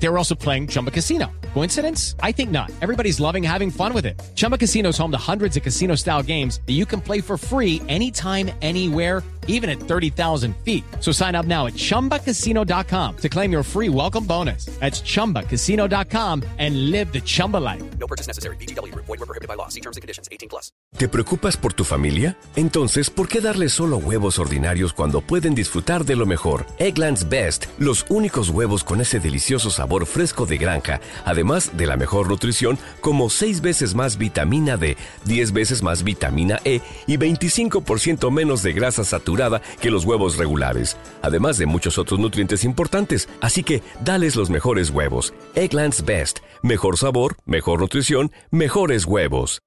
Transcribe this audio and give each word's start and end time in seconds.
They 0.00 0.08
were 0.08 0.18
also 0.18 0.34
playing 0.34 0.68
Chumba 0.68 0.90
Casino. 0.90 1.26
Coincidence? 1.54 2.14
I 2.22 2.32
think 2.32 2.50
not. 2.50 2.70
Everybody's 2.80 3.18
loving 3.20 3.42
having 3.42 3.70
fun 3.70 3.92
with 3.92 4.06
it. 4.06 4.20
Chumba 4.36 4.56
Casino 4.56 4.90
is 4.90 4.98
home 4.98 5.10
to 5.10 5.18
hundreds 5.18 5.56
of 5.56 5.62
casino 5.62 5.96
style 5.96 6.22
games 6.22 6.60
that 6.66 6.74
you 6.74 6.86
can 6.86 7.00
play 7.00 7.20
for 7.20 7.36
free 7.36 7.82
anytime, 7.88 8.50
anywhere, 8.62 9.22
even 9.48 9.68
at 9.68 9.80
30,000 9.80 10.54
feet. 10.62 10.84
So 11.00 11.10
sign 11.10 11.34
up 11.34 11.46
now 11.46 11.66
at 11.66 11.72
chumbacasino.com 11.74 13.16
to 13.16 13.28
claim 13.28 13.50
your 13.50 13.64
free 13.64 13.88
welcome 13.88 14.24
bonus. 14.24 14.66
That's 14.78 15.00
chumbacasino.com 15.00 16.44
and 16.58 16.90
live 16.90 17.12
the 17.12 17.20
Chumba 17.20 17.56
life. 17.56 17.82
No 17.98 18.06
purchase 18.06 18.28
necessary. 18.28 18.56
BGW. 18.56 18.94
Void 18.94 19.08
were 19.08 19.26
prohibited 19.26 19.48
by 19.48 19.54
law. 19.54 19.68
See 19.68 19.80
terms 19.80 19.96
and 19.96 20.02
conditions. 20.02 20.28
18 20.30 20.48
plus. 20.48 20.70
¿Te 20.96 21.08
preocupas 21.08 21.56
por 21.56 21.72
tu 21.72 21.84
familia? 21.84 22.36
Entonces, 22.56 23.10
¿por 23.10 23.28
qué 23.28 23.40
darles 23.40 23.72
solo 23.72 23.96
huevos 23.96 24.38
ordinarios 24.38 24.92
cuando 24.92 25.22
pueden 25.22 25.54
disfrutar 25.54 26.04
de 26.04 26.16
lo 26.16 26.26
mejor? 26.26 26.66
Eggland's 26.78 27.28
Best, 27.28 27.66
los 27.78 28.06
únicos 28.10 28.50
huevos 28.50 28.84
con 28.84 29.00
ese 29.00 29.18
delicioso 29.18 29.70
sabor 29.70 29.87
fresco 30.06 30.46
de 30.46 30.58
granja, 30.58 31.00
además 31.24 31.76
de 31.76 31.86
la 31.86 31.96
mejor 31.96 32.28
nutrición, 32.28 32.78
como 33.00 33.30
6 33.30 33.60
veces 33.60 33.94
más 33.94 34.18
vitamina 34.18 34.76
D, 34.76 34.96
10 35.24 35.52
veces 35.52 35.82
más 35.82 36.04
vitamina 36.04 36.58
E 36.64 36.80
y 37.06 37.16
25% 37.16 38.30
menos 38.30 38.62
de 38.62 38.72
grasa 38.72 39.04
saturada 39.04 39.62
que 39.80 39.90
los 39.90 40.04
huevos 40.04 40.36
regulares, 40.36 40.96
además 41.22 41.58
de 41.58 41.66
muchos 41.66 41.98
otros 41.98 42.20
nutrientes 42.20 42.64
importantes. 42.64 43.28
Así 43.40 43.62
que, 43.62 43.82
dales 44.04 44.36
los 44.36 44.50
mejores 44.50 44.90
huevos. 44.90 45.32
Eggland's 45.54 46.04
Best, 46.04 46.38
mejor 46.62 46.96
sabor, 46.96 47.36
mejor 47.44 47.80
nutrición, 47.80 48.32
mejores 48.50 49.04
huevos. 49.04 49.60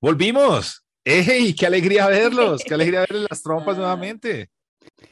Volvimos. 0.00 0.84
¡Ey! 1.02 1.54
¡Qué 1.54 1.66
alegría 1.66 2.06
verlos! 2.08 2.62
¡Qué 2.66 2.74
alegría 2.74 3.00
verles 3.00 3.26
las 3.30 3.42
trompas 3.42 3.76
nuevamente! 3.76 4.50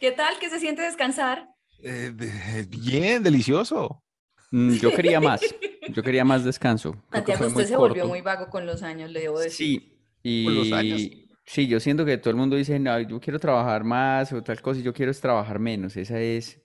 ¿Qué 0.00 0.12
tal? 0.12 0.38
¿Qué 0.38 0.50
se 0.50 0.60
siente 0.60 0.82
descansar? 0.82 1.51
Eh, 1.82 2.12
de- 2.14 2.66
bien, 2.68 3.22
delicioso. 3.22 4.02
Mm, 4.50 4.74
yo 4.76 4.92
quería 4.92 5.20
más. 5.20 5.54
Yo 5.88 6.02
quería 6.02 6.24
más 6.24 6.44
descanso. 6.44 6.96
Santiago, 7.10 7.46
usted 7.46 7.54
muy 7.54 7.66
se 7.66 7.76
volvió 7.76 8.06
muy 8.06 8.20
vago 8.20 8.48
con 8.50 8.66
los 8.66 8.82
años, 8.82 9.10
le 9.10 9.20
debo 9.20 9.38
decir. 9.40 9.80
Sí, 10.24 10.44
Con 10.44 10.54
los 10.54 10.72
años. 10.72 11.00
y 11.00 11.28
sí, 11.44 11.66
yo 11.66 11.80
siento 11.80 12.04
que 12.04 12.18
todo 12.18 12.30
el 12.30 12.36
mundo 12.36 12.56
dice, 12.56 12.78
no, 12.78 12.98
yo 13.00 13.20
quiero 13.20 13.38
trabajar 13.38 13.84
más 13.84 14.32
o 14.32 14.42
tal 14.42 14.60
cosa, 14.62 14.80
y 14.80 14.82
yo 14.82 14.92
quiero 14.92 15.10
es 15.10 15.20
trabajar 15.20 15.58
menos. 15.58 15.96
Esa 15.96 16.20
es, 16.20 16.60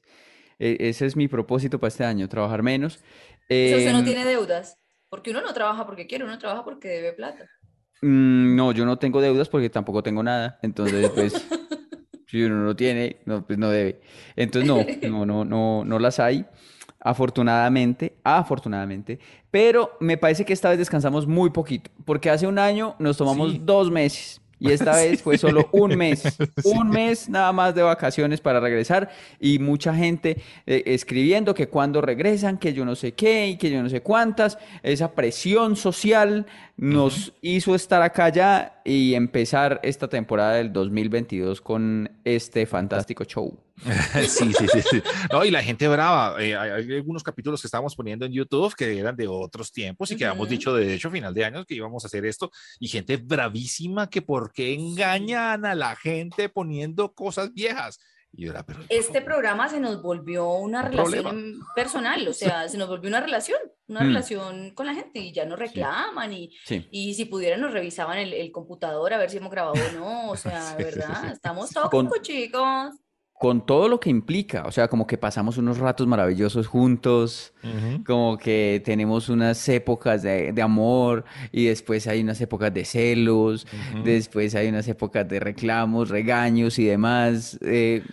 e- 0.59 0.77
ese 0.79 1.05
es 1.05 1.15
mi 1.15 1.27
propósito 1.27 1.79
para 1.79 1.89
este 1.89 2.03
año, 2.05 2.27
trabajar 2.29 2.61
menos. 2.63 2.99
Eso 3.49 3.77
usted 3.77 3.91
no 3.93 3.99
Em, 3.99 4.05
tiene 4.05 4.25
deudas, 4.25 4.77
porque 5.09 5.31
uno 5.31 5.41
no 5.41 5.53
trabaja 5.53 5.85
porque 5.85 6.05
quiere, 6.07 6.23
uno 6.25 6.37
trabaja 6.37 6.63
porque 6.63 6.87
debe 6.89 7.13
plata. 7.13 7.49
mm, 8.01 8.55
no, 8.55 8.71
yo 8.73 8.85
no 8.85 8.99
tengo 8.99 9.21
deudas 9.21 9.49
porque 9.49 9.69
tampoco 9.69 10.03
tengo 10.03 10.21
nada. 10.21 10.59
Entonces, 10.61 11.09
pues, 11.09 11.33
si 12.27 12.43
uno 12.43 12.63
no 12.63 12.75
tiene, 12.75 13.17
no, 13.25 13.43
pues 13.45 13.57
no 13.57 13.69
debe. 13.69 13.99
Entonces, 14.35 14.67
no, 15.03 15.09
no, 15.09 15.25
no, 15.25 15.45
no, 15.45 15.83
no 15.85 15.99
las 15.99 16.19
hay. 16.19 16.45
Afortunadamente, 16.99 18.17
afortunadamente, 18.23 19.19
pero 19.49 19.91
me 19.99 20.17
parece 20.17 20.43
que 20.45 20.51
esta 20.53 20.69
vez 20.69 20.77
descansamos 20.77 21.25
muy 21.25 21.51
poquito, 21.51 21.89
porque 22.05 22.29
hace 22.29 22.47
un 22.47 22.59
año 22.59 22.95
nos 22.99 23.17
tomamos 23.17 23.51
Sí. 23.53 23.61
dos 23.63 23.89
meses 23.91 24.41
y 24.59 24.71
esta 24.71 24.95
vez 24.95 25.21
fue 25.21 25.37
solo 25.37 25.69
un 25.71 25.95
mes, 25.95 26.23
un 26.63 26.89
mes 26.89 27.29
nada 27.29 27.51
más 27.51 27.75
de 27.75 27.83
vacaciones 27.83 28.41
para 28.41 28.59
regresar 28.59 29.09
y 29.39 29.59
mucha 29.59 29.93
gente 29.93 30.41
eh, 30.65 30.83
escribiendo 30.87 31.53
que 31.53 31.67
cuando 31.67 32.01
regresan, 32.01 32.57
que 32.57 32.73
yo 32.73 32.85
no 32.85 32.95
sé 32.95 33.13
qué 33.13 33.47
y 33.47 33.57
que 33.57 33.69
yo 33.69 33.81
no 33.81 33.89
sé 33.89 34.01
cuántas, 34.01 34.57
esa 34.83 35.13
presión 35.13 35.75
social 35.75 36.45
nos 36.77 37.33
hizo 37.41 37.75
estar 37.75 38.01
acá 38.01 38.29
ya 38.29 38.81
y 38.85 39.15
empezar 39.15 39.79
esta 39.83 40.07
temporada 40.07 40.55
del 40.55 40.71
2022 40.71 41.61
con 41.61 42.09
este 42.23 42.65
fantástico 42.65 43.23
show. 43.23 43.66
Sí, 44.27 44.51
sí, 44.53 44.67
sí, 44.67 44.81
sí. 44.81 45.03
No, 45.31 45.45
y 45.45 45.51
la 45.51 45.61
gente 45.63 45.87
brava. 45.87 46.41
eh, 46.43 46.55
hay, 46.57 46.95
algunos 46.95 47.23
capítulos 47.23 47.61
que 47.61 47.67
estábamos 47.67 47.95
poniendo 47.95 48.25
en 48.25 48.31
YouTube 48.33 48.73
que 48.75 48.97
eran 48.97 49.15
de 49.15 49.27
otros 49.27 49.71
tiempos 49.71 50.11
y 50.11 50.15
que 50.17 50.25
habíamos 50.25 50.47
Ujú. 50.47 50.51
dicho, 50.51 50.73
de 50.73 50.93
hecho, 50.93 51.11
final 51.11 51.33
de 51.33 51.45
años 51.45 51.65
que 51.65 51.75
íbamos 51.75 52.03
a 52.03 52.07
hacer 52.07 52.25
esto. 52.25 52.51
Y 52.79 52.87
gente 52.87 53.17
bravísima 53.17 54.09
que 54.09 54.21
por 54.21 54.51
qué 54.51 54.73
engañan 54.73 55.65
a 55.65 55.75
la 55.75 55.95
gente 55.95 56.49
poniendo 56.49 57.13
cosas 57.13 57.53
viejas. 57.53 57.99
Y 58.33 58.47
era, 58.47 58.63
pero 58.65 58.81
Este 58.89 59.21
programa 59.21 59.69
se 59.69 59.79
nos 59.79 60.01
volvió 60.01 60.49
una 60.51 60.81
Un 60.83 60.91
relación 60.91 61.23
problema. 61.23 61.65
personal, 61.75 62.27
o 62.27 62.33
sea, 62.33 62.67
se 62.67 62.77
nos 62.77 62.89
volvió 62.89 63.07
una 63.09 63.21
relación, 63.21 63.57
una 63.87 64.01
Mm. 64.01 64.07
relación 64.07 64.71
con 64.75 64.85
la 64.85 64.93
gente 64.93 65.19
y 65.19 65.31
ya 65.31 65.45
nos 65.45 65.57
reclaman 65.57 66.33
y, 66.33 66.51
Sí. 66.65 66.85
y 66.91 67.13
si 67.13 67.25
pudieran 67.25 67.61
nos 67.61 67.71
revisaban 67.73 68.17
el, 68.17 68.33
el 68.33 68.51
computador 68.51 69.13
a 69.13 69.17
ver 69.17 69.29
si 69.29 69.37
hemos 69.37 69.49
grabado 69.49 69.75
o 69.75 69.91
no, 69.97 70.29
o 70.31 70.35
sea, 70.61 70.61
Sí, 70.77 70.83
de 70.83 70.91
sí, 70.91 70.99
verdad, 70.99 71.21
sí. 71.21 71.27
estamos 71.31 71.71
Con- 71.71 72.09
tóxicos, 72.09 72.21
chicos. 72.27 72.95
Con 73.39 73.65
todo 73.65 73.87
lo 73.87 73.99
que 73.99 74.09
implica, 74.09 74.63
o 74.65 74.71
sea, 74.71 74.87
como 74.87 75.05
que 75.05 75.17
pasamos 75.17 75.57
unos 75.57 75.77
ratos 75.77 76.07
maravillosos 76.07 76.65
juntos, 76.65 77.53
como 78.05 78.37
que 78.37 78.81
tenemos 78.83 79.29
unas 79.29 79.69
épocas 79.69 80.23
de, 80.23 80.51
de 80.53 80.61
amor 80.63 81.23
y 81.51 81.65
después 81.65 82.07
hay 82.07 82.21
unas 82.21 82.41
épocas 82.41 82.73
de 82.73 82.83
celos, 82.83 83.67
después 84.03 84.55
hay 84.55 84.69
unas 84.69 84.87
épocas 84.87 85.27
de 85.27 85.39
reclamos, 85.39 86.09
regaños 86.09 86.79
y 86.79 86.85
demás. 86.85 87.59
eh, 87.61 88.03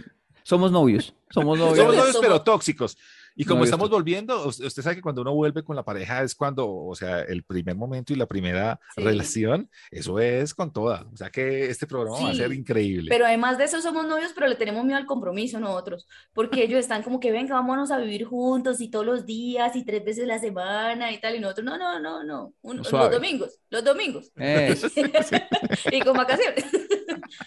somos 0.43 0.71
novios, 0.71 1.15
somos 1.31 1.59
novios. 1.59 1.79
Somos 1.79 1.97
novios, 1.97 2.19
pero 2.21 2.43
tóxicos. 2.43 2.99
Y 3.37 3.45
como 3.45 3.59
Novios 3.59 3.69
estamos 3.71 3.91
volviendo, 3.91 4.47
us- 4.47 4.61
usted 4.61 4.83
sabe 4.83 4.97
que 4.97 5.03
cuando 5.03 5.22
uno 5.22 5.34
vuelve 5.34 5.65
con 5.65 5.75
la 5.75 5.83
pareja 5.84 6.22
es 6.22 6.34
cuando, 6.37 6.72
o 6.72 6.95
sea, 6.95 7.21
el 7.22 7.43
primer 7.43 7.75
momento 7.75 8.12
y 8.12 8.17
la 8.17 8.27
primera 8.27 8.78
Sí. 8.95 9.03
relación, 9.03 9.69
eso 9.91 10.21
es 10.21 10.55
con 10.55 10.72
toda. 10.72 11.06
O 11.12 11.17
sea 11.17 11.31
que 11.31 11.67
este 11.69 11.87
programa 11.89 12.21
va 12.21 12.31
a 12.31 12.34
ser 12.34 12.50
Sí, 12.50 12.56
increíble. 12.56 13.09
Pero 13.11 13.27
además 13.27 13.59
de 13.59 13.65
eso 13.65 13.81
somos 13.83 14.06
novios, 14.06 14.33
pero 14.34 14.47
le 14.47 14.55
tenemos 14.55 14.84
miedo 14.84 14.99
al 14.99 15.06
compromiso 15.06 15.59
nosotros, 15.59 16.06
porque 16.33 16.62
ellos 16.62 16.78
están 16.78 17.03
como 17.03 17.19
que 17.19 17.33
venga, 17.33 17.55
vámonos 17.56 17.91
a 17.91 17.99
vivir 17.99 18.25
juntos 18.25 18.81
y 18.81 18.89
todos 18.89 19.05
los 19.05 19.27
días 19.27 19.75
y 19.75 19.84
tres 19.84 20.05
veces 20.05 20.25
a 20.25 20.28
la 20.28 20.39
semana 20.39 21.11
y 21.11 21.21
tal, 21.21 21.34
y 21.34 21.41
nosotros 21.41 21.65
no, 21.65 21.77
no, 21.77 21.99
no, 21.99 22.23
no, 22.23 22.55
un- 22.62 22.77
los 22.77 22.91
domingos, 22.91 23.59
los 23.71 23.83
domingos 23.83 24.31
Eso, 24.37 24.87
y 25.91 26.00
con 26.03 26.17
vacaciones. 26.17 26.65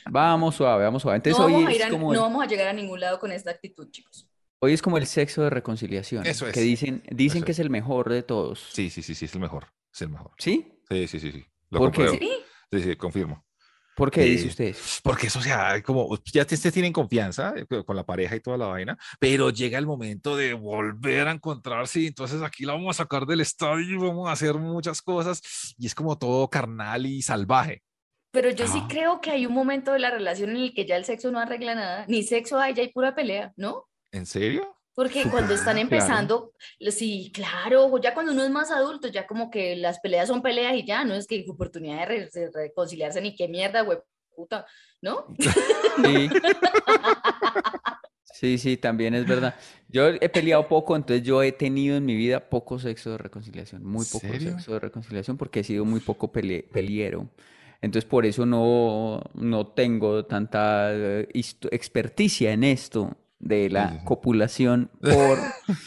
vamos 0.09 0.55
suave, 0.55 0.83
vamos 0.83 1.01
suave. 1.01 1.17
Entonces 1.17 1.39
No 1.39 1.45
hoy 1.45 1.53
vamos 1.53 1.67
a 1.69 1.71
es 1.71 1.77
ir 1.77 1.83
a- 1.83 1.89
como 1.89 2.13
no 2.13 2.21
vamos 2.21 2.43
a 2.43 2.47
llegar 2.47 2.67
a 2.67 2.73
ningún 2.73 2.99
lado 2.99 3.19
con 3.19 3.31
esta 3.31 3.51
actitud, 3.51 3.89
chicos. 3.89 4.27
Hoy 4.59 4.73
es 4.73 4.81
como 4.81 4.97
el 4.97 5.05
sexo 5.07 5.43
de 5.43 5.49
reconciliación, 5.49 6.25
Eso 6.25 6.45
que 6.45 6.51
es. 6.51 6.65
dicen, 6.65 7.03
dicen 7.09 7.37
Eso 7.39 7.45
que 7.45 7.51
es. 7.51 7.59
es 7.59 7.63
el 7.63 7.69
mejor 7.69 8.09
de 8.09 8.23
todos. 8.23 8.59
Sí, 8.73 8.89
sí, 8.89 9.01
sí, 9.01 9.15
sí, 9.15 9.25
es 9.25 9.33
el 9.33 9.41
mejor. 9.41 9.67
Es 9.93 10.01
el 10.01 10.09
mejor. 10.09 10.31
¿Sí? 10.37 10.71
Sí, 10.89 11.07
sí, 11.07 11.19
sí, 11.19 11.31
sí. 11.31 11.45
Lo 11.69 11.79
¿Por 11.79 11.91
qué? 11.91 12.09
¿Sí? 12.09 12.31
Sí, 12.71 12.81
sí, 12.83 12.95
confirmo. 12.95 13.43
¿Por 13.95 14.11
qué 14.11 14.21
Eh, 14.21 14.25
dice 14.29 14.47
usted? 14.49 14.75
Porque 15.01 15.25
eso, 15.25 15.39
o 15.39 15.41
sea, 15.41 15.81
como 15.81 16.15
ya 16.31 16.45
te, 16.45 16.55
te 16.55 16.71
tienen 16.71 16.93
confianza 16.93 17.55
eh, 17.57 17.65
con- 17.83 17.95
la 17.95 18.05
pareja 18.05 18.35
y 18.35 18.39
toda 18.41 18.55
la 18.55 18.67
vaina, 18.67 18.95
pero 19.19 19.49
llega 19.49 19.79
el 19.79 19.87
momento 19.87 20.37
de 20.37 20.53
volver 20.53 21.27
a 21.27 21.31
encontrarse 21.31 22.01
y 22.01 22.07
entonces 22.07 22.43
aquí 22.43 22.63
la 22.63 22.73
vamos 22.73 22.95
a 22.95 23.03
sacar 23.03 23.25
del 23.25 23.41
estadio 23.41 23.95
y 23.95 23.97
vamos 23.97 24.29
a 24.29 24.33
hacer 24.33 24.53
muchas 24.53 25.01
cosas 25.01 25.41
y 25.79 25.87
es 25.87 25.95
como 25.95 26.15
todo 26.17 26.47
carnal 26.47 27.07
y 27.07 27.23
salvaje. 27.23 27.81
Pero 28.31 28.51
yo 28.51 28.67
sí 28.67 28.79
Ah. 28.83 28.87
creo 28.87 29.19
que 29.19 29.31
hay 29.31 29.47
un 29.47 29.53
momento 29.53 29.91
de 29.93 29.99
la 29.99 30.11
relación 30.11 30.51
en 30.51 30.57
el 30.57 30.73
que 30.75 30.85
ya 30.85 30.95
el 30.95 31.05
sexo 31.05 31.31
no 31.31 31.39
arregla 31.39 31.73
nada, 31.73 32.05
ni 32.07 32.21
sexo 32.21 32.59
hay, 32.59 32.75
ya 32.75 32.83
hay 32.83 32.91
pura 32.91 33.15
pelea, 33.15 33.51
¿no? 33.55 33.85
¿En 34.11 34.25
serio? 34.25 34.75
Porque 34.95 35.23
cuando 35.29 35.53
están 35.53 35.75
claro. 35.75 35.81
empezando, 35.81 36.53
sí, 36.89 37.31
claro, 37.31 37.95
ya 38.01 38.15
cuando 38.15 38.31
uno 38.31 38.43
es 38.43 38.49
más 38.49 38.71
adulto, 38.71 39.07
ya 39.09 39.27
como 39.27 39.51
que 39.51 39.75
las 39.75 39.99
peleas 39.99 40.27
son 40.27 40.41
peleas 40.41 40.73
y 40.75 40.85
ya, 40.87 41.03
no 41.03 41.13
es 41.13 41.27
que 41.27 41.35
hay 41.35 41.45
oportunidad 41.47 41.99
de, 41.99 42.05
re- 42.05 42.29
de 42.33 42.49
reconciliarse 42.51 43.21
ni 43.21 43.35
qué 43.35 43.47
mierda, 43.47 43.81
güey, 43.81 43.99
puta, 44.35 44.65
¿no? 45.01 45.25
Sí. 46.03 46.29
Sí, 48.33 48.59
sí, 48.59 48.77
también 48.77 49.15
es 49.15 49.25
verdad. 49.27 49.55
Yo 49.87 50.09
he 50.09 50.29
peleado 50.29 50.67
poco, 50.67 50.95
entonces 50.95 51.25
yo 51.25 51.41
he 51.41 51.51
tenido 51.51 51.97
en 51.97 52.05
mi 52.05 52.15
vida 52.15 52.49
poco 52.49 52.77
sexo 52.77 53.11
de 53.11 53.17
reconciliación, 53.17 53.83
muy 53.83 54.05
poco 54.05 54.27
¿Serio? 54.27 54.51
sexo 54.51 54.73
de 54.73 54.79
reconciliación 54.79 55.37
porque 55.37 55.61
he 55.61 55.63
sido 55.63 55.85
muy 55.85 56.01
poco 56.01 56.31
pele- 56.31 56.67
peliero. 56.71 57.27
Entonces 57.81 58.07
por 58.07 58.27
eso 58.27 58.45
no, 58.45 59.23
no 59.33 59.67
tengo 59.67 60.25
tanta 60.25 60.91
eh, 60.93 61.27
experticia 61.71 62.51
en 62.51 62.63
esto 62.63 63.15
de 63.39 63.69
la 63.69 63.89
sí, 63.89 63.95
sí. 63.99 64.05
copulación 64.05 64.91
por 65.01 65.37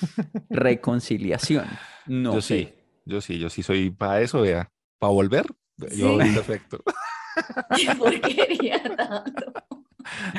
reconciliación. 0.51 1.67
No 2.07 2.35
yo 2.35 2.41
sé. 2.41 2.59
sí, 2.59 2.75
yo 3.05 3.21
sí, 3.21 3.39
yo 3.39 3.51
sí 3.51 3.63
soy 3.63 3.91
para 3.91 4.21
eso, 4.21 4.43
vea, 4.43 4.71
para 4.99 5.13
volver, 5.13 5.47
yo 5.97 6.19
perfecto. 6.19 6.83
¿Qué 7.77 7.95
porquería 7.97 8.83
tanto? 8.97 9.53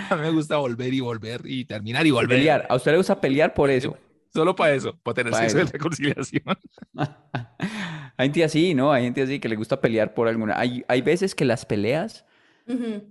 A 0.09 0.15
mí 0.15 0.21
me 0.21 0.31
gusta 0.31 0.57
volver 0.57 0.93
y 0.93 0.99
volver 0.99 1.41
y 1.45 1.65
terminar 1.65 2.05
y 2.05 2.11
volver. 2.11 2.37
Pelear. 2.37 2.65
A 2.69 2.75
usted 2.75 2.91
le 2.91 2.97
gusta 2.97 3.19
pelear 3.19 3.53
por 3.53 3.69
eso. 3.69 3.97
Solo 4.33 4.55
para 4.55 4.73
eso, 4.73 4.97
para 5.03 5.15
tener 5.15 5.31
Pa' 5.31 5.39
sexo 5.39 5.57
de 5.57 5.65
reconciliación. 5.65 6.43
Hay 8.17 8.27
gente 8.27 8.43
así, 8.43 8.73
¿no? 8.73 8.91
Hay 8.91 9.03
gente 9.03 9.21
así 9.21 9.39
que 9.39 9.49
le 9.49 9.55
gusta 9.55 9.81
pelear 9.81 10.13
por 10.13 10.27
alguna. 10.27 10.57
Hay, 10.57 10.85
hay 10.87 11.01
veces 11.01 11.35
que 11.35 11.45
las 11.45 11.65
peleas 11.65 12.25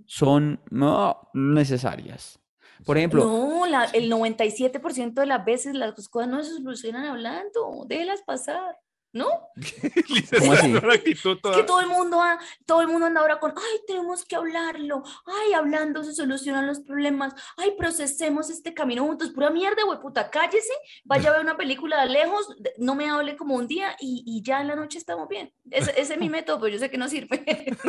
son 0.05 0.59
no 0.71 1.29
necesarias. 1.33 2.39
Por 2.85 2.97
ejemplo, 2.97 3.23
No, 3.25 3.65
la- 3.67 3.85
el 3.85 4.09
97% 4.09 5.21
de 5.21 5.27
las 5.27 5.43
veces 5.45 5.75
las 5.75 6.07
cosas 6.09 6.29
no 6.29 6.43
se 6.43 6.51
solucionan 6.53 7.05
hablando, 7.05 7.83
déjelas 7.87 8.21
pasar. 8.21 8.77
¿no? 9.13 9.27
¿Cómo 10.39 10.53
así? 10.53 10.73
Es 11.03 11.21
que 11.21 11.63
todo 11.67 11.81
el 11.81 11.87
mundo, 11.87 12.21
ha- 12.21 12.39
todo 12.65 12.79
el 12.79 12.87
mundo 12.87 13.07
anda 13.07 13.19
ahora 13.19 13.41
con, 13.41 13.51
ay, 13.57 13.79
tenemos 13.85 14.23
que 14.23 14.37
hablarlo, 14.37 15.03
ay, 15.25 15.51
hablando 15.51 16.01
se 16.05 16.13
solucionan 16.13 16.65
los 16.65 16.79
problemas, 16.79 17.33
ay, 17.57 17.71
procesemos 17.77 18.49
este 18.49 18.73
camino 18.73 19.03
juntos, 19.03 19.31
pura 19.31 19.49
mierda, 19.49 19.83
güey, 19.83 19.99
puta, 19.99 20.29
cállese, 20.29 20.71
vaya 21.03 21.29
a 21.29 21.33
ver 21.33 21.41
una 21.41 21.57
película 21.57 22.01
de 22.03 22.09
lejos, 22.09 22.55
no 22.77 22.95
me 22.95 23.09
hable 23.09 23.35
como 23.35 23.55
un 23.55 23.67
día 23.67 23.97
y, 23.99 24.23
y 24.25 24.41
ya 24.43 24.61
en 24.61 24.69
la 24.69 24.77
noche 24.77 24.97
estamos 24.97 25.27
bien. 25.27 25.53
Ese, 25.69 25.91
ese 25.99 26.13
es 26.13 26.17
mi 26.19 26.29
método, 26.37 26.61
pero 26.61 26.71
yo 26.71 26.79
sé 26.79 26.89
que 26.89 26.97
no 26.97 27.09
sirve. 27.09 27.43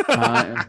Ah, 0.09 0.69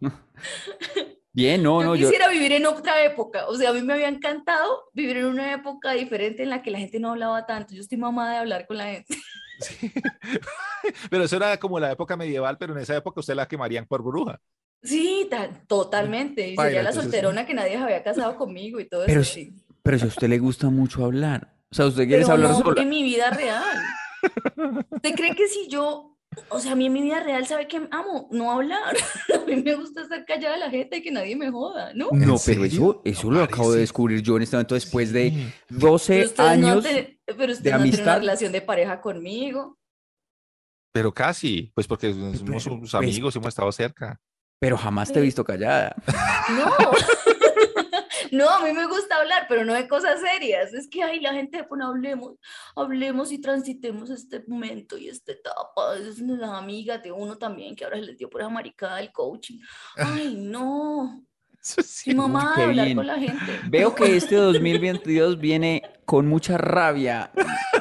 Bien, 1.38 1.62
no, 1.62 1.80
yo 1.80 1.86
no, 1.86 1.94
yo, 1.94 2.08
quisiera 2.08 2.28
vivir 2.28 2.50
en 2.50 2.66
otra 2.66 3.04
época, 3.04 3.46
o 3.46 3.54
sea, 3.54 3.70
a 3.70 3.72
mí 3.72 3.80
me 3.82 3.92
había 3.92 4.08
encantado 4.08 4.86
vivir 4.92 5.18
en 5.18 5.26
una 5.26 5.52
época 5.54 5.92
diferente 5.92 6.42
en 6.42 6.50
la 6.50 6.62
que 6.62 6.72
la 6.72 6.78
gente 6.78 6.98
no 6.98 7.10
hablaba 7.12 7.46
tanto, 7.46 7.74
yo 7.74 7.80
estoy 7.80 7.96
mamada 7.96 8.32
de 8.32 8.38
hablar 8.38 8.66
con 8.66 8.76
la 8.78 8.86
gente. 8.86 9.14
Sí. 9.60 9.90
Pero 11.10 11.24
eso 11.24 11.34
era 11.36 11.56
como 11.58 11.80
la 11.80 11.90
época 11.90 12.16
medieval, 12.16 12.56
pero 12.58 12.74
en 12.74 12.78
esa 12.80 12.94
época 12.96 13.18
usted 13.18 13.34
la 13.34 13.46
quemarían 13.48 13.86
por 13.86 14.04
bruja. 14.04 14.40
Sí, 14.84 15.26
ta- 15.28 15.50
totalmente, 15.66 16.46
y 16.48 16.54
Baila, 16.54 16.68
sería 16.68 16.82
la 16.84 16.88
entonces- 16.90 17.10
solterona 17.10 17.44
que 17.46 17.54
nadie 17.54 17.72
se 17.72 17.78
había 17.78 18.02
casado 18.04 18.36
conmigo 18.36 18.78
y 18.78 18.88
todo 18.88 19.04
Pero 19.06 19.22
eso, 19.22 19.34
sí. 19.34 19.44
sí. 19.46 19.64
pero 19.82 19.98
si 19.98 20.04
a 20.04 20.08
usted 20.08 20.28
le 20.28 20.38
gusta 20.38 20.70
mucho 20.70 21.04
hablar, 21.04 21.54
o 21.72 21.74
sea, 21.74 21.86
usted 21.86 22.06
quiere 22.06 22.22
hablar 22.24 22.50
no 22.52 22.58
sola. 22.60 22.82
en 22.82 22.88
mi 22.88 23.02
vida 23.02 23.30
real. 23.30 23.64
¿Usted 24.90 25.14
cree 25.16 25.34
que 25.34 25.48
si 25.48 25.66
yo, 25.68 26.16
o 26.48 26.58
sea, 26.60 26.72
a 26.72 26.74
mí 26.74 26.86
en 26.86 26.92
mi 26.92 27.02
vida 27.02 27.20
real, 27.20 27.46
¿sabe 27.46 27.66
qué 27.68 27.86
amo? 27.90 28.28
No 28.30 28.50
hablar. 28.52 28.96
A 29.34 29.46
mí 29.46 29.56
me 29.62 29.74
gusta 29.74 30.02
estar 30.02 30.24
callada 30.26 30.54
de 30.54 30.60
la 30.60 30.70
gente 30.70 30.98
y 30.98 31.02
que 31.02 31.10
nadie 31.10 31.34
me 31.36 31.50
joda, 31.50 31.92
¿no? 31.94 32.08
No, 32.12 32.34
¿En 32.34 32.40
pero 32.44 32.64
eso, 32.64 33.00
eso 33.04 33.30
lo 33.30 33.42
acabo 33.42 33.72
de 33.72 33.80
descubrir 33.80 34.20
yo 34.22 34.36
en 34.36 34.42
este 34.42 34.56
momento 34.56 34.74
después 34.74 35.12
de 35.12 35.30
Sí. 35.30 35.52
12 35.70 36.30
Pero 36.36 36.44
no 36.44 36.48
años. 36.68 36.84
te- 36.84 37.20
pero 37.26 37.52
usted 37.52 37.64
de 37.64 37.70
no 37.70 37.76
tiene 37.76 37.76
una 37.76 37.82
amistad. 37.82 38.18
relación 38.18 38.52
de 38.52 38.60
pareja 38.62 39.00
conmigo. 39.00 39.78
Pero 40.92 41.12
casi, 41.12 41.70
pues 41.74 41.86
porque 41.86 42.12
somos 42.12 42.42
Pero, 42.42 42.60
sus 42.60 42.78
pues, 42.78 42.94
amigos 42.94 43.34
y 43.34 43.38
hemos 43.38 43.48
estado 43.48 43.70
cerca. 43.72 44.18
Pero 44.60 44.76
jamás 44.76 45.12
te 45.12 45.18
he 45.20 45.22
visto 45.22 45.44
callada. 45.44 45.94
No. 46.56 46.72
No, 48.32 48.48
a 48.48 48.64
mí 48.64 48.72
me 48.72 48.86
gusta 48.86 49.16
hablar, 49.16 49.46
pero 49.48 49.64
no 49.64 49.74
de 49.74 49.88
cosas 49.88 50.20
serias. 50.20 50.72
Es 50.74 50.88
que, 50.88 51.02
ay, 51.02 51.20
la 51.20 51.32
gente 51.32 51.64
pone, 51.64 51.84
hablemos, 51.84 52.34
hablemos 52.76 53.32
y 53.32 53.40
transitemos 53.40 54.10
este 54.10 54.42
momento 54.46 54.96
y 54.96 55.08
esta 55.08 55.32
etapa. 55.32 55.96
Es 55.96 56.18
las 56.20 56.50
amigas 56.50 57.02
de 57.02 57.12
uno 57.12 57.36
también, 57.36 57.74
que 57.74 57.84
ahora 57.84 57.98
se 57.98 58.06
les 58.06 58.18
dio 58.18 58.30
por 58.30 58.40
esa 58.40 58.50
maricada 58.50 58.96
del 58.96 59.12
coaching. 59.12 59.58
Ay, 59.96 60.36
no. 60.36 61.24
Sí. 61.60 62.10
Mi 62.10 62.14
mamá 62.14 62.54
hablar 62.54 62.86
bien. 62.86 62.96
con 62.96 63.06
la 63.06 63.18
gente. 63.18 63.60
Veo 63.68 63.92
que 63.92 64.16
este 64.16 64.36
2022 64.36 65.38
viene 65.38 65.82
con 66.08 66.26
mucha 66.26 66.56
rabia 66.56 67.30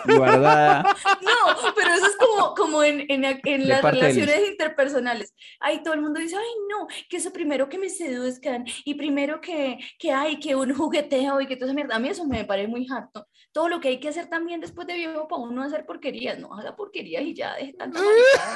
guardada. 0.04 0.84
No, 1.22 1.74
pero 1.74 1.94
eso 1.94 2.08
es 2.08 2.18
como, 2.18 2.54
como 2.56 2.84
en, 2.84 3.06
en, 3.08 3.24
en 3.24 3.70
las 3.70 3.82
relaciones 3.82 4.50
interpersonales. 4.50 5.34
Ahí 5.62 5.82
todo 5.82 5.94
el 5.94 6.02
mundo 6.02 6.20
dice, 6.20 6.36
ay, 6.36 6.44
no, 6.70 6.88
que 7.08 7.18
eso 7.18 7.32
primero 7.32 7.70
que 7.70 7.80
me 7.80 7.88
seduzcan 7.88 8.66
y 8.84 8.96
primero 8.96 9.40
que, 9.40 9.80
que 9.98 10.12
hay, 10.12 10.42
que 10.42 10.58
un 10.58 10.76
jugueteo 10.76 11.40
y 11.40 11.48
que 11.48 11.56
toda 11.56 11.68
esa 11.68 11.76
mierda. 11.76 11.96
A 11.96 12.00
mí 12.00 12.10
eso 12.10 12.26
me 12.26 12.44
parece 12.44 12.68
muy 12.68 12.86
harto. 12.92 13.30
Todo 13.54 13.70
lo 13.70 13.80
que 13.80 13.88
hay 13.88 14.00
que 14.02 14.10
hacer 14.10 14.28
también 14.28 14.60
después 14.60 14.86
de 14.88 14.96
viejo 14.96 15.26
para 15.30 15.44
uno 15.44 15.64
hacer 15.64 15.86
porquerías. 15.86 16.38
No 16.38 16.54
haga 16.54 16.76
porquerías 16.76 17.24
y 17.24 17.34
ya, 17.34 17.56
deje 17.56 17.76
tanta. 17.76 17.98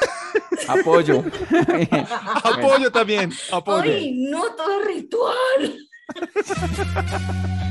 Apoyo. 0.67 1.23
Apoyo 2.43 2.91
también, 2.91 3.31
apoyo. 3.53 3.89
Ay, 3.89 4.27
no, 4.29 4.53
todo 4.53 4.81
es 4.81 4.85
ritual. 4.85 5.87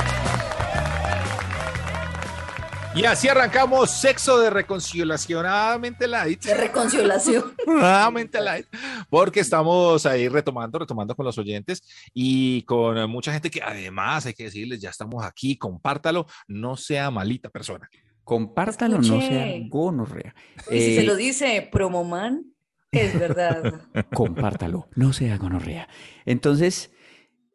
Y 2.93 3.05
así 3.05 3.29
arrancamos 3.29 3.89
Sexo 3.89 4.37
de 4.41 4.49
Reconciliacionadamente 4.49 6.07
Light. 6.07 6.43
De 6.43 6.53
reconciliación. 6.53 7.55
Nuevamente 7.65 8.41
light, 8.41 8.67
porque 9.09 9.39
estamos 9.39 10.05
ahí 10.05 10.27
retomando, 10.27 10.77
retomando 10.77 11.15
con 11.15 11.25
los 11.25 11.37
oyentes 11.37 11.81
y 12.13 12.63
con 12.63 13.09
mucha 13.09 13.31
gente 13.31 13.49
que 13.49 13.61
además 13.61 14.25
hay 14.25 14.33
que 14.33 14.43
decirles, 14.43 14.81
ya 14.81 14.89
estamos 14.89 15.23
aquí, 15.23 15.57
compártalo, 15.57 16.27
no 16.47 16.75
sea 16.75 17.09
malita 17.11 17.49
persona. 17.49 17.89
Compártalo, 18.25 18.97
no 18.97 19.21
sea 19.21 19.55
gonorrea. 19.69 20.35
Y 20.69 20.79
si 20.79 20.95
se 20.95 21.01
Eh, 21.01 21.05
lo 21.05 21.15
dice 21.15 21.69
Promoman, 21.71 22.45
es 22.91 23.17
verdad. 23.17 23.81
compártalo, 24.13 24.89
no 24.95 25.13
sea 25.13 25.37
gonorrea. 25.37 25.87
Entonces, 26.25 26.91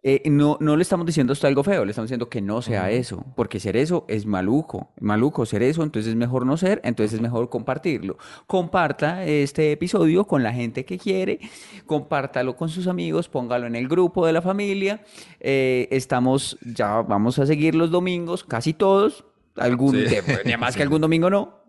eh, 0.08 0.23
no, 0.31 0.56
no 0.61 0.76
le 0.76 0.82
estamos 0.82 1.05
diciendo 1.05 1.32
esto 1.32 1.49
algo 1.49 1.64
feo, 1.64 1.85
le 1.85 1.91
estamos 1.91 2.06
diciendo 2.08 2.29
que 2.29 2.41
no 2.41 2.62
sea 2.62 2.93
eso, 2.93 3.25
porque 3.35 3.58
ser 3.58 3.76
eso 3.76 4.05
es 4.06 4.25
maluco, 4.25 4.91
maluco 5.00 5.44
ser 5.47 5.64
eso, 5.64 5.82
entonces 5.82 6.11
es 6.11 6.17
mejor 6.17 6.47
no 6.47 6.56
ser, 6.56 6.81
entonces 6.85 7.14
es 7.14 7.20
mejor 7.20 7.49
compartirlo. 7.49 8.17
Comparta 8.47 9.25
este 9.25 9.73
episodio 9.73 10.25
con 10.25 10.44
la 10.44 10.53
gente 10.53 10.85
que 10.85 10.97
quiere, 10.97 11.41
compártalo 11.87 12.56
con 12.56 12.69
sus 12.69 12.87
amigos, 12.87 13.29
póngalo 13.29 13.67
en 13.67 13.75
el 13.75 13.88
grupo 13.88 14.25
de 14.26 14.32
la 14.32 14.43
familia. 14.43 15.03
Eh, 15.41 15.88
estamos, 15.91 16.56
ya 16.64 17.03
vamos 17.03 17.38
a 17.41 17.47
seguir 17.47 17.75
los 17.75 17.91
domingos, 17.91 18.44
casi 18.44 18.73
todos. 18.75 19.25
Algún, 19.56 19.93
Sí. 19.97 20.03
de- 20.03 20.23
de 20.44 20.56
más 20.58 20.76
que 20.76 20.82
algún 20.88 21.00
domingo 21.00 21.31
no. 21.31 21.61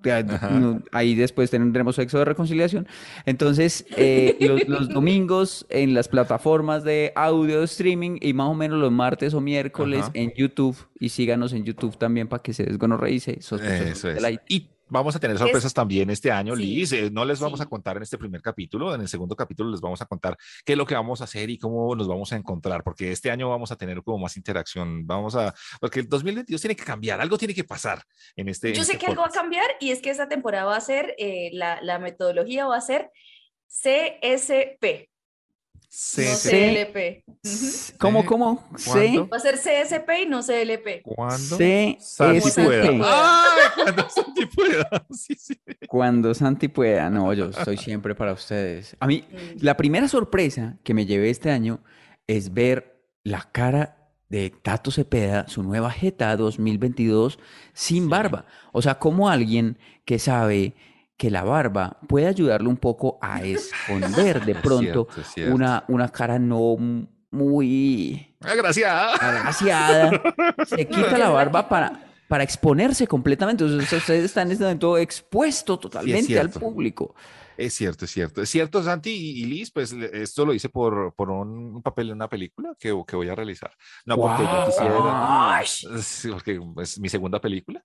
No, 0.51 0.81
ahí 0.91 1.15
después 1.15 1.49
tendremos 1.49 1.95
sexo 1.95 2.19
de 2.19 2.25
reconciliación. 2.25 2.87
Entonces, 3.25 3.85
eh, 3.95 4.37
los, 4.41 4.67
los 4.67 4.89
domingos 4.89 5.65
en 5.69 5.93
las 5.93 6.07
plataformas 6.07 6.83
de 6.83 7.11
audio 7.15 7.63
streaming 7.63 8.17
y 8.21 8.33
más 8.33 8.47
o 8.47 8.53
menos 8.53 8.79
los 8.79 8.91
martes 8.91 9.33
o 9.33 9.41
miércoles 9.41 10.01
Ajá. 10.01 10.11
en 10.13 10.33
YouTube. 10.35 10.77
Y 10.99 11.09
síganos 11.09 11.53
en 11.53 11.63
YouTube 11.63 11.97
también 11.97 12.27
para 12.27 12.41
que 12.41 12.53
se 12.53 12.63
desgonorreice. 12.63 13.37
Eso 13.39 13.57
es. 13.57 14.05
Y 14.47 14.69
vamos 14.89 15.15
a 15.15 15.19
tener 15.19 15.37
sorpresas 15.37 15.73
también 15.73 16.09
este 16.09 16.31
año, 16.31 16.55
Sí, 16.55 16.61
Liz. 16.61 16.91
Eh, 16.93 17.09
no 17.11 17.25
les 17.25 17.39
vamos 17.39 17.59
sí. 17.59 17.63
a 17.63 17.65
contar 17.67 17.97
en 17.97 18.03
este 18.03 18.17
primer 18.17 18.41
capítulo, 18.41 18.93
en 18.93 19.01
el 19.01 19.07
segundo 19.07 19.35
capítulo 19.35 19.69
les 19.71 19.81
vamos 19.81 20.01
a 20.01 20.05
contar 20.05 20.37
qué 20.65 20.73
es 20.73 20.77
lo 20.77 20.85
que 20.85 20.95
vamos 20.95 21.21
a 21.21 21.25
hacer 21.25 21.49
y 21.49 21.57
cómo 21.57 21.95
nos 21.95 22.07
vamos 22.07 22.31
a 22.33 22.35
encontrar, 22.35 22.83
porque 22.83 23.11
este 23.11 23.31
año 23.31 23.49
vamos 23.49 23.71
a 23.71 23.75
tener 23.75 24.01
como 24.03 24.19
más 24.19 24.37
interacción. 24.37 25.05
Vamos 25.05 25.35
a, 25.35 25.53
porque 25.79 26.01
el 26.01 26.09
2022 26.09 26.61
tiene 26.61 26.75
que 26.75 26.83
cambiar, 26.83 27.21
algo 27.21 27.37
tiene 27.37 27.53
que 27.53 27.63
pasar 27.63 28.01
en 28.35 28.49
este. 28.49 28.73
Yo 28.73 28.81
en 28.81 28.85
sé 28.85 28.93
este 28.93 29.05
que 29.05 29.11
algo 29.11 29.21
va 29.21 29.27
a 29.27 29.31
cambiar 29.31 29.67
y 29.79 29.91
es 29.91 30.01
que 30.01 30.09
esta 30.09 30.27
temporada 30.27 30.65
va 30.65 30.77
a 30.77 30.81
ser, 30.81 31.15
eh, 31.17 31.49
la, 31.53 31.81
la 31.81 31.99
metodología 31.99 32.65
va 32.65 32.77
a 32.77 32.81
ser 32.81 33.11
CSP, 33.67 35.09
CLP. 35.89 37.23
Ujú. 37.25 37.97
¿Cómo, 37.97 38.25
cómo? 38.25 38.67
Va 39.31 39.37
a 39.37 39.39
ser 39.39 39.55
CSP 39.55 40.09
y 40.23 40.25
no 40.27 40.41
CLP. 40.41 41.01
¿Cuándo? 41.03 41.57
C, 41.57 41.97
Santi 41.99 42.37
S, 42.47 42.63
pueda. 42.63 42.83
P. 42.83 43.01
Ay, 43.03 43.69
cuando 43.83 44.09
Santi 44.09 44.45
pueda. 44.47 44.89
Sí, 45.11 45.35
sí. 45.35 45.59
Cuando 45.87 46.33
Santi 46.33 46.67
pueda. 46.67 47.09
No, 47.09 47.33
yo 47.33 47.45
estoy 47.45 47.77
siempre 47.77 48.13
para 48.15 48.33
ustedes. 48.33 48.95
A 48.99 49.07
mí, 49.07 49.23
Mm. 49.31 49.63
la 49.63 49.77
primera 49.77 50.07
sorpresa 50.07 50.77
que 50.83 50.93
me 50.93 51.05
llevé 51.05 51.29
este 51.29 51.51
año 51.51 51.79
es 52.27 52.53
ver 52.53 53.01
la 53.23 53.49
cara 53.51 53.93
de 54.29 54.49
Tato 54.49 54.91
Cepeda, 54.91 55.47
su 55.47 55.63
nueva 55.63 55.89
Jeta 55.89 56.35
2022 56.35 57.39
sin 57.73 58.09
barba. 58.09 58.45
O 58.73 58.81
sea, 58.81 58.99
como 58.99 59.29
alguien 59.29 59.77
que 60.05 60.19
sabe 60.19 60.75
que 61.17 61.31
la 61.31 61.43
barba 61.43 61.97
puede 62.07 62.27
ayudarle 62.27 62.69
un 62.69 62.77
poco 62.77 63.17
a 63.21 63.41
esconder 63.43 64.45
de 64.45 64.55
pronto 64.55 65.07
cierto, 65.09 65.23
cierto. 65.33 65.55
una, 65.55 65.83
una 65.87 66.09
cara 66.09 66.39
no 66.39 66.77
muy 67.31 68.35
gracias. 68.39 69.21
agraciada. 69.21 70.11
Se 70.65 70.87
quita 70.87 71.17
la 71.17 71.29
barba 71.29 71.67
para, 71.67 72.13
para 72.27 72.43
exponerse 72.43 73.07
completamente. 73.07 73.63
O 73.63 73.81
sea, 73.81 73.97
ustedes 73.97 74.25
están 74.25 74.47
en 74.47 74.53
este 74.53 74.63
momento 74.63 74.97
expuestos 74.97 75.79
totalmente 75.79 76.39
al 76.39 76.49
cierto. 76.49 76.59
público. 76.59 77.15
Es 77.57 77.73
cierto, 77.73 78.05
es 78.05 78.11
cierto. 78.11 78.41
Es 78.43 78.49
cierto, 78.49 78.83
Santi 78.83 79.09
y 79.09 79.45
Liz, 79.45 79.71
pues 79.71 79.91
esto 79.91 80.45
lo 80.45 80.53
hice 80.53 80.69
por, 80.69 81.13
por 81.15 81.31
un 81.31 81.81
papel 81.81 82.09
en 82.09 82.15
una 82.15 82.29
película 82.29 82.75
que, 82.79 82.89
que 83.07 83.15
voy 83.15 83.29
a 83.29 83.35
realizar. 83.35 83.71
No 84.05 84.15
porque 84.15 84.43
yo 84.43 84.65
quisiera, 84.67 85.63
sí, 85.65 86.29
porque 86.29 86.61
es 86.83 86.99
mi 86.99 87.09
segunda 87.09 87.41
película, 87.41 87.83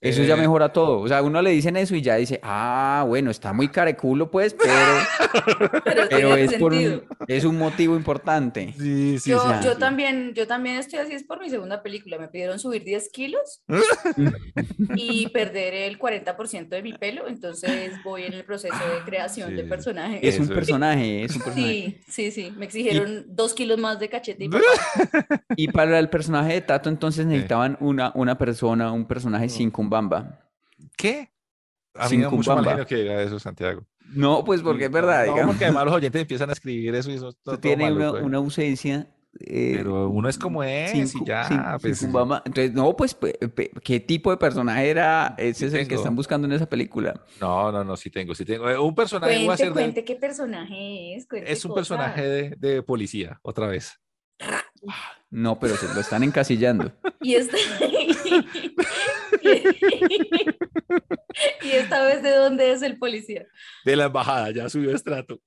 Eso 0.00 0.22
ya 0.22 0.34
Eh, 0.34 0.36
mejora 0.36 0.72
todo. 0.72 1.00
O 1.00 1.08
sea, 1.08 1.18
a 1.18 1.22
uno 1.22 1.42
le 1.42 1.50
dicen 1.50 1.76
eso 1.76 1.94
y 1.96 2.02
ya 2.02 2.16
dice, 2.16 2.38
ah, 2.42 3.04
bueno, 3.06 3.30
está 3.30 3.52
muy 3.52 3.68
careculo, 3.68 4.30
pues, 4.30 4.54
pero, 4.54 4.72
Pero, 5.84 6.02
pero 6.08 6.36
es 6.36 6.54
por 6.54 6.72
un, 6.72 7.02
es 7.26 7.44
un 7.44 7.58
motivo 7.58 7.96
importante. 7.96 8.74
Sí, 8.78 9.18
sí, 9.18 9.30
Yo, 9.30 9.40
sí. 9.40 9.64
yo 9.64 9.72
sí. 9.74 9.78
también, 9.78 10.32
yo 10.34 10.46
también 10.46 10.76
estoy 10.76 11.00
así, 11.00 11.12
es 11.12 11.24
por 11.24 11.40
mi 11.40 11.50
segunda 11.50 11.82
película. 11.82 12.18
Me 12.18 12.28
pidieron 12.28 12.58
subir 12.58 12.84
10 12.84 13.10
kilos 13.10 13.62
y 14.96 15.28
perder 15.28 15.74
el 15.74 15.98
40% 15.98 16.68
de 16.68 16.82
mi 16.82 16.92
pelo, 16.92 17.28
entonces 17.28 17.92
voy 18.04 18.22
en 18.24 18.34
el 18.34 18.44
proceso 18.44 18.74
de 18.74 19.04
creación 19.04 19.54
de 19.56 19.62
sí. 19.64 19.68
personaje. 19.68 20.26
Es 20.26 20.38
un 20.38 20.48
personaje, 20.48 21.24
es 21.24 21.36
un 21.36 21.42
personaje. 21.42 22.00
Sí, 22.06 22.30
sí, 22.30 22.30
sí. 22.30 22.52
Me 22.56 22.64
exigieron 22.64 23.24
dos 23.28 23.54
kilos 23.54 23.78
más 23.78 23.98
de 23.98 24.08
cachete 24.08 24.44
y 24.44 24.50
Y 25.56 25.68
para 25.68 25.98
el 25.98 26.08
personaje 26.08 26.54
de 26.54 26.60
Tato, 26.60 26.88
entonces 26.88 27.26
necesitaban 27.26 27.76
una, 27.80 28.12
una 28.14 28.38
persona, 28.38 28.92
un 28.92 29.06
personaje 29.06 29.48
sin 29.48 29.70
cumbamba. 29.88 30.40
¿Qué? 30.96 31.30
A 31.94 32.04
mí 32.04 32.08
Sin 32.10 32.20
mucho 32.30 32.86
que 32.86 32.94
diga 32.96 33.22
eso, 33.22 33.38
Santiago. 33.38 33.82
No, 34.14 34.44
pues 34.44 34.62
porque 34.62 34.84
es 34.86 34.90
verdad, 34.90 35.26
No, 35.26 35.32
digamos. 35.32 35.54
porque 35.54 35.64
además 35.66 35.84
los 35.86 35.94
oyentes 35.94 36.20
empiezan 36.22 36.48
a 36.50 36.52
escribir 36.52 36.94
eso 36.94 37.10
y 37.10 37.14
eso 37.14 37.28
está 37.30 37.42
todo 37.42 37.58
tiene 37.58 37.90
maluco, 37.90 38.18
¿eh? 38.18 38.22
una 38.22 38.38
ausencia. 38.38 39.08
eh, 39.40 39.74
Pero 39.76 40.08
uno 40.08 40.28
es 40.28 40.38
como 40.38 40.62
es 40.62 40.92
sin 40.92 41.22
y 41.22 41.26
ya, 41.26 41.44
sin- 41.48 41.58
sin 41.62 41.78
pues. 41.80 42.00
cumbamba. 42.00 42.42
Entonces, 42.44 42.72
no, 42.72 42.94
pues, 42.96 43.16
¿qué 43.84 44.00
tipo 44.00 44.30
de 44.30 44.36
personaje 44.36 44.88
era? 44.88 45.34
Ese 45.36 45.66
es 45.66 45.74
el 45.74 45.86
que 45.88 45.96
están 45.96 46.16
buscando 46.16 46.46
en 46.46 46.52
esa 46.54 46.66
película. 46.66 47.20
No, 47.40 47.70
no, 47.72 47.84
no, 47.84 47.96
sí 47.96 48.10
tengo, 48.10 48.34
sí 48.34 48.44
tengo. 48.44 48.68
Eh, 48.70 48.78
Un 48.78 48.94
personaje 48.94 49.34
voy 49.34 49.42
a 49.42 49.46
Cuente, 49.46 49.62
hacer 49.62 49.74
de- 49.74 49.80
cuente 49.82 50.04
qué 50.04 50.14
personaje 50.16 51.14
es. 51.16 51.26
cuente 51.26 51.52
es 51.52 51.64
un 51.64 51.74
personaje 51.74 52.22
de, 52.22 52.50
de 52.56 52.82
policía, 52.82 53.38
otra 53.42 53.66
vez. 53.66 54.00
No, 55.30 55.58
pero 55.58 55.76
se 55.76 55.92
lo 55.92 56.00
están 56.00 56.22
encasillando. 56.22 56.92
Y 57.20 57.34
esta... 57.34 57.56
y 61.62 61.70
esta 61.70 62.02
vez, 62.04 62.22
¿de 62.22 62.34
dónde 62.34 62.72
es 62.72 62.82
el 62.82 62.98
policía? 62.98 63.46
De 63.84 63.96
la 63.96 64.06
embajada, 64.06 64.50
ya 64.50 64.68
subió 64.68 64.94
estrato. 64.94 65.40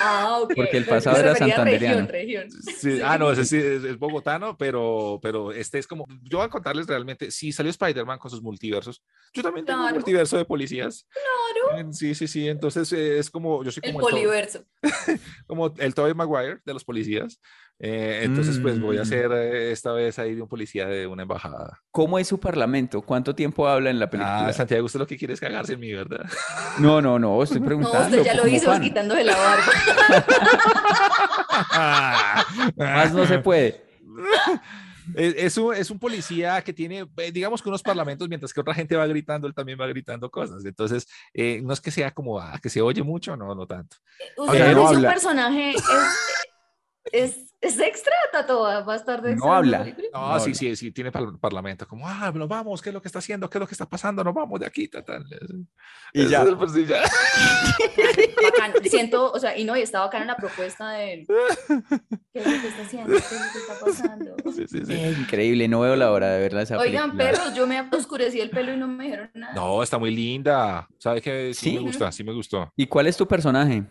Ah, 0.00 0.38
ok. 0.42 0.52
Porque 0.54 0.76
el 0.76 0.84
pasado 0.84 1.16
era 1.18 1.34
santandereano. 1.34 2.06
Región, 2.06 2.48
región. 2.48 2.50
Sí, 2.78 3.00
ah, 3.02 3.18
no, 3.18 3.30
ese 3.32 3.44
sí 3.44 3.56
es, 3.56 3.84
es 3.84 3.98
bogotano, 3.98 4.56
pero, 4.56 5.18
pero 5.22 5.52
este 5.52 5.78
es 5.78 5.86
como. 5.86 6.06
Yo 6.22 6.38
voy 6.38 6.46
a 6.46 6.50
contarles 6.50 6.86
realmente. 6.86 7.30
Si 7.30 7.52
salió 7.52 7.70
Spider-Man 7.70 8.18
con 8.18 8.30
sus 8.30 8.42
multiversos, 8.42 9.02
yo 9.32 9.42
también 9.42 9.66
tengo 9.66 9.78
un 9.80 9.84
Claro. 9.84 9.96
multiverso 9.96 10.36
de 10.36 10.44
policías. 10.44 11.06
Claro. 11.12 11.92
Sí, 11.92 12.14
sí, 12.14 12.28
sí. 12.28 12.48
Entonces 12.48 12.92
eh, 12.92 13.18
es 13.18 13.30
como. 13.30 13.64
Yo 13.64 13.70
soy 13.70 13.82
El 13.84 13.92
como 13.92 14.08
el, 14.08 14.14
To- 14.14 14.20
poliverso. 14.20 14.64
como 15.46 15.74
el 15.78 15.94
Tobey 15.94 16.14
Maguire 16.14 16.58
de 16.64 16.72
los 16.74 16.84
policías. 16.84 17.40
Eh, 17.80 18.20
entonces, 18.22 18.58
pues 18.60 18.78
voy 18.80 18.96
a 18.96 19.00
Mm. 19.00 19.02
hacer 19.02 19.32
eh, 19.32 19.72
esta 19.72 19.92
vez 19.92 20.18
ahí 20.18 20.34
de 20.34 20.42
un 20.42 20.48
policía 20.48 20.86
de 20.86 21.06
una 21.06 21.22
embajada. 21.22 21.80
¿Cómo 21.90 22.18
es 22.18 22.28
su 22.28 22.38
parlamento? 22.38 23.02
¿Cuánto 23.02 23.34
tiempo 23.34 23.66
habla 23.68 23.90
en 23.90 23.98
la 23.98 24.08
película? 24.08 24.46
Ah, 24.46 24.52
Santiago, 24.52 24.86
usted 24.86 25.00
lo 25.00 25.06
que 25.06 25.16
quiere 25.18 25.34
es 25.34 25.40
cagarse 25.40 25.72
en 25.74 25.80
mí, 25.80 25.92
¿verdad? 25.92 26.24
No, 26.78 27.02
no, 27.02 27.18
no, 27.18 27.42
estoy 27.42 27.60
No, 27.60 27.66
preguntando. 27.66 28.16
usted 28.16 28.22
ya 28.24 28.34
lo 28.34 28.46
hizo 28.48 28.80
quitándose 28.80 29.24
la 29.24 29.36
barba. 29.36 29.64
Más 32.76 33.12
no 33.12 33.26
se 33.26 33.38
puede. 33.40 33.84
Es, 35.14 35.34
es 35.36 35.58
un, 35.58 35.74
es 35.74 35.90
un 35.90 35.98
policía 35.98 36.62
que 36.62 36.72
tiene, 36.72 37.06
eh, 37.18 37.30
digamos 37.30 37.60
que 37.60 37.68
unos 37.68 37.82
parlamentos, 37.82 38.26
mientras 38.26 38.54
que 38.54 38.60
otra 38.62 38.72
gente 38.72 38.96
va 38.96 39.06
gritando, 39.06 39.46
él 39.46 39.52
también 39.54 39.78
va 39.78 39.86
gritando 39.86 40.30
cosas. 40.30 40.64
Entonces, 40.64 41.06
eh, 41.34 41.60
no 41.62 41.74
es 41.74 41.80
que 41.82 41.90
sea 41.90 42.10
como 42.10 42.40
ah, 42.40 42.58
que 42.62 42.70
se 42.70 42.80
oye 42.80 43.02
mucho, 43.02 43.36
no, 43.36 43.54
no 43.54 43.66
tanto. 43.66 43.98
Usted 44.38 44.72
no 44.74 44.80
dice 44.80 44.96
un 44.96 45.02
personaje 45.02 45.72
es, 45.72 45.82
es, 47.12 47.54
es 47.60 47.78
extra, 47.78 48.12
Tato, 48.32 48.60
va 48.62 48.92
a 48.92 48.96
estar 48.96 49.20
de 49.22 49.30
No 49.30 49.34
extra 49.36 49.56
habla. 49.56 49.78
No, 50.12 50.32
No, 50.34 50.40
sí, 50.40 50.50
no. 50.50 50.54
sí, 50.56 50.76
sí, 50.76 50.90
tiene 50.92 51.12
par- 51.12 51.38
parlamento, 51.40 51.86
como, 51.86 52.08
ah, 52.08 52.30
nos 52.34 52.48
vamos, 52.48 52.80
¿qué 52.82 52.90
es 52.90 52.94
lo 52.94 53.00
que 53.02 53.08
está 53.08 53.18
haciendo? 53.20 53.48
¿Qué 53.48 53.58
es 53.58 53.60
lo 53.60 53.66
que 53.66 53.74
está 53.74 53.86
pasando? 53.88 54.22
Nos 54.24 54.34
vamos 54.34 54.58
de 54.60 54.66
aquí, 54.66 54.88
tal. 54.88 55.24
Y 56.12 56.26
ya. 56.28 56.42
es 56.42 56.48
el 56.48 56.56
policía. 56.56 57.02
Bacán, 58.42 58.72
siento, 58.84 59.32
o 59.32 59.38
sea, 59.38 59.56
y 59.56 59.64
no, 59.64 59.76
y 59.76 59.82
está 59.82 60.00
bacán 60.00 60.22
en 60.22 60.28
la 60.28 60.36
propuesta 60.36 60.90
de 60.90 61.12
él. 61.14 61.26
¿Qué 62.32 62.38
es 62.40 62.46
lo 62.46 62.60
que 62.60 62.68
está 62.68 62.82
haciendo? 62.82 63.12
¿Qué 63.12 63.18
es 63.18 63.32
lo 63.32 63.52
que 63.52 63.58
está 63.58 63.84
pasando? 63.84 64.36
Sí, 64.54 64.66
sí, 64.68 64.84
sí. 64.86 64.92
Eh, 64.92 65.16
increíble, 65.18 65.66
no 65.66 65.80
veo 65.80 65.96
la 65.96 66.12
hora 66.12 66.28
de 66.30 66.40
verla 66.40 66.62
esa 66.62 66.78
Oigan, 66.78 67.16
película. 67.16 67.32
perros, 67.40 67.54
yo 67.56 67.66
me 67.66 67.80
oscurecí 67.92 68.40
el 68.40 68.50
pelo 68.50 68.72
y 68.72 68.76
no 68.76 68.86
me 68.86 69.04
dijeron 69.04 69.30
nada. 69.34 69.52
No, 69.54 69.82
está 69.82 69.98
muy 69.98 70.14
linda. 70.14 70.86
¿Sabe 70.98 71.20
qué? 71.20 71.52
Sí, 71.54 71.70
¿Sí? 71.70 71.74
me 71.74 71.80
gusta, 71.80 72.12
sí 72.12 72.22
me 72.22 72.32
gustó. 72.32 72.72
¿Y 72.76 72.86
cuál 72.86 73.06
es 73.08 73.16
tu 73.16 73.26
personaje? 73.26 73.82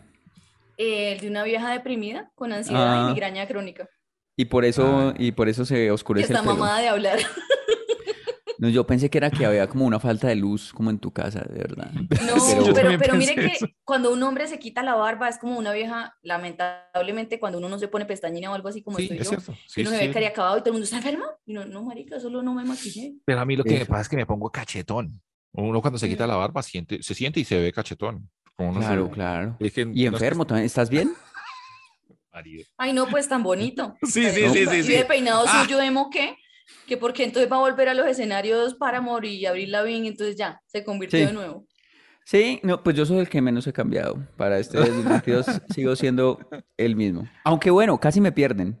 Eh, 0.78 1.12
el 1.12 1.20
de 1.20 1.28
una 1.28 1.42
vieja 1.44 1.70
deprimida 1.72 2.30
con 2.34 2.52
ansiedad 2.52 3.04
Ah. 3.04 3.06
y 3.08 3.12
migraña 3.14 3.46
crónica. 3.46 3.88
Y 4.36 4.46
por 4.46 4.64
eso, 4.64 5.10
Ah. 5.10 5.14
y 5.18 5.32
por 5.32 5.48
eso 5.48 5.64
se 5.64 5.90
oscurece 5.90 6.26
está 6.32 6.38
el 6.40 6.44
pelo. 6.44 6.56
mamada 6.56 6.80
de 6.80 6.88
hablar. 6.88 7.18
No, 8.56 8.68
yo 8.68 8.86
pensé 8.86 9.10
que 9.10 9.18
era 9.18 9.30
que 9.30 9.44
había 9.44 9.66
como 9.66 9.84
una 9.84 9.98
falta 9.98 10.28
de 10.28 10.36
luz 10.36 10.72
como 10.72 10.88
en 10.88 10.98
tu 10.98 11.12
casa, 11.12 11.40
de 11.40 11.58
verdad. 11.58 11.90
No, 11.92 12.06
Pero- 12.72 12.72
pero, 12.72 12.98
pero, 12.98 13.14
mire 13.16 13.34
que 13.34 13.46
eso. 13.46 13.66
cuando 13.84 14.12
un 14.12 14.22
hombre 14.22 14.46
se 14.46 14.60
quita 14.60 14.82
la 14.84 14.94
barba 14.94 15.28
es 15.28 15.38
como 15.38 15.58
una 15.58 15.72
vieja, 15.72 16.16
lamentablemente 16.22 17.40
cuando 17.40 17.58
uno 17.58 17.68
no 17.68 17.78
se 17.80 17.88
pone 17.88 18.06
pestañina 18.06 18.50
o 18.52 18.54
algo 18.54 18.68
así 18.68 18.80
como 18.80 18.96
Sí, 18.98 19.02
estoy 19.10 19.18
es 19.18 19.30
yo, 19.30 19.54
Sí, 19.66 19.80
uno 19.82 19.90
se 19.90 19.98
sí. 19.98 20.06
ve 20.06 20.12
cariacabado 20.14 20.56
y 20.56 20.60
todo 20.60 20.68
el 20.68 20.72
mundo 20.74 20.84
está 20.84 20.96
enfermo. 20.98 21.24
Y 21.44 21.52
no, 21.52 21.64
no, 21.66 21.82
marica, 21.82 22.20
solo 22.20 22.42
no 22.42 22.54
me 22.54 22.64
maquillé. 22.64 23.14
Pero 23.26 23.40
a 23.40 23.44
mí 23.44 23.56
lo 23.56 23.64
que 23.64 23.70
me 23.70 23.76
Eso. 23.78 23.86
pasa 23.86 24.02
es 24.02 24.08
que 24.08 24.16
me 24.16 24.24
pongo 24.24 24.48
cachetón. 24.50 25.20
Uno 25.52 25.80
cuando 25.80 25.98
se 25.98 26.08
quita 26.08 26.26
la 26.26 26.36
barba 26.36 26.62
siente, 26.62 27.02
se 27.02 27.14
siente 27.14 27.40
y 27.40 27.44
se 27.44 27.58
ve 27.60 27.72
cachetón. 27.72 28.30
Como 28.56 28.72
se- 28.74 28.78
Claro, 28.80 29.10
claro. 29.10 29.56
Es 29.60 29.72
que 29.72 29.82
Y 29.82 30.04
no 30.04 30.12
enfermo 30.12 30.46
también. 30.46 30.66
¿Estás 30.66 30.88
bien? 30.90 31.12
Ay, 32.76 32.92
no, 32.92 33.06
pues 33.06 33.28
tan 33.28 33.42
bonito. 33.42 33.96
Sí, 34.02 34.24
sí, 34.30 34.48
sí, 34.50 34.66
sí, 34.66 34.76
Y 34.78 34.82
sí. 34.82 34.92
de 34.92 35.04
peinado 35.04 35.44
Ah. 35.46 35.62
suyo 35.62 35.80
emo 35.80 36.10
qué? 36.10 36.36
Que 36.86 36.96
porque 36.96 37.24
entonces 37.24 37.50
va 37.50 37.56
a 37.56 37.60
volver 37.60 37.88
a 37.88 37.94
los 37.94 38.06
escenarios 38.06 38.74
para 38.74 39.00
morir 39.00 39.32
y 39.32 39.46
abrir 39.46 39.68
la 39.68 39.88
y 39.88 40.06
entonces 40.06 40.36
ya, 40.36 40.60
se 40.66 40.82
convirtió 40.84 41.18
Sí. 41.20 41.26
de 41.26 41.32
nuevo. 41.32 41.66
Sí, 42.24 42.58
no, 42.62 42.82
pues 42.82 42.96
yo 42.96 43.04
soy 43.04 43.18
el 43.18 43.28
que 43.28 43.42
menos 43.42 43.66
he 43.66 43.72
cambiado. 43.72 44.16
Para 44.36 44.58
este 44.58 44.78
2022 44.78 45.46
sigo 45.74 45.94
siendo 45.94 46.38
el 46.78 46.96
mismo. 46.96 47.28
Aunque 47.44 47.70
bueno, 47.70 48.00
casi 48.00 48.20
me 48.20 48.32
pierden. 48.32 48.80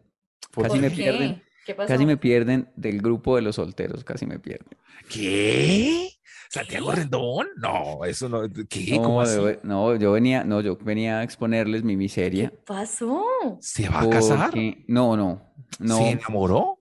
¿Por 0.50 0.64
Casi 0.64 0.76
¿Por 0.76 0.82
me 0.82 0.88
qué? 0.90 0.96
pierden. 0.96 1.42
¿Qué 1.66 1.74
pasó? 1.74 1.88
Casi 1.88 2.06
me 2.06 2.16
pierden 2.16 2.70
del 2.76 3.00
grupo 3.02 3.36
de 3.36 3.42
los 3.42 3.56
solteros, 3.56 4.02
casi 4.04 4.24
me 4.26 4.38
pierden. 4.38 4.68
¿Qué? 5.10 6.10
¿Santiago 6.48 6.92
Rendón? 6.92 7.46
No, 7.56 8.04
eso 8.04 8.28
no. 8.28 8.42
¿Qué? 8.68 8.96
¿Cómo 9.02 9.16
No, 9.16 9.20
así? 9.22 9.36
yo, 9.36 9.50
no, 9.62 9.96
yo 9.96 10.12
venía, 10.12 10.44
no, 10.44 10.60
yo 10.60 10.76
venía 10.76 11.18
a 11.20 11.22
exponerles 11.22 11.82
mi 11.84 11.94
¿Qué 11.94 11.98
miseria. 11.98 12.52
pasó? 12.66 13.24
¿Se 13.60 13.88
va 13.88 14.00
a 14.02 14.08
casar? 14.10 14.52
No, 14.86 15.16
no, 15.16 15.42
no, 15.78 15.96
¿Se 15.98 16.10
enamoró? 16.10 16.80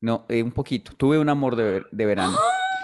no, 0.00 0.24
eh, 0.28 0.42
un 0.42 0.52
poquito. 0.52 0.92
Tuve 0.94 1.18
un 1.18 1.28
amor 1.28 1.56
de, 1.56 1.62
ver- 1.64 1.86
de 1.90 2.06
verano. 2.06 2.36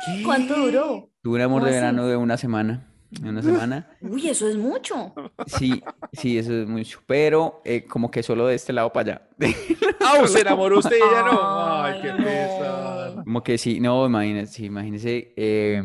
¿Qué? 0.04 0.22
¿Cuánto 0.22 0.54
duró? 0.56 1.10
Tuve 1.22 1.36
un 1.36 1.40
amor 1.42 1.60
¿Cómo 1.60 1.66
de 1.66 1.70
así? 1.72 1.80
verano 1.84 2.06
de 2.06 2.16
una 2.16 2.36
semana. 2.36 2.92
De 3.10 3.28
una 3.28 3.42
semana. 3.42 3.88
Uy, 4.00 4.28
eso 4.28 4.48
es 4.48 4.56
mucho. 4.56 5.14
Sí, 5.46 5.82
sí, 6.12 6.38
eso 6.38 6.52
es 6.52 6.66
mucho. 6.68 7.00
Pero 7.06 7.62
eh, 7.64 7.84
como 7.84 8.10
que 8.10 8.22
solo 8.22 8.46
de 8.46 8.54
este 8.56 8.72
lado 8.72 8.92
para 8.92 9.12
allá. 9.12 9.28
¡Ah! 10.00 10.26
¿Se 10.26 10.40
enamoró 10.40 10.78
usted 10.78 10.96
y 10.96 11.02
ella 11.02 11.22
no? 11.22 11.82
¡Ay, 11.82 11.94
Ay, 11.94 12.02
qué 12.02 12.22
pesar! 12.22 13.24
Como 13.24 13.42
que 13.42 13.58
sí, 13.58 13.80
no, 13.80 14.06
imagínense, 14.06 14.52
sí, 14.52 14.64
imagínense. 14.66 15.32
eh, 15.36 15.76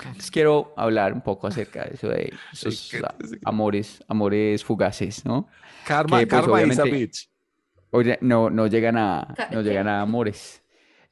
entonces 0.00 0.30
quiero 0.30 0.72
hablar 0.76 1.12
un 1.12 1.20
poco 1.20 1.46
acerca 1.46 1.84
de 1.84 1.94
eso 1.94 2.08
de 2.08 2.32
esos 2.52 2.90
amores, 3.44 4.02
amores 4.08 4.64
fugaces, 4.64 5.24
¿no? 5.24 5.46
Karma, 5.86 6.20
Que, 6.20 6.26
pues, 6.26 6.40
karma 6.42 6.62
is 6.62 6.78
a 6.78 6.84
bitch. 6.84 7.28
Oye, 7.90 8.18
no, 8.20 8.50
no 8.50 8.66
llegan 8.66 8.96
a, 8.96 9.34
no 9.50 9.62
llegan 9.62 9.88
a 9.88 10.00
amores. 10.02 10.62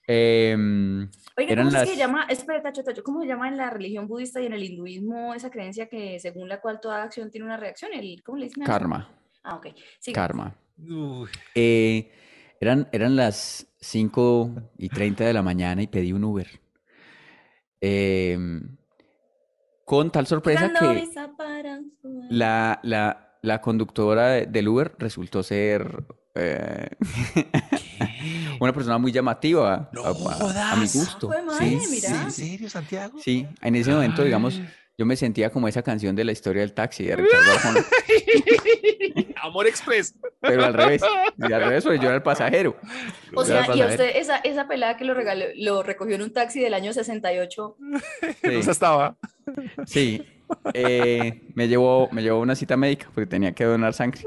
Em, 0.06 1.08
Oiga, 1.38 1.52
Eran 1.52 1.66
¿cómo 1.66 1.78
las- 1.78 1.88
se 1.88 1.96
llama? 1.96 2.26
Espera, 2.28 2.60
Tacho, 2.62 2.82
Tacho, 2.82 3.04
¿cómo 3.04 3.20
se 3.22 3.28
llama 3.28 3.48
en 3.48 3.56
la 3.56 3.70
religión 3.70 4.08
budista 4.08 4.40
y 4.40 4.46
en 4.46 4.54
el 4.54 4.64
hinduismo 4.64 5.34
esa 5.34 5.50
creencia 5.50 5.86
que 5.88 6.18
según 6.18 6.48
la 6.48 6.60
cual 6.60 6.80
toda 6.80 7.02
acción 7.04 7.30
tiene 7.30 7.46
una 7.46 7.56
reacción? 7.56 7.92
El, 7.94 8.22
¿Cómo 8.24 8.38
le 8.38 8.46
dicen 8.46 8.64
karma, 8.64 9.08
Ah, 9.44 9.54
ok. 9.54 9.68
Sí. 10.00 10.12
karma. 10.12 10.56
Eh, 11.54 12.10
eran, 12.60 12.88
eran 12.90 13.14
las 13.14 13.66
5 13.80 14.50
y 14.78 14.88
30 14.88 15.24
de 15.24 15.32
la 15.32 15.42
mañana 15.42 15.80
y 15.80 15.86
pedí 15.86 16.12
un 16.12 16.24
Uber. 16.24 16.48
Em, 17.80 18.76
con 19.84 20.10
tal 20.10 20.26
sorpresa 20.26 20.72
Cuando 20.72 20.94
que 20.94 21.08
la, 22.30 22.80
la, 22.82 23.38
la 23.42 23.60
conductora 23.60 24.28
de- 24.30 24.46
del 24.46 24.66
Uber 24.68 24.92
resultó 24.98 25.42
ser 25.44 26.04
eh, 26.34 26.88
una 28.60 28.72
persona 28.72 28.98
muy 28.98 29.12
llamativa 29.12 29.88
No 29.92 30.04
a, 30.04 30.08
a- 30.08 30.72
a 30.72 30.76
mi 30.76 30.86
gusto. 30.86 31.28
Madre, 31.28 31.80
Sí, 31.80 31.86
mira. 31.90 32.22
¿En 32.22 32.30
serio, 32.30 32.68
Santiago? 32.70 33.18
sí, 33.22 33.46
en 33.62 33.74
ese 33.76 33.90
momento, 33.92 34.22
digamos, 34.24 34.60
yo 34.96 35.06
me 35.06 35.14
sentía 35.16 35.50
como 35.50 35.68
esa 35.68 35.82
canción 35.82 36.16
de 36.16 36.24
la 36.24 36.32
historia 36.32 36.62
del 36.62 36.72
taxi 36.74 37.04
de 37.04 37.16
Ricardo 37.16 37.50
Arjona, 37.52 37.84
Amor 39.42 39.66
Express. 39.66 40.14
pero 40.40 40.64
al 40.64 40.74
revés. 40.74 41.02
Y 41.38 41.52
al 41.52 41.62
revés, 41.64 41.84
porque 41.84 41.98
yo 41.98 42.06
era 42.06 42.16
el 42.16 42.22
pasajero. 42.22 42.76
O 43.34 43.42
Yo 43.42 43.46
sea, 43.46 43.76
y 43.76 43.80
a 43.80 43.86
usted, 43.86 44.16
esa, 44.16 44.38
esa 44.38 44.66
pelada 44.66 44.96
que 44.96 45.04
lo 45.04 45.14
regaló, 45.14 45.44
lo 45.56 45.82
recogió 45.82 46.16
en 46.16 46.22
un 46.22 46.32
taxi 46.32 46.60
del 46.60 46.74
año 46.74 46.92
68. 46.92 47.76
Sí. 48.20 48.26
Esa 48.42 48.70
estaba. 48.72 49.16
Sí, 49.86 50.22
eh, 50.74 51.42
me 51.54 51.68
llevó, 51.68 52.08
me 52.10 52.22
llevó 52.22 52.38
a 52.38 52.42
una 52.42 52.54
cita 52.56 52.76
médica 52.76 53.08
porque 53.14 53.26
tenía 53.26 53.52
que 53.52 53.64
donar 53.64 53.94
sangre. 53.94 54.22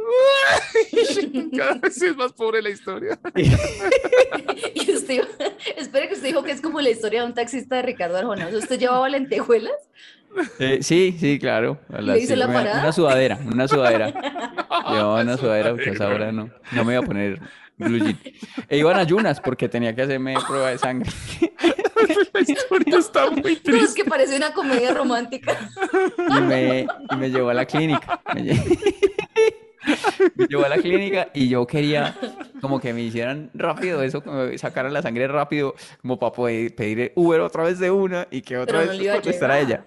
Cada 1.58 1.74
vez 1.76 2.02
es 2.02 2.16
más 2.16 2.34
pobre 2.34 2.62
la 2.62 2.70
historia. 2.70 3.20
Y 4.74 4.92
usted, 4.92 5.14
iba- 5.16 5.28
espere 5.78 6.08
que 6.08 6.14
usted 6.16 6.28
dijo 6.28 6.44
que 6.44 6.52
es 6.52 6.62
como 6.62 6.80
la 6.82 6.90
historia 6.90 7.22
de 7.22 7.28
un 7.28 7.34
taxista 7.34 7.76
de 7.78 7.82
Ricardo 7.84 8.18
Arjona. 8.18 8.48
¿Usted 8.48 8.80
llevaba 8.80 9.08
lentejuelas? 9.10 9.74
Eh, 10.60 10.80
sí, 10.82 11.16
sí, 11.20 11.40
claro. 11.40 11.80
a 11.94 12.02
las- 12.02 12.18
hizo 12.20 12.34
sí, 12.34 12.36
la 12.40 12.46
una, 12.46 12.54
parada? 12.54 12.82
una 12.82 12.92
sudadera, 12.94 13.40
una 13.46 13.68
sudadera. 13.68 14.08
Llevaba 14.90 15.22
una 15.22 15.38
sudadera 15.38 15.72
porque 15.72 15.90
a 15.90 15.94
esa 15.94 16.08
hora 16.08 16.32
no, 16.32 16.50
no 16.72 16.86
me 16.86 16.94
iba 16.94 17.02
a 17.02 17.06
poner 17.06 17.40
blue 17.78 17.98
jean. 17.98 18.20
E 18.70 18.78
iban 18.78 18.98
ayunas 18.98 19.40
porque 19.42 19.68
tenía 19.68 19.94
que 19.96 20.04
hacerme 20.04 20.36
prueba 20.48 20.70
de 20.70 20.78
sangre. 20.78 21.12
La 22.34 22.42
historia 22.42 22.98
está 22.98 23.30
muy 23.30 23.42
No, 23.42 23.48
es 23.50 23.62
triste. 23.64 24.04
que 24.04 24.10
parece 24.10 24.36
una 24.36 24.54
comedia 24.54 24.94
romántica. 24.94 25.58
Y 26.38 26.42
me, 26.42 26.88
y 27.12 27.16
me 27.18 27.30
llevó 27.30 27.50
a 27.50 27.54
la 27.54 27.66
clínica. 27.66 28.20
Me, 28.34 28.42
lle- 28.44 29.21
me 30.36 30.48
llevó 30.48 30.66
a 30.66 30.70
la 30.70 30.78
clínica 30.78 31.30
y 31.34 31.50
yo 31.50 31.66
quería 31.66 32.16
como 32.62 32.80
que 32.80 32.94
me 32.94 33.02
hicieran 33.02 33.50
rápido 33.54 34.04
eso, 34.04 34.24
como 34.24 34.48
que 34.48 34.58
sacaran 34.58 34.94
la 34.94 35.02
sangre 35.02 35.28
rápido, 35.28 35.76
como 36.02 36.20
para 36.20 36.32
poder 36.32 36.76
pedir 36.76 37.12
Uber 37.16 37.42
otra 37.42 37.64
vez 37.64 37.80
de 37.80 37.92
una 37.92 38.28
y 38.32 38.42
que 38.42 38.58
otra 38.58 38.80
Pero 38.80 38.94
no 38.94 39.00
vez 39.00 39.10
a 39.10 39.14
contestara 39.14 39.60
ella. 39.60 39.86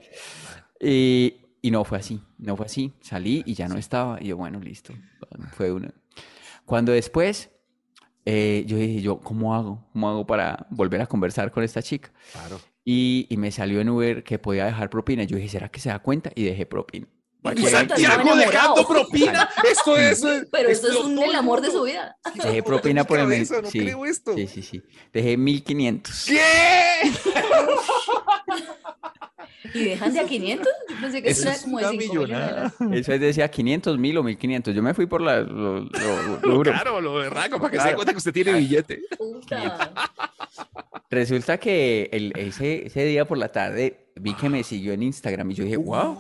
Y, 0.81 1.37
y 1.63 1.71
no 1.71 1.85
fue 1.85 1.99
así, 1.99 2.21
no 2.39 2.57
fue 2.57 2.67
así. 2.67 2.93
Salí 3.01 3.43
y 3.47 3.55
ya 3.55 3.69
no 3.69 3.79
estaba. 3.79 4.19
Y 4.21 4.29
yo, 4.29 4.37
bueno, 4.37 4.61
listo. 4.61 4.93
Fue 5.53 5.73
una. 5.73 5.95
Cuando 6.67 6.93
después, 6.93 7.51
eh, 8.25 8.65
yo 8.67 8.77
dije, 8.77 9.01
yo, 9.01 9.21
¿cómo 9.21 9.55
hago? 9.55 9.87
¿Cómo 9.93 10.11
hago 10.11 10.27
para 10.27 10.67
volver 10.71 11.01
a 11.01 11.07
conversar 11.07 11.51
con 11.51 11.63
esta 11.63 11.83
chica? 11.83 12.13
Claro. 12.33 12.61
Y, 12.85 13.27
y 13.31 13.37
me 13.37 13.51
salió 13.51 13.81
en 13.81 13.89
Uber 13.89 14.25
que 14.25 14.39
podía 14.39 14.67
dejar 14.67 14.91
propina. 14.91 15.25
Yo 15.25 15.37
dije, 15.37 15.49
¿será 15.49 15.71
que 15.71 15.81
se 15.81 15.89
da 15.89 16.01
cuenta? 16.01 16.31
Y 16.35 16.45
dejé 16.45 16.67
propina. 16.67 17.07
¿Para 17.45 17.61
Y 17.61 17.65
qué? 17.65 17.71
Santiago 17.71 18.37
dejando 18.37 18.89
propina. 18.89 19.51
Esto 19.71 19.99
es. 19.99 20.25
Pero 20.51 20.69
esto 20.71 20.89
es 20.91 20.97
un, 20.97 21.19
el 21.23 21.35
amor 21.35 21.61
de 21.61 21.71
su 21.71 21.83
vida. 21.83 22.17
Dejé 22.43 22.63
propina 22.63 23.05
por 23.05 23.19
el 23.19 23.27
mes. 23.27 23.51
no 23.51 23.69
sí, 23.71 23.81
creo 23.81 24.07
esto. 24.07 24.35
sí, 24.35 24.47
sí, 24.47 24.63
sí. 24.63 24.83
Dejé 25.13 25.37
1500. 25.37 26.25
¿Qué? 26.25 26.41
¿Y 29.75 29.85
dejan 29.85 30.13
de 30.15 30.21
a 30.21 30.25
500? 30.25 30.67
Yo 30.89 30.97
pensé 31.03 31.23
que 31.23 31.29
Eso 31.31 31.41
eso 31.41 31.49
era 31.49 31.57
es 31.57 31.63
como 31.65 31.79
de 31.79 31.85
una 31.85 31.91
5 32.01 32.15
millonada. 32.15 32.73
Eso 32.93 33.13
es 33.13 33.21
decía 33.21 33.51
500 33.51 33.99
mil 33.99 34.17
o 34.17 34.23
1500. 34.23 34.75
Yo 34.75 34.83
me 34.83 34.95
fui 34.95 35.05
por 35.07 35.21
la, 35.21 35.41
lo, 35.41 35.81
lo- 35.81 36.39
lo 36.43 36.55
duro. 36.55 36.73
Claro, 36.73 37.01
lo 37.03 37.15
berraco, 37.15 37.59
para 37.59 37.71
que 37.71 37.77
se 37.77 37.83
Claro. 37.83 37.91
dé 37.91 37.95
cuenta 37.97 38.13
que 38.13 38.19
usted 38.19 38.33
tiene 38.33 38.53
billete. 38.55 39.03
Puta. 39.19 39.93
Resulta 41.15 41.59
que 41.59 42.09
el, 42.13 42.33
ese, 42.37 42.87
ese 42.87 43.05
día 43.05 43.25
por 43.25 43.39
la 43.39 43.49
tarde 43.51 44.09
vi 44.17 44.35
que 44.35 44.49
me 44.49 44.63
siguió 44.65 44.93
en 44.93 45.03
Instagram 45.03 45.51
y 45.51 45.55
yo 45.55 45.65
dije, 45.65 45.77
wow, 45.77 46.19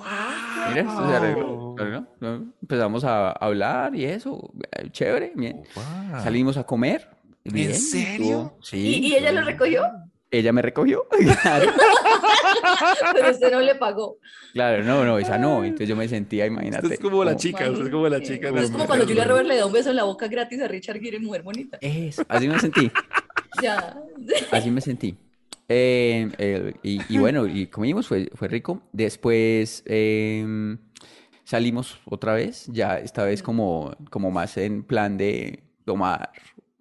mira, 0.68 0.80
esto 0.82 1.08
se 1.08 1.14
arregló. 1.16 1.74
¿no? 2.20 2.52
Empezamos 2.62 3.04
a 3.04 3.30
hablar 3.32 3.94
y 3.94 4.04
eso, 4.04 4.52
eh, 4.72 4.88
chévere, 4.90 5.32
bien. 5.34 5.62
Salimos 6.22 6.56
a 6.56 6.64
comer. 6.64 7.08
bien, 7.44 7.74
serio? 7.74 8.54
estuvo- 8.54 8.58
sí. 8.62 8.78
¿Y, 8.78 9.06
y 9.08 9.14
ella 9.16 9.32
lo 9.32 9.42
recogió? 9.42 9.82
Ella 10.30 10.52
me 10.52 10.62
recogió. 10.62 11.06
Claro, 11.42 11.70
Pero 13.14 13.30
usted 13.30 13.52
no 13.52 13.60
le 13.60 13.74
pagó. 13.76 14.18
claro, 14.52 14.82
no, 14.82 15.04
no, 15.04 15.18
esa 15.18 15.38
no. 15.38 15.62
Entonces 15.64 15.88
yo 15.88 15.94
me 15.96 16.08
sentía, 16.08 16.46
imagínate. 16.46 16.86
Usted 16.86 16.94
es 16.94 17.00
como 17.00 17.22
la 17.24 17.32
como- 17.32 17.40
chica, 17.40 17.70
usted 17.70 17.84
es 17.84 17.90
como 17.90 18.08
la 18.08 18.20
chica. 18.22 18.48
Es 18.48 18.70
como 18.70 18.86
cuando 18.86 19.06
Julia 19.06 19.24
Roberts 19.24 19.48
le 19.48 19.56
da 19.56 19.66
un 19.66 19.72
beso 19.72 19.90
en 19.90 19.96
la 19.96 20.04
boca 20.04 20.26
gratis 20.28 20.60
a 20.60 20.68
Richard 20.68 20.98
Gere, 21.00 21.18
mujer 21.20 21.42
bonita. 21.42 21.78
Eso, 21.80 22.24
así 22.28 22.48
me 22.48 22.58
sentí. 22.58 22.90
Ya. 23.62 23.96
Así 24.50 24.70
me 24.70 24.80
sentí. 24.80 25.16
Eh, 25.68 26.30
eh, 26.38 26.74
y, 26.82 27.00
y 27.08 27.18
bueno, 27.18 27.46
y 27.46 27.66
comimos, 27.66 28.06
fue, 28.06 28.30
fue 28.34 28.48
rico. 28.48 28.82
Después 28.92 29.82
em, 29.86 30.78
salimos 31.44 32.00
otra 32.04 32.34
vez, 32.34 32.66
ya 32.68 32.98
esta 32.98 33.24
vez 33.24 33.42
como, 33.42 33.96
como 34.10 34.30
más 34.30 34.56
en 34.56 34.82
plan 34.82 35.16
de 35.16 35.62
tomar 35.84 36.30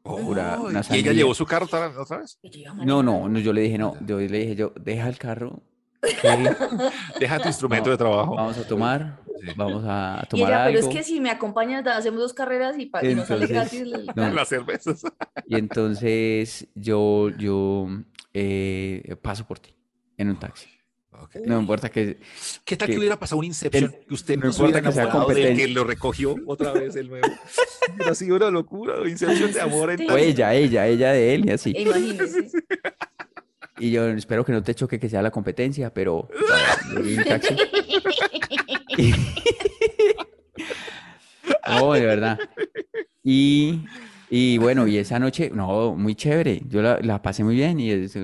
una, 0.03 0.59
una 0.59 0.81
¿Y 0.91 0.97
ella 0.97 1.13
llevó 1.13 1.33
su 1.33 1.45
carro 1.45 1.65
otra 1.65 1.87
otra 1.97 2.17
vez? 2.17 2.39
No, 2.85 3.01
no, 3.01 3.29
no, 3.29 3.39
yo 3.39 3.53
le 3.53 3.61
dije, 3.61 3.77
no, 3.77 3.95
yo 4.05 4.19
le 4.19 4.39
dije, 4.39 4.55
yo, 4.55 4.73
deja 4.75 5.07
el 5.07 5.17
carro, 5.17 5.61
que 6.03 6.55
Deja 7.19 7.39
tu 7.39 7.47
instrumento 7.47 7.85
No, 7.85 7.91
de 7.91 7.97
trabajo. 7.97 8.35
vamos 8.35 8.57
a 8.57 8.67
tomar, 8.67 9.19
vamos 9.55 9.83
a 9.87 10.21
Y 10.25 10.27
tomar 10.29 10.49
ella, 10.51 10.63
pero 10.65 10.79
es 10.79 10.85
algo. 10.85 10.97
que 10.97 11.03
si 11.03 11.19
me 11.19 11.29
acompañas, 11.31 11.85
hacemos 11.87 12.19
dos 12.19 12.33
carreras 12.33 12.77
y, 12.77 12.85
pa- 12.87 13.05
y 13.05 13.15
nos 13.15 13.27
sale 13.27 13.47
gratis. 13.47 13.81
el- 13.81 14.07
no. 14.15 14.29
Las 14.33 14.49
cervezas. 14.49 15.03
Y 15.47 15.55
entonces 15.55 16.67
yo, 16.75 17.29
yo 17.37 17.87
eh, 18.33 19.15
paso 19.21 19.45
por 19.47 19.59
ti 19.59 19.75
en 20.17 20.29
un 20.29 20.39
taxi. 20.39 20.67
Ok. 21.21 21.35
No 21.45 21.59
importa 21.59 21.89
que 21.89 22.19
¿Qué 22.65 22.75
tal 22.75 22.87
que- 22.87 22.93
que 22.93 22.99
hubiera 22.99 23.17
pasado 23.19 23.39
un 23.39 23.45
Inception? 23.45 23.83
el- 23.85 24.05
que 24.07 24.13
usted 24.13 24.37
no 24.37 24.47
importa 24.49 24.81
que 24.81 24.91
sea 24.91 25.03
enamorado 25.03 25.29
del 25.33 25.55
que 25.55 25.67
lo 25.69 25.83
recogió 25.83 26.35
otra 26.47 26.73
vez 26.73 26.95
el 26.95 27.07
nuevo. 27.09 27.27
Hubiera 27.95 28.15
sido 28.15 28.35
una 28.37 28.49
locura. 28.49 28.95
Inception 29.07 29.53
de 29.53 29.61
amor 29.61 29.91
en 29.91 29.99
Sí. 29.99 30.07
o 30.09 30.17
ella, 30.17 30.53
ella, 30.53 30.87
ella 30.87 31.11
de 31.13 31.35
él 31.35 31.45
y 31.45 31.51
así. 31.51 31.73
Imagínese. 31.77 32.49
Y 33.79 33.91
yo 33.91 34.07
espero 34.07 34.45
que 34.45 34.51
no 34.51 34.61
te 34.61 34.75
choque 34.75 34.99
que 34.99 35.09
sea 35.09 35.21
la 35.21 35.31
competencia, 35.31 35.93
pero 35.93 36.27
Oh, 41.67 41.93
de 41.93 42.05
verdad. 42.05 42.39
Y, 43.23 43.81
y 44.29 44.57
bueno, 44.57 44.87
y 44.87 44.97
esa 44.97 45.19
noche, 45.19 45.49
no, 45.53 45.95
muy 45.95 46.15
chévere. 46.15 46.61
Yo 46.67 46.81
la, 46.81 46.99
la 47.01 47.21
pasé 47.21 47.43
muy 47.43 47.55
bien 47.55 47.79
y 47.79 47.91
es 47.91 48.17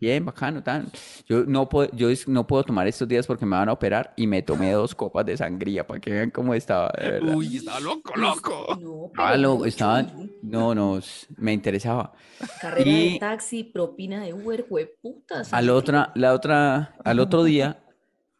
bien, 0.00 0.24
bacano, 0.24 0.62
tan. 0.62 0.90
Yo 1.28 1.44
no 1.44 1.68
puedo, 1.68 1.90
yo 1.92 2.08
no 2.26 2.46
puedo 2.46 2.64
tomar 2.64 2.88
estos 2.88 3.06
días 3.06 3.26
porque 3.26 3.44
me 3.46 3.56
van 3.56 3.68
a 3.68 3.72
operar 3.72 4.12
y 4.16 4.26
me 4.26 4.42
tomé 4.42 4.72
dos 4.72 4.94
copas 4.94 5.26
de 5.26 5.36
sangría 5.36 5.86
para 5.86 6.00
que 6.00 6.10
vean 6.10 6.30
cómo 6.30 6.54
estaba, 6.54 6.90
de 6.98 7.10
verdad. 7.10 7.34
Uy, 7.34 7.56
estaba 7.58 7.80
loco, 7.80 8.12
loco. 8.16 8.78
No, 8.80 9.06
Estaba 9.06 9.30
pero 9.30 9.42
loco, 9.42 9.56
mucho. 9.58 9.68
estaba, 9.68 10.06
no, 10.50 10.74
no, 10.74 11.00
me 11.36 11.52
interesaba. 11.52 12.12
Carrera 12.60 12.90
Y- 12.90 13.12
de 13.14 13.18
taxi, 13.18 13.64
propina 13.64 14.22
de 14.22 14.34
Uber, 14.34 14.66
hueputas. 14.68 15.52
Al 15.52 15.70
otra, 15.70 16.12
la 16.14 16.32
otra, 16.34 16.94
al 17.04 17.20
otro 17.20 17.44
día 17.44 17.82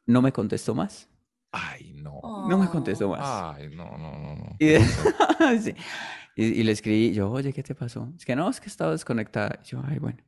no 0.07 0.21
me 0.23 0.33
contestó 0.33 0.75
más. 0.75 1.09
Ay, 1.53 1.93
no. 1.95 2.21
No 2.49 2.59
me 2.59 2.69
contestó 2.69 3.09
más. 3.09 3.21
Ay, 3.23 3.69
no, 3.75 3.97
no, 3.99 4.19
no, 4.19 4.37
no. 4.37 4.57
Y, 4.59 4.67
de- 4.67 4.81
sí. 5.63 5.75
y, 6.37 6.45
y 6.45 6.63
le 6.63 6.73
escribí, 6.73 7.13
yo, 7.13 7.31
oye, 7.31 7.53
¿qué 7.53 7.63
te 7.63 7.75
pasó? 7.75 8.09
Es 8.17 8.25
que 8.25 8.37
no, 8.37 8.49
es 8.51 8.61
que 8.61 8.69
estaba 8.69 8.93
desconectada. 8.93 9.59
Y 9.65 9.69
yo, 9.69 9.83
ay, 9.87 9.99
bueno. 9.99 10.19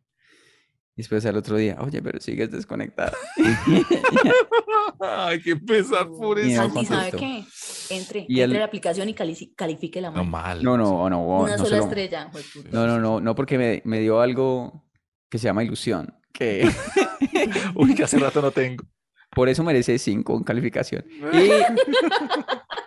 Y 0.94 1.00
después 1.02 1.24
al 1.24 1.36
otro 1.36 1.56
día, 1.56 1.78
oye, 1.80 2.02
pero 2.02 2.20
sigues 2.20 2.50
desconectada. 2.50 3.12
Ay, 5.00 5.40
qué 5.40 5.56
pesar 5.56 6.08
por 6.08 6.38
Y 6.38 6.52
eso. 6.52 6.62
no 6.68 6.74
Santi, 6.74 6.86
¿sabe 6.86 7.10
qué? 7.12 7.44
Entre, 7.90 8.26
Y 8.28 8.40
entre 8.40 8.44
el- 8.44 8.56
a 8.56 8.58
la 8.60 8.64
aplicación 8.66 9.08
y 9.08 9.14
califique 9.14 10.00
la 10.00 10.08
No, 10.10 10.16
mano. 10.24 10.30
mal. 10.30 10.62
No, 10.62 10.76
no, 10.76 11.08
no, 11.08 11.22
Una 11.40 11.56
no, 11.56 11.64
sola 11.64 11.78
lo- 11.78 11.84
estrella. 11.84 12.30
hueputa. 12.32 12.68
no, 12.72 12.86
no, 12.86 12.98
no, 13.00 13.20
no, 13.20 13.34
porque 13.34 13.58
me, 13.58 13.82
me 13.84 14.00
dio 14.00 14.20
algo 14.20 14.84
que 15.30 15.38
se 15.38 15.44
llama 15.46 15.64
ilusión, 15.64 16.14
que 16.32 16.68
Uy, 17.74 17.94
que 17.94 18.04
hace 18.04 18.18
rato 18.18 18.42
no 18.42 18.50
tengo. 18.50 18.84
por 19.30 19.48
eso 19.48 19.64
merece 19.64 19.98
cinco 19.98 20.36
en 20.36 20.44
calificación. 20.44 21.04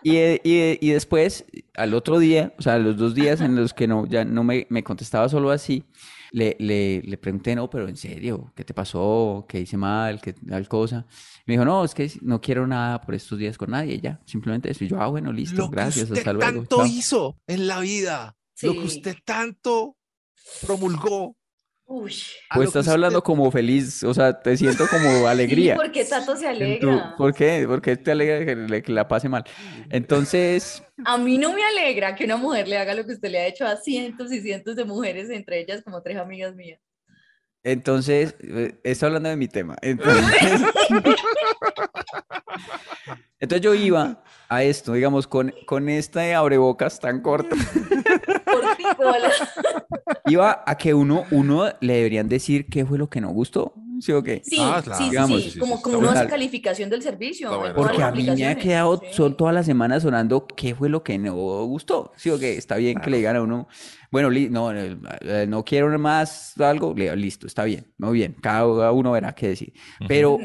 Y, 0.03 0.17
y, 0.17 0.39
y- 0.43 0.77
y 0.81 0.89
después, 0.91 1.45
al 1.75 1.95
otro 1.95 2.19
día, 2.19 2.53
o 2.59 2.61
sea, 2.61 2.77
los 2.77 2.95
dos 2.95 3.15
días 3.15 3.41
en 3.41 3.55
los 3.55 3.73
que 3.73 3.87
no, 3.87 4.05
ya 4.05 4.23
no 4.23 4.43
me, 4.43 4.67
me 4.69 4.83
contestaba 4.83 5.27
solo 5.29 5.49
así, 5.49 5.83
le, 6.35 6.57
le, 6.59 7.01
le 7.01 7.17
pregunté, 7.17 7.55
no, 7.55 7.69
pero 7.69 7.87
en 7.87 7.95
serio, 7.95 8.51
¿qué 8.55 8.65
te 8.65 8.73
pasó? 8.73 9.45
¿Qué 9.47 9.61
hice 9.61 9.77
mal? 9.77 10.19
¿Qué 10.19 10.33
tal 10.33 10.67
cosa? 10.67 11.05
Me 11.45 11.53
dijo, 11.53 11.63
no, 11.63 11.85
es 11.85 11.93
que 11.93 12.11
no 12.23 12.41
quiero 12.41 12.67
nada 12.67 12.99
por 12.99 13.15
estos 13.15 13.39
días 13.39 13.57
con 13.57 13.71
nadie, 13.71 14.01
ya, 14.01 14.19
simplemente 14.25 14.69
eso. 14.69 14.83
Y 14.83 14.89
yo, 14.89 15.01
ah, 15.01 15.07
bueno, 15.07 15.31
listo, 15.31 15.61
Lo 15.61 15.69
que 15.69 15.75
gracias, 15.77 16.03
usted 16.03 16.17
hasta 16.17 16.33
luego. 16.33 16.59
tanto 16.59 16.77
chao". 16.77 16.85
hizo 16.85 17.37
en 17.47 17.67
la 17.67 17.79
vida. 17.79 18.35
Lo 18.61 18.73
que 18.73 18.79
usted 18.79 19.15
tanto 19.23 19.95
promulgó. 20.65 21.37
Uy. 21.87 22.15
Pues 22.53 22.67
estás 22.69 22.87
hablando 22.87 23.19
usted- 23.19 23.25
como 23.25 23.51
feliz, 23.51 24.03
o 24.03 24.13
sea, 24.13 24.41
te 24.41 24.57
siento 24.57 24.87
como 24.89 25.19
Sí, 25.19 25.25
alegría. 25.25 25.75
porque 25.75 26.03
Tato 26.03 26.35
se 26.35 26.47
alegra. 26.47 27.13
¿Por 27.15 27.33
qué? 27.33 27.65
¿Por 27.67 27.81
qué 27.81 27.95
te 27.95 28.11
alegra 28.11 28.43
que, 28.45 28.55
le- 28.55 28.81
que 28.81 28.91
la 28.91 29.07
pase 29.07 29.29
mal? 29.29 29.43
Entonces, 29.91 30.83
A 31.05 31.17
mí 31.17 31.37
no 31.37 31.53
me 31.53 31.63
alegra 31.63 32.15
que 32.15 32.25
una 32.25 32.37
mujer 32.37 32.67
le 32.67 32.77
haga 32.77 32.95
lo 32.95 33.05
que 33.05 33.13
usted 33.13 33.29
le 33.29 33.39
ha 33.39 33.47
hecho 33.47 33.67
a 33.67 33.77
cientos 33.77 34.31
y 34.31 34.41
cientos 34.41 34.75
de 34.75 34.85
mujeres, 34.85 35.29
entre 35.29 35.59
ellas 35.59 35.83
como 35.83 36.01
tres 36.01 36.17
amigas 36.17 36.55
mías. 36.55 36.79
entonces, 37.63 38.35
eh, 38.41 38.75
estoy 38.83 39.07
hablando 39.07 39.29
de 39.29 39.35
mi 39.37 39.47
tema. 39.47 39.75
Entonces, 39.81 40.61
entonces 43.39 43.61
yo 43.63 43.73
iba 43.75 44.23
a 44.49 44.63
esto, 44.63 44.93
digamos, 44.93 45.27
con, 45.27 45.53
con 45.65 45.89
este 45.89 46.33
abrebocas 46.35 46.99
tan 46.99 47.21
corto, 47.21 47.55
Iba 50.27 50.63
a 50.65 50.77
que 50.77 50.93
uno, 50.93 51.25
uno 51.31 51.65
le 51.79 51.93
deberían 51.93 52.27
decir 52.27 52.67
qué 52.67 52.85
fue 52.85 52.97
lo 52.97 53.09
que 53.09 53.21
no 53.21 53.29
gustó, 53.29 53.73
¿sí 53.99 54.11
o 54.11 54.23
qué? 54.23 54.41
Sí, 54.43 54.57
Ah, 54.59 54.81
claro. 54.83 55.03
sí, 55.03 55.09
Digamos, 55.09 55.37
sí, 55.37 55.43
sí, 55.43 55.51
sí, 55.51 55.59
como, 55.59 55.81
como 55.81 55.99
uno 55.99 56.09
hace 56.09 56.27
calificación 56.27 56.89
del 56.89 57.01
servicio. 57.01 57.57
Bueno. 57.57 57.75
Porque 57.75 58.01
a 58.01 58.11
mí 58.11 58.23
me 58.23 58.47
ha 58.47 58.55
quedado, 58.55 58.97
sí. 58.97 59.07
son 59.11 59.37
todas 59.37 59.53
las 59.53 59.65
semanas 59.65 60.03
sonando 60.03 60.47
qué 60.47 60.73
fue 60.75 60.89
lo 60.89 61.03
que 61.03 61.17
no 61.17 61.33
gustó. 61.65 62.11
Sí, 62.15 62.29
o 62.29 62.39
que 62.39 62.57
está 62.57 62.75
bien 62.77 62.99
que 62.99 63.09
le 63.09 63.17
digan 63.17 63.35
a 63.35 63.41
uno, 63.41 63.67
bueno, 64.11 64.29
no, 64.49 64.71
eh, 64.73 64.97
eh, 65.21 65.45
no 65.47 65.63
quiero 65.63 65.97
más 65.99 66.59
algo, 66.59 66.93
listo, 66.93 67.47
está 67.47 67.63
bien, 67.65 67.91
muy 67.97 68.13
bien, 68.13 68.35
cada 68.41 68.91
uno 68.91 69.11
verá 69.11 69.33
qué 69.33 69.49
decir. 69.49 69.73
Pero, 70.07 70.37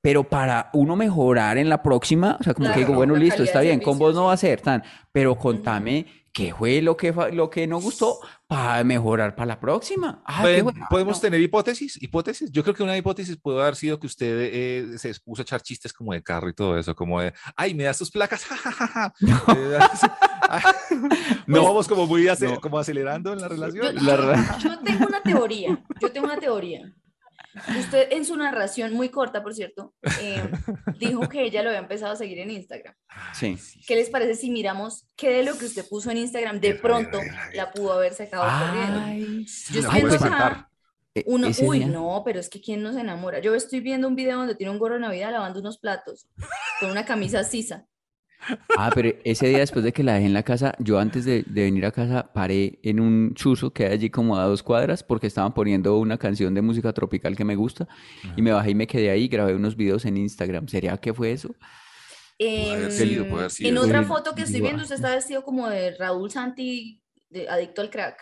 pero 0.00 0.24
para 0.24 0.70
uno 0.72 0.96
mejorar 0.96 1.58
en 1.58 1.68
la 1.68 1.82
próxima, 1.82 2.36
o 2.40 2.42
sea, 2.44 2.54
como 2.54 2.68
que 2.68 2.74
Claro, 2.74 2.86
digo, 2.86 2.94
bueno, 2.96 3.16
listo, 3.16 3.42
está 3.42 3.60
bien, 3.60 3.80
con 3.80 3.98
vos 3.98 4.14
no 4.14 4.26
va 4.26 4.32
a 4.32 4.36
ser 4.36 4.60
tan, 4.60 4.82
pero 5.12 5.36
contame 5.36 6.06
¿qué 6.36 6.52
fue 6.54 6.82
lo 6.82 6.98
que, 6.98 7.14
lo 7.32 7.48
que 7.48 7.66
no 7.66 7.80
gustó 7.80 8.18
para 8.46 8.84
mejorar 8.84 9.34
para 9.34 9.46
la 9.46 9.58
próxima? 9.58 10.22
Ah. 10.26 10.44
Ah, 10.46 10.86
¿Podemos 10.90 11.16
no. 11.16 11.20
tener 11.22 11.40
hipótesis? 11.40 12.00
¿Hipótesis? 12.02 12.52
Yo 12.52 12.62
creo 12.62 12.74
que 12.74 12.82
una 12.82 12.94
hipótesis 12.94 13.38
puede 13.38 13.62
haber 13.62 13.74
sido 13.74 13.98
que 13.98 14.06
usted 14.06 14.50
eh, 14.52 14.98
se 14.98 15.14
puso 15.20 15.40
a 15.40 15.44
echar 15.44 15.62
chistes 15.62 15.94
como 15.94 16.12
de 16.12 16.22
carro 16.22 16.50
y 16.50 16.52
todo 16.52 16.78
eso, 16.78 16.94
como 16.94 17.22
de, 17.22 17.32
ay, 17.56 17.72
me 17.74 17.84
das 17.84 17.96
tus 17.96 18.10
placas, 18.10 18.44
ja, 18.44 18.54
ja, 18.56 18.70
ja, 18.70 18.86
ja". 18.86 19.14
Eh, 19.56 19.78
ah, 20.42 20.62
no, 20.90 21.56
No. 21.60 21.64
vamos 21.64 21.88
como 21.88 22.06
muy 22.06 22.28
ace- 22.28 22.46
No. 22.52 22.60
como 22.60 22.78
acelerando 22.78 23.32
en 23.32 23.40
la 23.40 23.48
Yo, 23.48 23.54
relación. 23.54 23.94
La 24.04 24.58
yo 24.58 24.78
tengo 24.80 25.06
una 25.06 25.22
teoría, 25.22 25.82
yo 26.00 26.12
tengo 26.12 26.26
una 26.26 26.36
teoría. 26.38 26.92
Usted 27.78 28.08
en 28.12 28.24
su 28.24 28.36
narración, 28.36 28.92
muy 28.92 29.08
corta 29.08 29.42
por 29.42 29.54
cierto, 29.54 29.94
eh, 30.20 30.42
dijo 30.98 31.28
que 31.28 31.42
ella 31.42 31.62
lo 31.62 31.70
había 31.70 31.80
empezado 31.80 32.12
a 32.12 32.16
seguir 32.16 32.38
en 32.38 32.50
Instagram. 32.50 32.94
Sí. 33.34 33.56
¿Qué 33.86 33.96
les 33.96 34.10
parece 34.10 34.34
si 34.34 34.50
miramos 34.50 35.06
qué 35.16 35.30
de 35.30 35.42
lo 35.44 35.56
que 35.58 35.64
usted 35.64 35.86
puso 35.88 36.10
en 36.10 36.18
Instagram 36.18 36.60
de 36.60 36.74
pronto 36.74 37.18
la 37.54 37.72
pudo 37.72 37.92
haber 37.94 38.14
sacado 38.14 38.42
corriendo? 38.44 39.00
Ay, 39.00 39.46
Yo 39.72 39.80
estoy 39.80 40.00
viendo 40.02 40.16
acá 40.16 40.70
uno, 41.24 41.48
uy, 41.62 41.78
día- 41.78 41.86
no, 41.88 42.22
pero 42.24 42.38
es 42.40 42.50
que 42.50 42.60
quién 42.60 42.82
nos 42.82 42.94
enamora. 42.96 43.38
Yo 43.40 43.54
estoy 43.54 43.80
viendo 43.80 44.06
un 44.06 44.16
video 44.16 44.36
donde 44.38 44.54
tiene 44.54 44.70
un 44.70 44.78
gorro 44.78 44.94
de 44.94 45.00
Navidad 45.00 45.32
lavando 45.32 45.60
unos 45.60 45.78
platos 45.78 46.28
con 46.78 46.90
una 46.90 47.06
camisa 47.06 47.42
sisa. 47.42 47.86
Ah, 48.78 48.90
pero 48.94 49.12
ese 49.24 49.48
día 49.48 49.58
después 49.58 49.84
de 49.84 49.92
que 49.92 50.02
la 50.02 50.14
dejé 50.14 50.26
en 50.26 50.32
la 50.34 50.42
casa, 50.42 50.74
yo 50.78 50.98
antes 50.98 51.24
de, 51.24 51.42
de 51.44 51.62
venir 51.64 51.84
a 51.86 51.90
casa 51.92 52.32
paré 52.32 52.78
en 52.82 53.00
un 53.00 53.34
chuzo 53.34 53.72
que 53.72 53.86
hay 53.86 53.92
allí 53.92 54.10
como 54.10 54.36
a 54.38 54.44
dos 54.44 54.62
cuadras 54.62 55.02
porque 55.02 55.26
estaban 55.26 55.52
poniendo 55.54 55.98
una 55.98 56.18
canción 56.18 56.54
de 56.54 56.62
música 56.62 56.92
tropical 56.92 57.36
que 57.36 57.44
me 57.44 57.56
gusta 57.56 57.88
y 58.36 58.42
me 58.42 58.52
bajé 58.52 58.70
y 58.70 58.74
me 58.74 58.86
quedé 58.86 59.10
ahí, 59.10 59.28
grabé 59.28 59.54
unos 59.54 59.76
videos 59.76 60.04
en 60.04 60.16
Instagram. 60.16 60.68
¿Sería 60.68 60.96
que 60.98 61.12
fue 61.14 61.32
eso? 61.32 61.54
haber 62.38 62.92
sido, 62.92 63.24
puede 63.24 63.32
haber 63.34 63.44
Em, 63.44 63.50
sido. 63.50 63.70
en 63.70 63.78
otra 63.78 64.02
foto 64.02 64.34
que 64.34 64.42
estoy 64.42 64.60
viendo, 64.60 64.82
usted 64.82 64.96
está 64.96 65.14
vestido 65.14 65.42
como 65.42 65.68
de 65.68 65.96
Raúl 65.96 66.30
Santi, 66.30 67.02
de 67.30 67.48
adicto 67.48 67.80
al 67.80 67.90
crack. 67.90 68.18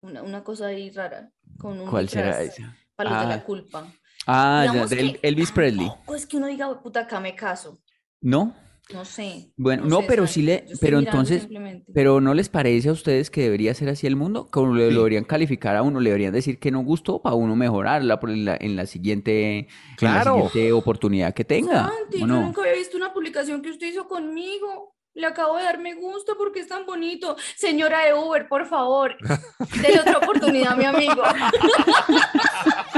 Una, 0.00 0.22
una 0.22 0.42
cosa 0.44 0.66
ahí 0.66 0.90
rara, 0.90 1.30
con 1.58 1.80
un 1.80 1.88
¿Cuál 1.88 2.08
será 2.08 2.42
esa? 2.42 2.62
de 2.62 2.74
Ah. 2.98 3.24
la 3.28 3.42
culpa. 3.44 3.86
Ah, 4.26 4.66
ya, 4.72 4.86
que- 4.88 5.18
Elvis 5.22 5.52
Presley. 5.52 5.88
O 6.06 6.14
es 6.14 6.26
que 6.26 6.36
uno 6.36 6.46
diga, 6.46 6.82
puta, 6.82 7.00
acá 7.00 7.20
me 7.20 7.34
caso. 7.34 7.78
¿No? 8.20 8.54
No 8.92 9.04
sé. 9.06 9.50
Bueno, 9.56 9.84
no, 9.86 10.00
sé, 10.00 10.06
pero 10.08 10.26
sí 10.26 10.42
le- 10.42 10.66
pero 10.80 10.98
entonces-. 10.98 11.48
Pero 11.94 12.20
¿no 12.20 12.34
les 12.34 12.50
parece 12.50 12.90
a 12.90 12.92
ustedes 12.92 13.30
que 13.30 13.40
debería 13.42 13.72
ser 13.72 13.88
así 13.88 14.06
el 14.06 14.14
mundo? 14.14 14.48
Como 14.50 14.74
le, 14.74 14.88
Sí. 14.88 14.94
lo 14.94 15.00
deberían 15.00 15.24
calificar 15.24 15.74
a 15.76 15.82
uno, 15.82 16.00
le 16.00 16.10
deberían 16.10 16.34
decir 16.34 16.58
que 16.58 16.70
no 16.70 16.80
gustó 16.80 17.22
para 17.22 17.34
uno 17.34 17.56
mejorarla 17.56 18.20
por 18.20 18.28
la- 18.30 18.58
en 18.60 18.76
la 18.76 18.84
siguiente, 18.86 19.58
en 19.60 19.66
la 19.66 19.96
Claro. 19.96 20.34
siguiente 20.34 20.72
oportunidad 20.72 21.32
que 21.32 21.44
tenga. 21.44 21.88
Santi, 21.88 22.16
¿o 22.16 22.20
yo 22.20 22.26
no? 22.26 22.42
nunca 22.42 22.60
había 22.60 22.74
visto 22.74 22.96
una 22.98 23.12
publicación 23.14 23.62
que 23.62 23.70
usted 23.70 23.86
hizo 23.88 24.06
conmigo. 24.06 24.92
Le 25.16 25.26
acabo 25.28 25.56
de 25.56 25.62
dar 25.62 25.78
me 25.78 25.94
gusta 25.94 26.32
porque 26.36 26.58
es 26.58 26.66
tan 26.66 26.84
bonito. 26.86 27.36
Señora 27.56 28.04
de 28.04 28.14
Uber, 28.14 28.48
por 28.48 28.66
favor, 28.66 29.16
déle 29.80 30.00
otra 30.00 30.18
oportunidad 30.18 30.72
a 30.72 30.76
mi 30.76 30.84
amigo. 30.84 31.22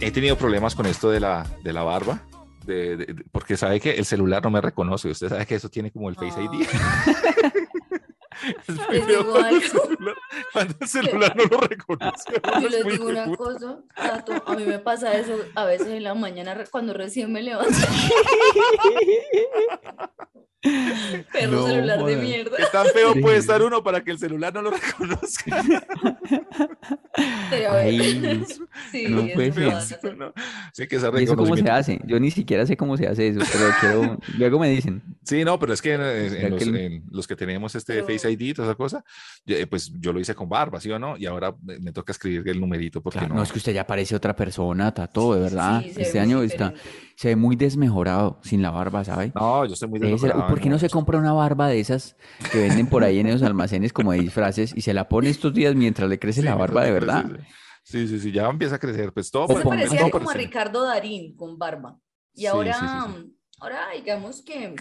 He 0.00 0.10
tenido 0.10 0.36
problemas 0.36 0.74
con 0.74 0.86
esto 0.86 1.10
de 1.10 1.20
la, 1.20 1.46
de 1.62 1.72
la 1.72 1.82
barba, 1.82 2.22
de- 2.64 2.96
de- 2.96 3.06
de- 3.06 3.24
porque 3.32 3.56
sabe 3.56 3.80
que 3.80 3.90
el 3.92 4.04
celular 4.04 4.42
no 4.44 4.50
me 4.50 4.60
reconoce. 4.60 5.08
Usted 5.10 5.28
sabe 5.28 5.46
que 5.46 5.56
eso 5.56 5.68
tiene 5.68 5.90
como 5.90 6.08
el 6.08 6.16
Face 6.16 6.40
ID. 6.42 6.66
Es 8.66 8.74
muy 8.88 9.02
feo 9.02 9.26
cuando 9.30 9.48
el 9.50 9.62
celular, 9.62 10.14
cuando 10.54 10.74
el 10.80 10.88
celular 10.88 11.36
no 11.36 11.44
lo 11.44 11.58
reconoce. 11.60 12.40
Yo 12.62 12.68
Es 12.68 12.70
les 12.70 12.84
digo 12.86 13.06
una 13.08 13.24
hijueputa. 13.24 13.36
cosa, 13.36 13.78
Tato, 13.94 14.42
a 14.46 14.54
mí 14.56 14.64
me 14.64 14.78
pasa 14.78 15.12
eso 15.14 15.34
a 15.54 15.66
veces 15.66 15.88
en 15.88 16.04
la 16.04 16.14
mañana 16.14 16.56
cuando 16.70 16.94
recién 16.94 17.30
me 17.30 17.42
levanto. 17.42 17.70
Perro 21.32 21.52
No, 21.52 21.66
celular 21.68 22.04
de 22.04 22.16
mierda. 22.16 22.56
¿Qué 22.56 22.64
tan 22.70 22.86
feo 22.88 23.14
Sí. 23.14 23.20
puede 23.20 23.38
estar 23.38 23.62
uno 23.62 23.82
para 23.82 24.02
que 24.04 24.10
el 24.10 24.18
celular 24.18 24.52
no 24.52 24.60
lo 24.62 24.70
reconozca? 24.70 25.62
Ay, 27.52 28.44
sí, 28.90 29.06
no 29.08 29.26
puede 29.34 29.52
ser. 29.52 30.16
No, 30.16 30.32
Sí, 30.72 30.86
que 30.86 30.96
ese 30.96 31.10
¿Y 31.18 31.24
eso 31.24 31.36
cómo 31.36 31.56
se 31.56 31.70
hace? 31.70 31.98
Yo 32.04 32.20
ni 32.20 32.30
siquiera 32.30 32.66
sé 32.66 32.76
cómo 32.76 32.96
se 32.96 33.06
hace 33.06 33.28
eso, 33.28 33.40
pero 33.52 33.70
quiero... 33.80 34.18
Luego 34.38 34.58
me 34.58 34.70
dicen. 34.70 35.02
Sí, 35.24 35.44
no, 35.44 35.58
pero 35.58 35.72
es 35.72 35.82
que 35.82 35.94
en, 35.94 36.00
en 36.02 36.50
los, 36.50 36.62
en 36.62 37.02
los 37.10 37.26
que 37.26 37.36
tenemos 37.36 37.74
este 37.74 37.94
Pero- 38.02 38.06
Face 38.06 38.30
ID 38.30 38.40
y 38.40 38.54
toda 38.54 38.68
esa 38.68 38.74
cosa, 38.76 39.04
yo, 39.46 39.56
eh, 39.56 39.66
pues 39.66 39.92
yo 39.98 40.12
lo 40.12 40.20
hice 40.20 40.34
con 40.34 40.48
barba, 40.48 40.80
¿sí 40.80 40.90
o 40.90 40.98
no? 40.98 41.16
Y 41.16 41.26
ahora 41.26 41.54
me 41.62 41.92
toca 41.92 42.12
escribir 42.12 42.48
el 42.48 42.60
numerito 42.60 43.00
porque 43.02 43.18
Claro, 43.18 43.34
no. 43.34 43.40
no, 43.40 43.42
es 43.44 43.52
que 43.52 43.58
usted 43.58 43.72
ya 43.72 43.86
parece 43.86 44.14
otra 44.14 44.34
persona, 44.36 44.92
Tato, 44.92 45.34
de 45.34 45.40
verdad. 45.40 45.82
Sí, 45.82 45.92
ve 45.96 46.02
Este 46.02 46.20
año 46.20 46.42
está, 46.42 46.70
diferente. 46.70 47.09
Se 47.20 47.28
ve 47.28 47.36
muy 47.36 47.54
desmejorado 47.54 48.38
sin 48.42 48.62
la 48.62 48.70
barba, 48.70 49.04
¿sabe? 49.04 49.30
No, 49.34 49.66
yo 49.66 49.74
estoy 49.74 49.90
muy 49.90 50.00
desmejorado, 50.00 50.48
¿Por 50.48 50.58
qué 50.58 50.70
no 50.70 50.78
se 50.78 50.88
compra 50.88 51.18
una 51.18 51.34
barba 51.34 51.68
de 51.68 51.78
esas 51.78 52.16
que 52.50 52.60
venden 52.60 52.86
por 52.86 53.04
ahí 53.04 53.18
en 53.18 53.26
esos 53.26 53.42
almacenes 53.42 53.92
como 53.92 54.12
de 54.12 54.20
disfraces 54.20 54.72
y 54.74 54.80
se 54.80 54.94
la 54.94 55.06
pone 55.06 55.28
estos 55.28 55.52
días 55.52 55.74
mientras 55.74 56.08
le 56.08 56.18
crece 56.18 56.40
Sí, 56.40 56.46
la 56.46 56.54
barba 56.54 56.82
de 56.82 56.92
verdad? 56.92 57.26
crece, 57.28 57.46
Sí, 57.82 58.08
sí, 58.08 58.20
sí, 58.20 58.32
ya 58.32 58.48
empieza 58.48 58.76
a 58.76 58.78
crecer. 58.78 59.12
Pues 59.12 59.30
todo 59.30 59.46
ponga- 59.48 59.68
parecía 59.68 59.98
todo 60.00 60.10
como 60.12 60.30
a 60.30 60.32
Ricardo 60.34 60.86
Darín 60.86 61.36
con 61.36 61.58
barba. 61.58 61.98
Y 62.32 62.40
Sí, 62.40 62.46
ahora, 62.46 62.72
sí, 62.72 62.86
sí, 62.88 63.00
sí. 63.12 63.36
ahora 63.58 63.88
digamos 63.94 64.40
que 64.42 64.74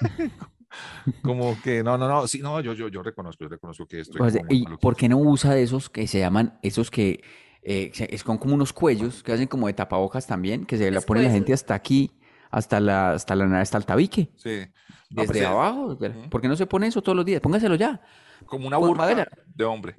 Como 1.22 1.56
que 1.62 1.84
no, 1.84 1.96
no, 1.96 2.08
no, 2.08 2.26
sí, 2.26 2.40
no, 2.40 2.60
yo, 2.60 2.72
yo, 2.72 2.88
yo 2.88 3.00
reconozco, 3.04 3.44
yo 3.44 3.48
reconozco 3.48 3.86
que 3.86 4.00
estoy 4.00 4.20
muy 4.20 4.32
¿y 4.48 4.64
por 4.80 4.96
qué 4.96 5.08
no 5.08 5.18
usa 5.18 5.54
de 5.54 5.62
esos 5.62 5.88
que 5.88 6.08
se 6.08 6.18
llaman, 6.18 6.58
esos 6.62 6.90
que 6.90 7.22
eh, 7.62 7.90
es 8.10 8.24
con 8.24 8.38
como 8.38 8.54
unos 8.54 8.72
cuellos 8.72 9.22
que 9.22 9.32
hacen 9.32 9.46
como 9.48 9.66
de 9.66 9.72
tapabocas 9.74 10.26
también, 10.26 10.64
que 10.66 10.76
se 10.78 10.90
la 10.90 11.00
pone 11.00 11.22
la 11.22 11.30
gente 11.30 11.52
hasta 11.52 11.74
aquí, 11.74 12.10
hasta 12.50 12.80
la, 12.80 13.12
hasta 13.12 13.34
la, 13.36 13.60
hasta 13.60 13.78
el 13.78 13.84
tabique, 13.86 14.30
Sí. 14.36 14.60
No, 15.12 15.22
desde 15.22 15.32
pues, 15.32 15.42
eh, 15.42 15.46
abajo. 15.46 15.98
¿Por 16.30 16.40
qué 16.40 16.46
no 16.46 16.54
se 16.54 16.66
pone 16.66 16.86
eso 16.86 17.02
todos 17.02 17.16
los 17.16 17.24
días? 17.24 17.40
Póngaselo 17.40 17.74
ya. 17.74 18.00
Como 18.46 18.68
una 18.68 18.78
Pues, 18.78 18.94
madera. 18.96 19.28
de 19.54 19.64
hombre. 19.64 19.94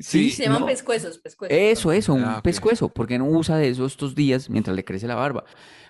Sí, 0.00 0.30
se 0.30 0.44
llaman 0.44 0.60
no. 0.60 0.66
pescuezos, 0.66 1.16
pescuezos. 1.18 1.56
Eso, 1.58 1.90
eso, 1.92 2.12
un 2.12 2.24
Ah, 2.24 2.40
pescuezo. 2.42 2.88
¿Por 2.90 3.06
qué 3.06 3.18
no 3.18 3.24
usa 3.24 3.56
de 3.56 3.68
eso 3.70 3.86
estos 3.86 4.14
días 4.14 4.50
mientras 4.50 4.76
le 4.76 4.84
crece 4.84 5.06
la 5.06 5.14
barba? 5.14 5.44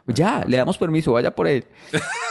Pues 0.05 0.17
ya, 0.17 0.45
le 0.47 0.57
damos 0.57 0.79
permiso, 0.79 1.13
vaya 1.13 1.35
por 1.35 1.49
él. 1.49 1.65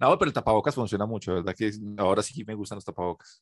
No, 0.00 0.18
pero 0.18 0.28
el 0.28 0.32
tapabocas 0.32 0.74
funciona 0.74 1.06
mucho, 1.06 1.34
¿verdad? 1.34 1.54
Que 1.56 1.70
ahora 1.98 2.22
sí 2.22 2.44
me 2.44 2.54
gustan 2.54 2.76
los 2.76 2.84
tapabocas. 2.84 3.40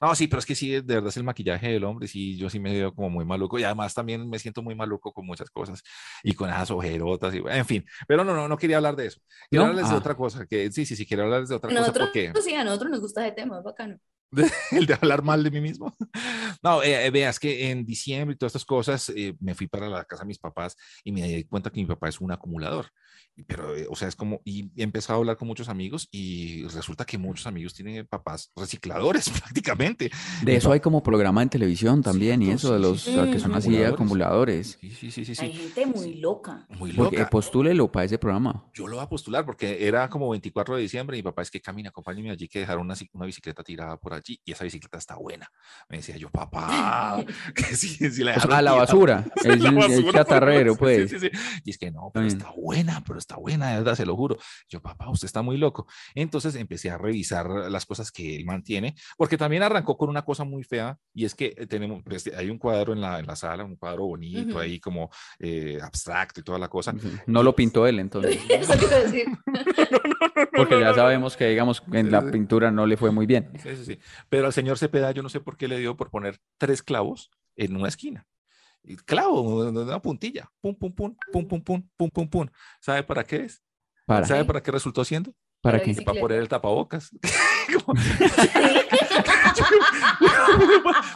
No, 0.00 0.14
sí, 0.14 0.26
pero 0.28 0.40
es 0.40 0.46
que 0.46 0.54
sí, 0.54 0.70
de 0.70 0.82
verdad 0.82 1.08
es 1.08 1.16
el 1.16 1.24
maquillaje 1.24 1.68
del 1.68 1.84
hombre, 1.84 2.08
sí, 2.08 2.36
yo 2.36 2.50
sí 2.50 2.58
me 2.60 2.72
veo 2.72 2.94
como 2.94 3.10
muy 3.10 3.24
maluco 3.24 3.58
y 3.58 3.64
además 3.64 3.94
también 3.94 4.28
me 4.28 4.38
siento 4.38 4.62
muy 4.62 4.74
maluco 4.74 5.12
con 5.12 5.26
muchas 5.26 5.50
cosas 5.50 5.82
y 6.22 6.34
con 6.34 6.50
esas 6.50 6.70
ojerotas 6.70 7.34
y 7.34 7.42
en 7.46 7.64
fin, 7.66 7.84
pero 8.06 8.24
no, 8.24 8.34
no, 8.34 8.48
no 8.48 8.56
quería 8.56 8.76
hablar 8.76 8.96
de 8.96 9.06
eso. 9.06 9.20
Quiero 9.50 9.64
¿No? 9.64 9.70
hablarles 9.70 9.90
de 9.90 9.96
Ah. 9.96 9.98
otra 9.98 10.14
cosa, 10.16 10.46
que 10.46 10.70
sí, 10.72 10.84
sí, 10.86 10.96
sí, 10.96 11.06
quiero 11.06 11.24
hablarles 11.24 11.48
de 11.48 11.54
otra 11.56 11.68
cosa 11.70 11.80
Nosotros, 11.80 12.08
porque 12.08 12.32
sí, 12.42 12.54
a 12.54 12.64
nosotros 12.64 12.90
nos 12.90 13.00
gusta 13.00 13.26
ese 13.26 13.34
tema, 13.36 13.58
es 13.58 13.64
bacano. 13.64 13.98
el 14.72 14.86
de 14.86 14.94
hablar 14.94 15.22
mal 15.22 15.44
de 15.44 15.50
mí 15.50 15.60
mismo. 15.60 15.94
No, 16.62 16.82
eh, 16.82 17.06
eh, 17.06 17.10
veas 17.10 17.38
que 17.38 17.70
en 17.70 17.84
diciembre 17.84 18.34
y 18.34 18.36
todas 18.38 18.50
estas 18.50 18.64
cosas 18.64 19.08
eh, 19.14 19.36
me 19.38 19.54
fui 19.54 19.68
para 19.68 19.88
la 19.88 20.04
casa 20.04 20.24
de 20.24 20.28
mis 20.28 20.38
papás 20.38 20.76
y 21.04 21.12
me 21.12 21.22
di 21.22 21.44
cuenta 21.44 21.70
que 21.70 21.80
mi 21.80 21.86
papá 21.86 22.08
es 22.08 22.20
un 22.20 22.32
acumulador. 22.32 22.86
Y- 23.36 23.42
Pero, 23.44 23.76
eh, 23.76 23.86
o 23.90 23.96
sea, 23.96 24.08
es 24.08 24.16
como, 24.16 24.40
y 24.44 24.70
he 24.76 24.82
empezado 24.82 25.18
a 25.18 25.20
hablar 25.20 25.36
con 25.36 25.48
muchos 25.48 25.68
amigos 25.68 26.08
y 26.12 26.64
resulta 26.68 27.04
que 27.04 27.18
muchos 27.18 27.46
amigos 27.46 27.74
tienen 27.74 28.06
papás 28.06 28.52
recicladores 28.56 29.28
prácticamente. 29.42 30.10
De 30.42 30.56
eso 30.56 30.70
hay 30.72 30.80
como 30.80 31.02
programa 31.02 31.42
en 31.42 31.48
televisión 31.48 32.02
también 32.02 32.42
y 32.42 32.46
Cierto, 32.46 32.66
eso 32.68 32.72
de 32.74 32.78
sí, 32.78 32.82
los 32.82 33.00
sí, 33.02 33.12
sí. 33.12 33.18
ah, 33.20 33.30
que 33.30 33.38
son 33.40 33.54
así 33.54 33.70
de 33.70 33.86
acumuladores. 33.86 34.78
Sí, 34.80 34.90
sí, 34.90 35.10
sí, 35.10 35.24
sí, 35.24 35.34
sí. 35.34 35.44
Hay 35.44 35.52
gente 35.52 35.86
muy 35.86 36.14
loca. 36.14 36.66
Muy 36.78 36.92
Porque 36.92 37.18
loca. 37.18 37.30
postúlelo 37.30 37.90
para 37.90 38.04
ese 38.06 38.18
programa. 38.18 38.64
Yo 38.72 38.86
lo 38.86 38.96
voy 38.96 39.04
a 39.04 39.08
postular 39.08 39.44
porque 39.44 39.86
era 39.86 40.08
como 40.08 40.28
24 40.30 40.76
de 40.76 40.82
diciembre 40.82 41.16
y 41.16 41.20
mi 41.20 41.24
papá 41.24 41.42
es 41.42 41.50
que 41.50 41.60
camina, 41.60 41.88
acompáñame 41.90 42.30
allí 42.30 42.48
que 42.48 42.60
dejaron 42.60 42.84
una, 42.86 42.94
una 43.12 43.26
bicicleta 43.26 43.62
tirada 43.62 43.96
por 43.98 44.14
allí 44.14 44.40
y 44.44 44.52
esa 44.52 44.64
bicicleta 44.64 44.98
está 44.98 45.16
buena. 45.16 45.48
Me 45.88 45.98
decía 45.98 46.16
yo, 46.16 46.30
papá, 46.30 47.16
que 47.54 47.64
sí, 47.76 47.88
sí 47.88 48.22
la 48.24 48.32
O 48.36 48.40
sea, 48.40 48.42
dejaron 48.48 48.52
a 48.56 48.62
la 48.62 48.70
tirada". 48.70 48.86
basura, 48.86 49.24
Sí, 49.42 49.48
el, 49.48 49.62
la 49.62 49.68
el 49.70 49.74
basura, 49.76 50.12
chatarrero, 50.12 50.72
sí, 50.72 50.78
pues. 50.78 51.10
sí, 51.10 51.18
sí, 51.18 51.28
sí. 51.30 51.38
Y 51.64 51.70
es 51.70 51.78
que 51.78 51.90
no, 51.90 52.10
pero 52.12 52.26
está 52.26 52.52
buena, 52.56 53.02
pero 53.04 53.18
está 53.18 53.36
buena, 53.36 53.70
de 53.70 53.76
verdad, 53.78 53.94
se 53.94 54.06
lo 54.06 54.16
juro. 54.16 54.36
Yo, 54.68 54.80
papá, 54.80 55.08
usted 55.10 55.26
está 55.26 55.42
muy 55.42 55.56
loco. 55.56 55.86
Entonces 56.14 56.54
empecé 56.56 56.90
a 56.90 56.98
revisar 56.98 57.48
las 57.48 57.86
cosas 57.86 58.10
que 58.10 58.36
él 58.36 58.44
mantiene, 58.44 58.94
porque 59.16 59.38
también 59.38 59.62
arrancó 59.62 59.96
con 59.96 60.08
una 60.08 60.24
cosa 60.24 60.44
muy 60.44 60.64
fea, 60.64 60.98
y 61.12 61.24
es 61.24 61.34
que 61.34 61.54
eh, 61.56 61.66
tenemos, 61.66 62.02
pues, 62.02 62.30
hay 62.36 62.50
un 62.50 62.58
cuadro 62.58 62.92
en 62.92 63.00
la, 63.00 63.18
en 63.18 63.26
la 63.26 63.36
sala, 63.36 63.64
un 63.64 63.76
cuadro 63.76 64.06
bonito 64.06 64.58
ahí 64.58 64.80
como 64.80 65.10
eh, 65.38 65.78
abstracto 65.82 66.40
y 66.40 66.42
toda 66.42 66.58
la 66.58 66.68
cosa. 66.68 66.94
No 67.26 67.42
lo 67.42 67.54
pintó 67.54 67.86
él 67.86 67.98
entonces, 67.98 68.38
Eso 68.48 68.72
a 68.72 68.76
decir. 68.76 69.26
porque 70.56 70.80
ya 70.80 70.94
sabemos 70.94 71.36
que 71.36 71.48
digamos 71.48 71.82
en 71.92 72.10
la 72.10 72.30
pintura 72.30 72.70
no 72.70 72.86
le 72.86 72.96
fue 72.96 73.10
muy 73.10 73.26
bien. 73.26 73.50
Sí, 73.62 73.76
sí, 73.76 73.84
sí. 73.84 73.98
Pero 74.28 74.46
al 74.46 74.52
señor 74.52 74.78
Cepeda, 74.78 75.10
yo 75.12 75.22
no 75.22 75.28
sé 75.28 75.40
por 75.40 75.56
qué 75.56 75.68
le 75.68 75.78
dio 75.78 75.96
por 75.96 76.10
poner 76.10 76.38
tres 76.58 76.82
clavos 76.82 77.30
en 77.56 77.76
una 77.76 77.88
esquina. 77.88 78.26
Clavo, 79.04 79.42
una 79.68 80.00
puntilla. 80.00 80.50
Pum, 80.60 80.74
pum, 80.74 80.92
pum, 80.94 81.16
pum, 81.32 81.46
pum, 81.48 81.62
pum, 81.62 81.88
pum, 81.96 82.10
pum, 82.10 82.28
pum. 82.28 82.46
¿Sabe 82.80 83.02
para 83.02 83.24
qué 83.24 83.36
es? 83.44 83.62
¿Para, 84.06 84.26
¿Sabe 84.26 84.40
qué? 84.40 84.44
para 84.46 84.62
qué 84.62 84.70
resultó 84.70 85.00
haciendo? 85.00 85.32
para 85.62 85.78
Para 85.78 85.92
qué? 85.94 86.02
Para 86.02 86.20
poner 86.20 86.38
el 86.40 86.48
tapabocas. 86.48 87.10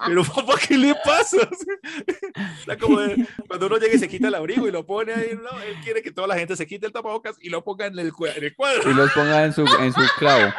pero 0.07 0.25
papá, 0.25 0.55
¿qué 0.67 0.77
le 0.79 0.95
pasa? 1.05 1.37
O 1.43 2.65
sea, 2.65 2.79
como 2.79 3.01
de- 3.01 3.27
cuando 3.47 3.67
uno 3.67 3.77
llega 3.79 3.95
y 3.95 3.99
se 3.99 4.09
quita 4.09 4.29
el 4.29 4.35
abrigo 4.35 4.67
y 4.67 4.71
lo 4.71 4.87
pone 4.87 5.13
ahí, 5.13 5.39
¿no? 5.41 5.51
él 5.63 5.77
quiere 5.83 6.03
que 6.03 6.11
toda 6.11 6.27
la 6.27 6.37
gente 6.37 6.57
se 6.57 6.67
quite 6.67 6.87
el 6.87 6.93
tapabocas 6.93 7.37
y 7.41 7.51
lo 7.51 7.63
ponga 7.65 7.87
en 7.87 7.99
el, 7.99 8.13
cua- 8.13 8.35
en 8.37 8.45
el 8.45 8.55
cuadro. 8.57 8.91
Y 8.91 8.95
los 8.95 9.11
ponga 9.13 9.45
en 9.45 9.53
su, 9.53 9.63
en 9.81 9.93
su 9.93 10.01
clavo. 10.19 10.53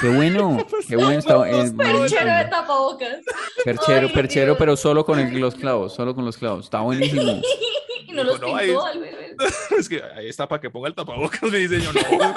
Qué 0.00 0.08
bueno, 0.08 0.64
qué 0.88 0.96
bueno. 0.96 1.18
Está, 1.18 1.48
es 1.50 1.72
muy 1.72 1.84
Perchero 1.84 2.32
de 2.34 2.44
tapabocas. 2.46 3.16
perchero, 3.64 4.06
Ay, 4.08 4.14
perchero, 4.14 4.46
Dios. 4.46 4.56
pero 4.58 4.76
solo 4.76 5.04
con 5.04 5.18
el- 5.18 5.38
los 5.40 5.54
clavos, 5.54 5.94
solo 5.94 6.14
con 6.14 6.24
los 6.24 6.36
clavos. 6.36 6.64
Está 6.66 6.80
buenísimo. 6.80 7.40
Y 8.04 8.14
no 8.14 8.24
los 8.24 8.40
No, 8.40 8.56
pintó 8.58 8.84
al 8.84 8.98
Es 9.78 9.88
que 9.88 10.02
ahí 10.02 10.28
está 10.28 10.48
para 10.48 10.60
que 10.60 10.70
ponga 10.70 10.88
el 10.88 10.94
tapabocas, 10.94 11.42
me 11.42 11.58
dice 11.58 11.80
yo, 11.80 11.92
no. 11.92 12.00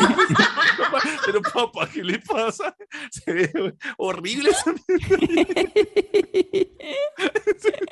Pero 1.25 1.41
papá, 1.41 1.89
¿qué 1.91 2.03
le 2.03 2.19
pasa? 2.19 2.75
Se 3.11 3.33
ve 3.33 3.51
horrible. 3.97 4.51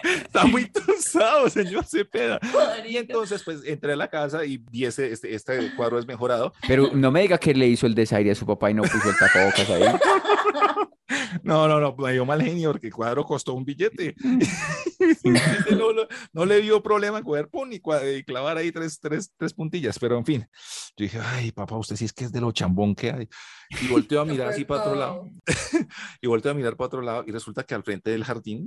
Está 0.04 0.46
muy 0.46 0.66
tosado, 0.70 1.50
señor 1.50 1.86
Cepeda. 1.86 2.39
Y 2.88 2.98
entonces, 2.98 3.44
pues, 3.44 3.63
entré 3.66 3.94
a 3.94 3.96
la 3.96 4.10
casa 4.10 4.46
y 4.46 4.58
vi 4.58 4.86
ese, 4.86 5.12
este, 5.12 5.34
este 5.34 5.76
cuadro 5.76 5.98
desmejorado. 5.98 6.54
Pero 6.68 6.92
no 6.94 7.12
me 7.12 7.22
diga 7.22 7.38
que 7.38 7.54
le 7.54 7.68
hizo 7.68 7.86
el 7.88 7.96
desaire 7.96 8.32
a 8.32 8.36
su 8.36 8.46
papá 8.46 8.72
y 8.72 8.74
no 8.74 8.84
puso 8.84 9.10
el 9.10 9.18
tapabocas 9.18 9.70
ahí. 9.70 9.84
No, 11.44 11.68
no, 11.68 11.80
no, 11.80 11.96
me 11.98 12.13
dio 12.13 12.26
mal 12.26 12.42
genio 12.42 12.72
porque 12.72 12.88
el 12.88 12.94
cuadro 12.94 13.24
costó 13.24 13.54
un 13.54 13.66
billete. 13.66 14.16
No, 15.78 15.92
no, 15.92 16.08
no 16.32 16.46
le 16.46 16.62
dio 16.62 16.82
problema 16.82 17.22
coger 17.24 17.50
pum 17.50 17.72
y, 17.72 17.76
y 17.76 18.24
clavar 18.24 18.58
ahí 18.58 18.72
tres, 18.72 19.00
tres, 19.00 19.32
tres 19.36 19.54
puntillas, 19.54 20.00
pero 20.00 20.18
en 20.18 20.26
fin. 20.26 20.48
Yo 20.96 21.04
dije, 21.04 21.20
ay, 21.20 21.52
papá, 21.52 21.76
usted 21.76 21.96
sí 21.96 22.06
es 22.06 22.13
que 22.13 22.26
es 22.26 22.32
de 22.32 22.42
lo 22.42 22.52
chambón 22.52 22.96
que 22.96 23.12
hay. 23.12 23.28
Y 23.82 23.88
volteo 23.88 24.22
a 24.22 24.26
mirar 24.26 24.48
así 24.50 24.66
para 24.66 24.82
otro 24.82 24.96
lado. 24.96 25.30
y 26.22 26.28
volteo 26.28 26.52
a 26.52 26.56
mirar 26.56 26.76
para 26.76 26.88
otro 26.88 27.02
lado 27.02 27.24
y 27.28 27.32
resulta 27.32 27.64
que 27.64 27.74
al 27.76 27.84
frente 27.84 28.12
del 28.12 28.24
jardín, 28.24 28.66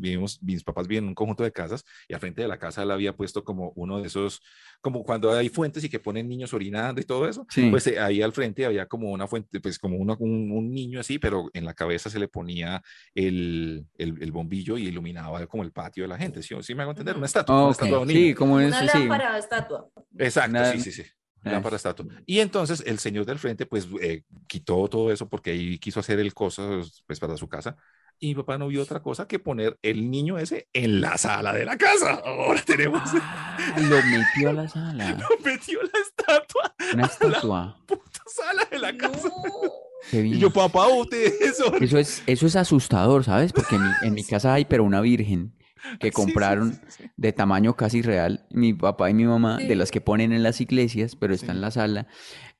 vivimos, 0.00 0.42
mis 0.42 0.64
papás 0.64 0.86
viven 0.88 1.04
en 1.04 1.08
un 1.08 1.14
conjunto 1.14 1.42
de 1.44 1.52
casas 1.52 1.84
y 2.08 2.14
al 2.14 2.20
frente 2.20 2.42
de 2.42 2.48
la 2.48 2.58
casa 2.58 2.82
él 2.82 2.90
había 2.90 3.14
puesto 3.16 3.44
como 3.44 3.72
uno 3.76 4.00
de 4.00 4.06
esos, 4.06 4.42
como 4.80 5.02
cuando 5.04 5.32
hay 5.32 5.48
fuentes 5.48 5.84
y 5.84 5.88
que 5.88 5.98
ponen 6.00 6.28
niños 6.28 6.52
orinando 6.54 7.00
y 7.00 7.04
todo 7.04 7.28
eso, 7.28 7.46
Sí. 7.50 7.70
pues 7.70 7.86
eh, 7.86 7.98
ahí 7.98 8.20
al 8.22 8.32
frente 8.32 8.66
había 8.66 8.86
como 8.86 9.10
una 9.10 9.26
fuente, 9.26 9.60
pues 9.60 9.78
como 9.78 9.96
uno- 9.96 10.16
un, 10.20 10.50
un 10.52 10.70
niño 10.70 11.00
así, 11.00 11.18
pero 11.18 11.48
en 11.52 11.64
la 11.64 11.74
cabeza 11.74 12.10
se 12.10 12.18
le 12.18 12.28
ponía 12.28 12.82
el, 13.14 13.86
el, 13.96 14.22
el 14.22 14.32
bombillo 14.32 14.76
y 14.78 14.86
iluminaba 14.88 15.46
como 15.46 15.62
el 15.62 15.72
patio 15.72 16.04
de 16.04 16.08
la 16.08 16.18
gente, 16.18 16.42
¿sí, 16.42 16.54
¿Sí 16.62 16.74
me 16.74 16.82
hago 16.82 16.92
entender? 16.92 17.16
Una 17.16 17.26
estatua, 17.26 17.62
una 17.62 17.72
estatua 17.72 17.96
de 17.98 18.02
un 18.02 18.08
Sí, 18.08 18.14
niño. 18.24 18.36
como 18.36 18.60
es, 18.60 18.68
Una 18.68 18.80
sí. 18.88 18.98
lámpara 18.98 19.32
de 19.34 19.38
estatua. 19.38 19.88
Exacto, 20.18 20.50
Una- 20.50 20.72
sí, 20.72 20.80
sí, 20.80 20.92
sí. 20.92 21.02
Lámpara 21.42 21.76
estatua. 21.76 22.06
Y 22.26 22.40
entonces 22.40 22.82
el 22.86 22.98
señor 22.98 23.24
del 23.26 23.38
frente, 23.38 23.64
pues, 23.66 23.88
eh, 24.00 24.22
quitó 24.46 24.88
todo 24.88 25.12
eso 25.12 25.28
porque 25.28 25.50
ahí 25.52 25.78
quiso 25.78 26.00
hacer 26.00 26.18
el 26.18 26.34
coso, 26.34 26.82
pues, 27.06 27.20
para 27.20 27.36
su 27.36 27.48
casa. 27.48 27.76
Y 28.20 28.28
mi 28.28 28.34
papá 28.34 28.58
no 28.58 28.66
vio 28.66 28.82
otra 28.82 29.00
cosa 29.00 29.28
que 29.28 29.38
poner 29.38 29.78
el 29.80 30.10
niño 30.10 30.38
ese 30.38 30.68
en 30.72 31.00
la 31.00 31.16
sala 31.16 31.52
de 31.52 31.64
la 31.64 31.78
casa. 31.78 32.20
Ahora 32.24 32.60
tenemos, 32.62 33.00
Ah, 33.14 33.56
lo 33.78 33.96
metió 34.02 34.50
a 34.50 34.52
la 34.52 34.68
sala. 34.68 35.16
metió 35.44 35.80
la 35.82 36.00
estatua 36.00 36.74
Una 36.94 37.04
estatua. 37.06 37.80
puta 37.86 38.20
sala 38.26 38.64
de 38.68 38.78
la 38.80 38.96
casa. 38.96 39.28
No. 39.28 39.72
Qué 40.10 40.20
Y 40.26 40.38
yo, 40.38 40.50
papá, 40.50 40.88
usted 40.88 41.32
eso. 41.40 41.72
Eso 41.76 41.98
es, 41.98 42.22
eso 42.26 42.46
es 42.46 42.56
asustador, 42.56 43.22
¿sabes? 43.24 43.52
Porque 43.52 43.76
en 43.76 43.82
mi, 43.82 43.90
en 44.02 44.14
mi 44.14 44.24
casa 44.26 44.52
hay, 44.54 44.64
pero 44.64 44.82
una 44.82 45.00
virgen 45.00 45.54
que 46.00 46.08
Sí, 46.08 46.08
sí, 46.08 46.12
compraron 46.12 46.72
sí, 46.74 46.80
sí. 46.88 47.10
de 47.16 47.32
tamaño 47.32 47.74
casi 47.76 48.02
real, 48.02 48.46
mi 48.50 48.72
papá 48.74 49.10
y 49.10 49.14
mi 49.14 49.24
mamá, 49.24 49.58
de 49.58 49.74
las 49.76 49.90
que 49.90 50.00
ponen 50.00 50.32
en 50.32 50.42
las 50.42 50.60
iglesias, 50.60 51.16
pero 51.16 51.34
está 51.34 51.52
en 51.52 51.60
la 51.60 51.70
sala. 51.70 52.06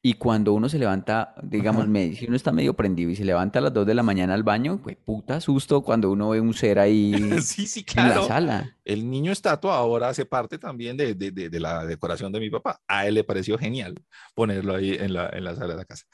Y 0.00 0.14
cuando 0.14 0.52
uno 0.52 0.68
se 0.68 0.78
levanta, 0.78 1.35
digamos, 1.42 1.88
me- 1.88 2.14
si 2.14 2.26
uno 2.26 2.37
está 2.37 2.52
medio 2.52 2.74
prendido 2.74 3.11
y 3.11 3.16
se 3.16 3.24
levanta 3.24 3.59
a 3.59 3.62
las 3.62 3.72
2 3.74 3.85
de 3.85 3.94
la 3.96 4.04
mañana 4.04 4.33
al 4.35 4.44
baño, 4.44 4.81
pues 4.81 4.96
puta 4.96 5.40
susto 5.40 5.81
cuando 5.83 6.09
uno 6.12 6.28
ve 6.28 6.40
un 6.40 6.54
ser 6.54 6.78
ahí 6.78 7.12
en 7.96 8.09
la 8.09 8.22
sala. 8.22 8.76
El 8.85 9.11
niño 9.11 9.33
estatua 9.33 9.76
ahora 9.76 10.09
hace 10.09 10.24
parte 10.24 10.57
también 10.57 10.96
de, 10.96 11.14
de- 11.16 11.33
de- 11.33 11.50
de 11.50 11.61
la 11.61 11.85
decoración 11.85 12.31
de 12.31 12.38
mi 12.38 12.48
papá. 12.48 12.81
A 12.87 13.09
él 13.09 13.14
le 13.14 13.24
pareció 13.24 13.59
genial 13.59 13.96
ponerlo 14.37 14.76
ahí 14.76 14.92
en 14.92 15.12
la, 15.14 15.31
en 15.33 15.42
la 15.42 15.57
sala 15.57 15.68
de 15.74 15.76
la 15.76 15.85
casa. 15.85 16.04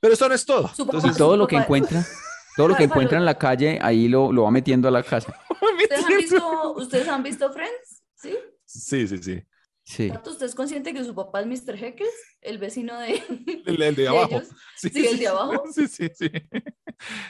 Pero 0.00 0.14
esto 0.14 0.28
no 0.28 0.34
es 0.36 0.46
todo. 0.46 0.70
Entonces, 0.78 1.16
todo 1.16 1.36
lo 1.36 1.48
que 1.48 1.56
encuentra, 1.56 2.06
todo 2.56 2.68
lo 2.68 2.76
que 2.76 2.84
encuentra 2.84 3.18
en 3.18 3.24
la 3.24 3.36
calle, 3.38 3.78
ahí 3.82 4.08
lo, 4.08 4.32
lo 4.32 4.42
va 4.44 4.50
metiendo 4.50 4.88
a 4.88 4.90
la 4.90 5.02
casa. 5.02 5.34
¿Ustedes 5.82 6.04
han 6.04 6.16
visto, 6.16 6.72
¿ustedes 6.74 7.08
han 7.08 7.22
visto 7.22 7.52
Friends? 7.52 8.02
¿Sí? 8.14 8.34
Sí, 8.64 9.06
sí, 9.08 9.18
sí. 9.18 9.42
Sí. 9.84 10.12
¿Usted 10.24 10.46
es 10.46 10.54
consciente 10.54 10.94
que 10.94 11.02
su 11.04 11.12
papá 11.14 11.40
es 11.40 11.46
Mr. 11.46 11.74
Heckles? 11.76 12.12
El 12.40 12.58
vecino 12.58 12.96
de, 13.00 13.14
El, 13.66 13.82
el 13.82 13.94
de 13.96 14.02
de 14.02 14.08
abajo. 14.08 14.36
ellos. 14.36 14.48
Sí, 14.76 14.90
el 15.06 15.18
de 15.18 15.26
abajo. 15.28 15.64
Sí, 15.74 15.88
sí, 15.88 16.08
sí. 16.14 16.30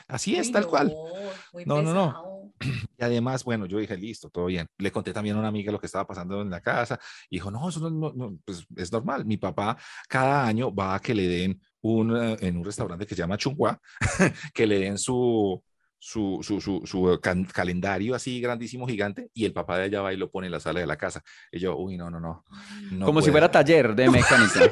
Así 0.06 0.37
es, 0.37 0.48
Uy, 0.48 0.52
tal 0.52 0.66
cual. 0.66 0.88
no, 0.88 1.04
muy 1.52 1.64
No, 1.64 1.82
no, 1.82 1.94
no. 1.94 2.06
pesado. 2.08 2.32
Y 2.98 3.02
además, 3.04 3.42
bueno, 3.44 3.66
yo 3.66 3.78
dije, 3.78 3.96
listo, 3.96 4.28
todo 4.30 4.46
bien. 4.46 4.66
Le 4.78 4.92
conté 4.92 5.12
también 5.12 5.35
a 5.37 5.38
una 5.40 5.48
amiga 5.48 5.72
lo 5.72 5.80
que 5.80 5.87
estaba 5.87 6.06
pasando 6.06 6.40
en 6.42 6.50
la 6.50 6.61
casa. 6.61 7.00
Y 7.30 7.37
dijo, 7.37 7.50
no, 7.50 7.68
eso 7.68 7.80
no, 7.80 7.90
no- 7.90 8.12
no, 8.14 8.38
pues 8.44 8.64
es 8.76 8.92
normal. 8.92 9.24
Mi 9.24 9.38
papá 9.38 9.76
cada 10.08 10.46
año 10.46 10.72
va 10.74 10.94
a 10.94 11.00
que 11.00 11.14
le 11.14 11.26
den 11.26 11.61
un, 11.82 12.16
eh, 12.16 12.36
en 12.40 12.56
un 12.56 12.64
restaurante 12.64 13.06
que 13.06 13.14
se 13.14 13.20
llama 13.20 13.36
Chunghua, 13.36 13.78
que 14.54 14.66
le 14.66 14.78
den 14.78 14.98
su, 14.98 15.62
su, 15.98 16.40
su, 16.42 16.60
su, 16.60 16.82
su 16.84 17.18
can- 17.22 17.44
calendario 17.44 18.14
así 18.14 18.40
grandísimo, 18.40 18.86
gigante, 18.86 19.30
y 19.34 19.44
el 19.44 19.52
papá 19.52 19.78
de 19.78 19.84
allá 19.84 20.00
va 20.02 20.12
y 20.12 20.16
lo 20.16 20.30
pone 20.30 20.46
en 20.46 20.52
la 20.52 20.60
sala 20.60 20.80
de 20.80 20.86
la 20.86 20.96
casa. 20.96 21.22
Y 21.52 21.58
yo, 21.60 21.76
uy, 21.76 21.96
no, 21.96 22.10
no, 22.10 22.18
no. 22.20 22.44
no 22.90 23.06
Como 23.06 23.20
si 23.20 23.26
puedo". 23.26 23.32
fuera 23.34 23.50
taller 23.50 23.94
de 23.94 24.10
mecánica. 24.10 24.70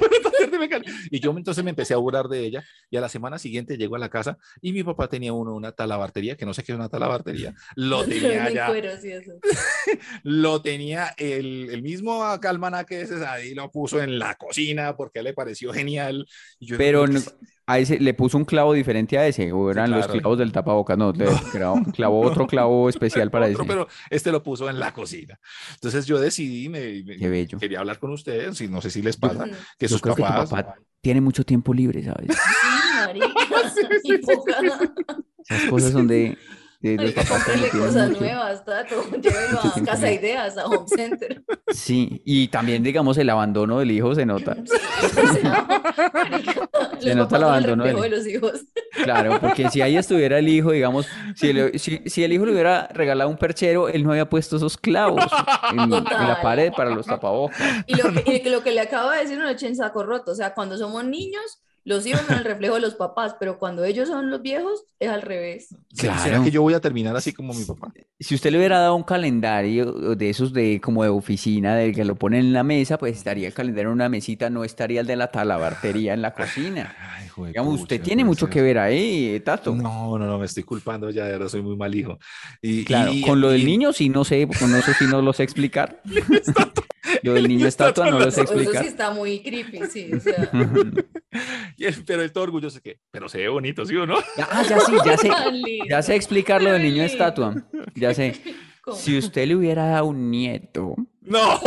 Y 1.10 1.20
yo 1.20 1.30
entonces 1.36 1.62
me 1.64 1.70
empecé 1.70 1.94
a 1.94 1.98
burlar 1.98 2.28
de 2.28 2.40
ella 2.44 2.64
y 2.90 2.96
a 2.96 3.00
la 3.00 3.08
semana 3.08 3.38
siguiente 3.38 3.76
llego 3.76 3.96
a 3.96 3.98
la 3.98 4.08
casa 4.08 4.38
y 4.60 4.72
mi 4.72 4.82
papá 4.82 5.08
tenía 5.08 5.32
uno, 5.32 5.54
una 5.54 5.72
talabartería, 5.72 6.36
que 6.36 6.46
no 6.46 6.54
sé 6.54 6.62
qué 6.62 6.72
es 6.72 6.76
una 6.78 6.88
talabartería, 6.88 7.54
lo 7.76 8.04
tenía 8.04 8.66
cueros 8.66 9.04
y 9.04 9.12
eso. 9.12 9.32
lo 10.22 10.62
tenía 10.62 11.14
el, 11.16 11.68
el 11.70 11.82
mismo 11.82 12.24
almanaque 12.24 13.02
ese, 13.02 13.24
ahí 13.26 13.54
lo 13.54 13.70
puso 13.70 14.02
en 14.02 14.18
la 14.18 14.34
cocina 14.34 14.96
porque 14.96 15.22
le 15.22 15.32
pareció 15.34 15.72
genial. 15.72 16.26
Y 16.58 16.66
yo, 16.66 16.76
Pero 16.78 17.04
"¿Qué 17.04 17.12
no- 17.12 17.18
es?". 17.18 17.34
a 17.66 17.78
ese 17.78 18.00
le 18.00 18.14
puso 18.14 18.36
un 18.36 18.44
clavo 18.44 18.72
diferente 18.72 19.16
a 19.16 19.26
ese, 19.28 19.52
o 19.52 19.70
eran 19.70 19.92
los 19.92 20.04
claro. 20.06 20.20
clavos 20.20 20.38
del 20.38 20.50
tapabocas, 20.50 20.98
no, 20.98 21.12
le 21.12 21.24
clavó, 21.52 21.80
clavó 21.92 22.20
otro 22.22 22.46
clavo 22.48 22.88
especial 22.88 23.30
para 23.30 23.46
Otro, 23.46 23.62
ese. 23.62 23.68
pero 23.68 23.86
este 24.10 24.32
lo 24.32 24.42
puso 24.42 24.68
en 24.68 24.80
la 24.80 24.92
cocina. 24.92 25.38
Entonces 25.74 26.04
yo 26.06 26.18
decidí, 26.18 26.68
me, 26.68 27.04
me- 27.04 27.16
Qué 27.16 27.28
bello. 27.28 27.58
quería 27.58 27.78
hablar 27.78 28.00
con 28.00 28.10
ustedes 28.10 28.60
y 28.60 28.66
no 28.66 28.80
sé 28.80 28.90
si 28.90 29.02
les 29.02 29.16
pasa 29.16 29.46
que 29.78 29.88
sus 29.88 30.02
que 30.02 30.10
papás... 30.10 30.49
papá 30.50 30.76
tiene 31.00 31.20
mucho 31.20 31.44
tiempo 31.44 31.72
libre, 31.72 32.02
¿sabes? 32.02 32.36
Sí, 32.36 32.76
marica. 33.06 33.28
Esas 35.48 35.70
cosas 35.70 35.92
son 35.92 36.06
de, 36.06 36.36
de 36.80 36.96
los 36.96 37.12
papás 37.12 37.44
cosas 37.72 38.08
mucho- 38.08 38.20
nuevas, 38.20 38.64
Tato. 38.64 39.02
Llévelo 39.10 39.60
a 39.60 39.84
Casa. 39.84 40.10
Ideas, 40.10 40.56
a 40.56 40.64
Home 40.66 40.86
Center. 40.88 41.42
Sí, 41.68 42.22
y 42.24 42.48
también, 42.48 42.82
digamos, 42.82 43.18
el 43.18 43.28
abandono 43.30 43.78
del 43.80 43.90
hijo 43.90 44.14
se 44.14 44.24
nota. 44.26 44.56
Sí, 44.56 45.26
sea, 45.42 45.66
marica, 46.12 46.68
Se 46.98 47.14
nota 47.14 47.36
el 47.36 47.44
abandono 47.44 47.84
del- 47.84 48.00
de 48.00 48.08
los 48.08 48.26
hijos. 48.26 48.60
Claro, 49.04 49.38
porque 49.40 49.68
si 49.70 49.82
ahí 49.82 49.96
estuviera 49.96 50.38
el 50.38 50.48
hijo, 50.48 50.72
digamos, 50.72 51.06
si 51.36 51.50
el, 51.50 51.78
si, 51.78 52.02
si 52.06 52.24
el 52.24 52.32
hijo 52.32 52.44
le 52.46 52.52
hubiera 52.52 52.88
regalado 52.88 53.30
un 53.30 53.36
perchero, 53.36 53.88
él 53.88 54.02
no 54.02 54.10
había 54.12 54.28
puesto 54.28 54.56
esos 54.56 54.76
clavos 54.76 55.24
en, 55.72 55.80
en 55.80 55.90
la 56.04 56.38
pared 56.42 56.72
para 56.76 56.90
los 56.90 57.06
tapabocas. 57.06 57.58
Y 57.86 57.94
lo 57.96 58.12
que, 58.12 58.42
y 58.44 58.48
lo 58.48 58.62
que 58.62 58.72
le 58.72 58.80
acabo 58.80 59.10
de 59.10 59.18
decir 59.18 59.38
no 59.38 59.44
lo 59.44 59.50
echen 59.50 59.76
saco 59.76 60.02
roto. 60.02 60.32
O 60.32 60.34
sea, 60.34 60.54
cuando 60.54 60.76
somos 60.76 61.04
niños, 61.04 61.60
los 61.84 62.04
hijos 62.06 62.20
son 62.26 62.38
el 62.38 62.44
reflejo 62.44 62.74
de 62.74 62.80
los 62.80 62.94
papás, 62.94 63.36
pero 63.40 63.58
cuando 63.58 63.84
ellos 63.84 64.08
son 64.08 64.30
los 64.30 64.42
viejos, 64.42 64.84
es 64.98 65.08
al 65.08 65.22
revés. 65.22 65.74
¿Será 65.92 66.14
Claro. 66.22 66.44
que 66.44 66.50
yo 66.50 66.62
voy 66.62 66.74
a 66.74 66.80
terminar 66.80 67.16
así 67.16 67.32
como 67.32 67.54
mi 67.54 67.64
papá? 67.64 67.92
Si 68.18 68.34
usted 68.34 68.50
le 68.50 68.58
hubiera 68.58 68.78
dado 68.78 68.94
un 68.94 69.02
calendario 69.02 69.92
de 70.14 70.28
esos 70.30 70.52
de 70.52 70.80
como 70.82 71.02
de 71.02 71.08
oficina, 71.08 71.74
del 71.74 71.94
que 71.94 72.04
lo 72.04 72.16
pone 72.16 72.38
en 72.38 72.52
la 72.52 72.62
mesa, 72.62 72.98
pues 72.98 73.16
estaría 73.16 73.48
el 73.48 73.54
calendario 73.54 73.88
en 73.88 73.94
una 73.94 74.08
mesita, 74.08 74.50
no 74.50 74.62
estaría 74.64 75.00
el 75.00 75.06
de 75.06 75.16
la 75.16 75.30
talabartería 75.30 76.12
en 76.14 76.22
la 76.22 76.34
cocina. 76.34 76.94
Ay, 77.16 77.26
hijo 77.26 77.44
de 77.44 77.48
Digamos, 77.52 77.80
usted 77.80 77.96
pucha, 77.96 78.04
tiene 78.04 78.22
puede 78.22 78.28
mucho 78.30 78.50
que 78.50 78.60
ver 78.62 78.78
ahí, 78.78 79.40
Tato. 79.40 79.74
No, 79.74 80.18
no, 80.18 80.26
no, 80.26 80.38
me 80.38 80.44
estoy 80.46 80.62
culpando 80.64 81.08
ya, 81.10 81.24
de 81.24 81.32
verdad 81.32 81.48
soy 81.48 81.62
muy 81.62 81.76
mal 81.76 81.94
hijo. 81.94 82.18
Y, 82.60 82.84
Claro, 82.84 83.12
y- 83.12 83.22
con 83.22 83.40
lo 83.40 83.50
del 83.50 83.62
y- 83.62 83.64
niño 83.64 83.92
sí 83.92 84.08
no 84.10 84.24
sé, 84.24 84.46
con 84.58 84.74
eso 84.74 84.92
sí 84.98 85.06
no 85.06 85.22
lo 85.22 85.32
sé 85.32 85.42
explicar. 85.44 86.02
Lo 87.22 87.34
del 87.34 87.48
niño 87.48 87.66
estatua 87.66 88.10
no 88.10 88.18
lo 88.18 88.30
sé 88.30 88.42
Eso, 88.42 88.52
eso 88.52 88.54
explicar. 88.54 88.82
sí 88.82 88.88
está 88.88 89.10
muy 89.10 89.42
creepy, 89.42 89.80
sí. 89.90 90.10
O 90.14 90.20
sea, 90.20 90.50
y 91.76 91.84
él- 91.84 92.04
pero 92.06 92.22
él 92.22 92.32
todo 92.32 92.44
orgulloso 92.44 92.80
que, 92.80 92.98
pero 93.10 93.28
se 93.28 93.38
ve 93.38 93.48
bonito, 93.48 93.84
¿sí 93.86 93.96
o 93.96 94.06
no? 94.06 94.18
Ya- 94.36 94.48
Ah, 94.50 94.62
ya 94.62 94.80
sí, 94.80 94.92
ya 95.04 95.16
sé, 95.16 95.30
ya 95.88 96.02
sé 96.02 96.14
explicar 96.14 96.62
lo 96.62 96.72
del 96.72 96.82
niño 96.82 97.02
estatua. 97.04 97.54
Ya 97.94 98.12
sé. 98.14 98.40
¿Cómo? 98.82 98.96
Si 98.96 99.18
usted 99.18 99.46
le 99.46 99.56
hubiera 99.56 99.84
dado 99.86 100.06
un 100.06 100.30
nieto, 100.30 100.94
No. 101.20 101.60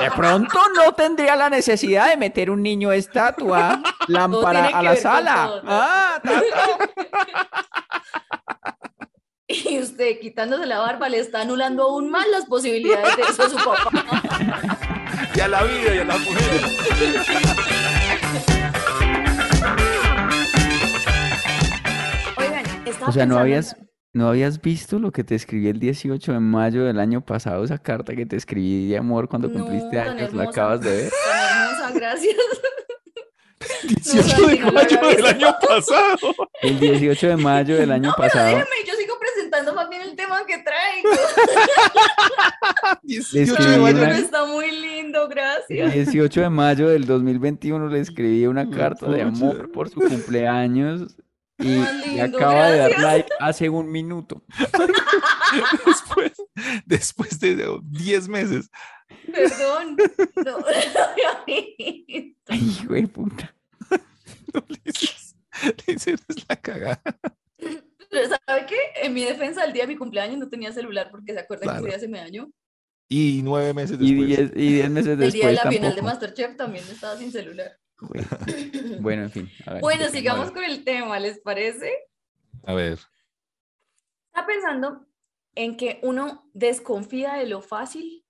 de 0.00 0.10
pronto 0.14 0.58
no 0.76 0.92
tendría 0.94 1.34
la 1.34 1.50
necesidad 1.50 2.08
de 2.08 2.16
meter 2.16 2.50
un 2.50 2.62
niño 2.62 2.92
estatua, 2.92 3.82
lámpara 4.06 4.66
a 4.68 4.80
la 4.82 4.94
sala. 4.96 5.46
todo, 5.46 5.62
¿no? 5.64 5.68
Ah, 5.72 6.20
Tato 6.22 6.46
y 9.50 9.78
usted 9.80 10.20
quitándose 10.20 10.66
la 10.66 10.78
barba 10.78 11.08
le 11.08 11.18
está 11.18 11.42
anulando 11.42 11.82
aún 11.82 12.10
más 12.10 12.26
las 12.28 12.44
posibilidades 12.46 13.16
de 13.16 13.22
eso 13.22 13.42
a 13.42 13.48
su 13.48 13.56
papá. 13.56 14.22
Y 15.34 15.40
a 15.40 15.48
la 15.48 15.62
vida 15.64 15.94
y 15.94 16.04
la 16.04 16.18
mujer. 16.18 16.60
O 23.06 23.12
sea, 23.12 23.26
no 23.26 23.38
habías... 23.38 23.76
¿No 24.12 24.28
habías 24.28 24.60
visto 24.60 24.98
lo 24.98 25.12
que 25.12 25.22
te 25.22 25.36
escribí 25.36 25.68
el 25.68 25.78
18 25.78 26.32
de 26.32 26.40
mayo 26.40 26.82
del 26.82 26.98
año 26.98 27.24
pasado, 27.24 27.62
esa 27.62 27.78
carta 27.78 28.16
que 28.16 28.26
te 28.26 28.34
escribí 28.34 28.88
de 28.88 28.98
amor 28.98 29.28
cuando 29.28 29.52
cumpliste 29.52 30.00
años? 30.00 30.34
¿La 30.34 30.44
acabas 30.44 30.80
de 30.80 30.90
ver? 30.90 31.12
Hermosa, 31.12 31.92
gracias. 31.94 32.34
18 33.82 34.46
de 34.48 34.72
mayo 34.72 35.00
del 35.00 35.26
año 35.26 35.54
pasado. 35.60 36.34
El 36.62 36.80
18 36.80 37.28
de 37.28 37.36
mayo 37.36 37.76
del 37.76 37.92
año 37.92 38.12
pasado. 38.16 38.56
Pero 38.56 38.86
yo 38.86 38.99
18 43.02 43.54
de 43.54 43.78
mayo. 43.78 44.04
está 44.06 44.44
muy 44.46 44.70
lindo, 44.70 45.24
el 45.24 45.28
gracias. 45.28 45.92
18 45.94 46.40
de 46.42 46.50
mayo 46.50 46.88
del 46.88 47.06
2021 47.06 47.88
le 47.88 48.00
escribí 48.00 48.46
una 48.46 48.68
carta 48.70 49.10
de 49.10 49.22
amor 49.22 49.70
por 49.72 49.88
su 49.88 50.00
cumpleaños 50.00 51.16
y 51.58 51.64
lindo, 51.64 52.38
acaba 52.38 52.70
de 52.70 52.78
dar 52.78 52.90
gracias. 52.90 53.02
like 53.02 53.28
hace 53.38 53.68
un 53.68 53.90
minuto. 53.90 54.42
Después, 55.86 56.32
después 56.86 57.40
de 57.40 57.78
10 57.82 58.28
meses. 58.28 58.70
Perdón. 59.32 59.96
No, 60.36 60.58
no 60.58 60.66
había 60.66 61.44
visto. 61.46 62.40
Ay, 62.48 62.86
de 62.88 63.08
puta. 63.08 63.54
No 64.54 64.64
le 64.68 64.80
dices, 64.84 65.36
le 65.62 65.94
dices, 65.94 66.20
la 66.48 66.56
cagada. 66.56 67.02
Pero 68.10 68.28
¿sabe 68.46 68.66
qué? 68.66 68.76
En 69.02 69.14
mi 69.14 69.24
defensa, 69.24 69.64
el 69.64 69.72
día 69.72 69.84
de 69.84 69.88
mi 69.88 69.96
cumpleaños 69.96 70.38
no 70.38 70.48
tenía 70.48 70.72
celular 70.72 71.08
porque 71.10 71.32
se 71.32 71.38
acuerdan 71.40 71.68
Claro. 71.68 71.82
que 71.84 71.88
ese 71.90 71.96
día 71.98 72.06
se 72.06 72.08
me 72.08 72.18
dañó. 72.18 72.50
Y 73.08 73.40
nueve 73.42 73.72
meses 73.74 73.96
Y 74.00 74.14
después. 74.14 74.52
10 74.54 74.64
y 74.64 74.72
diez 74.74 74.90
meses 74.90 75.12
El 75.12 75.18
día 75.18 75.26
de 75.26 75.32
después 75.32 75.54
la 75.54 75.62
final 75.70 75.90
de 75.90 75.96
tampoco. 75.96 76.04
Masterchef 76.06 76.56
también 76.56 76.84
estaba 76.90 77.16
sin 77.16 77.32
celular. 77.32 77.72
Bueno, 79.00 79.22
en 79.24 79.30
fin. 79.30 79.50
a 79.66 79.74
ver, 79.74 79.82
Bueno, 79.82 80.04
¿de 80.04 80.10
qué 80.10 80.16
sigamos 80.18 80.50
con 80.52 80.64
el 80.64 80.84
tema, 80.84 81.18
¿les 81.18 81.38
parece? 81.40 81.90
A 82.64 82.74
ver. 82.74 82.98
Está 84.26 84.46
pensando 84.46 85.06
en 85.54 85.76
que 85.76 85.98
uno 86.02 86.48
desconfía 86.54 87.34
de 87.34 87.46
lo 87.46 87.60
fácil 87.62 88.24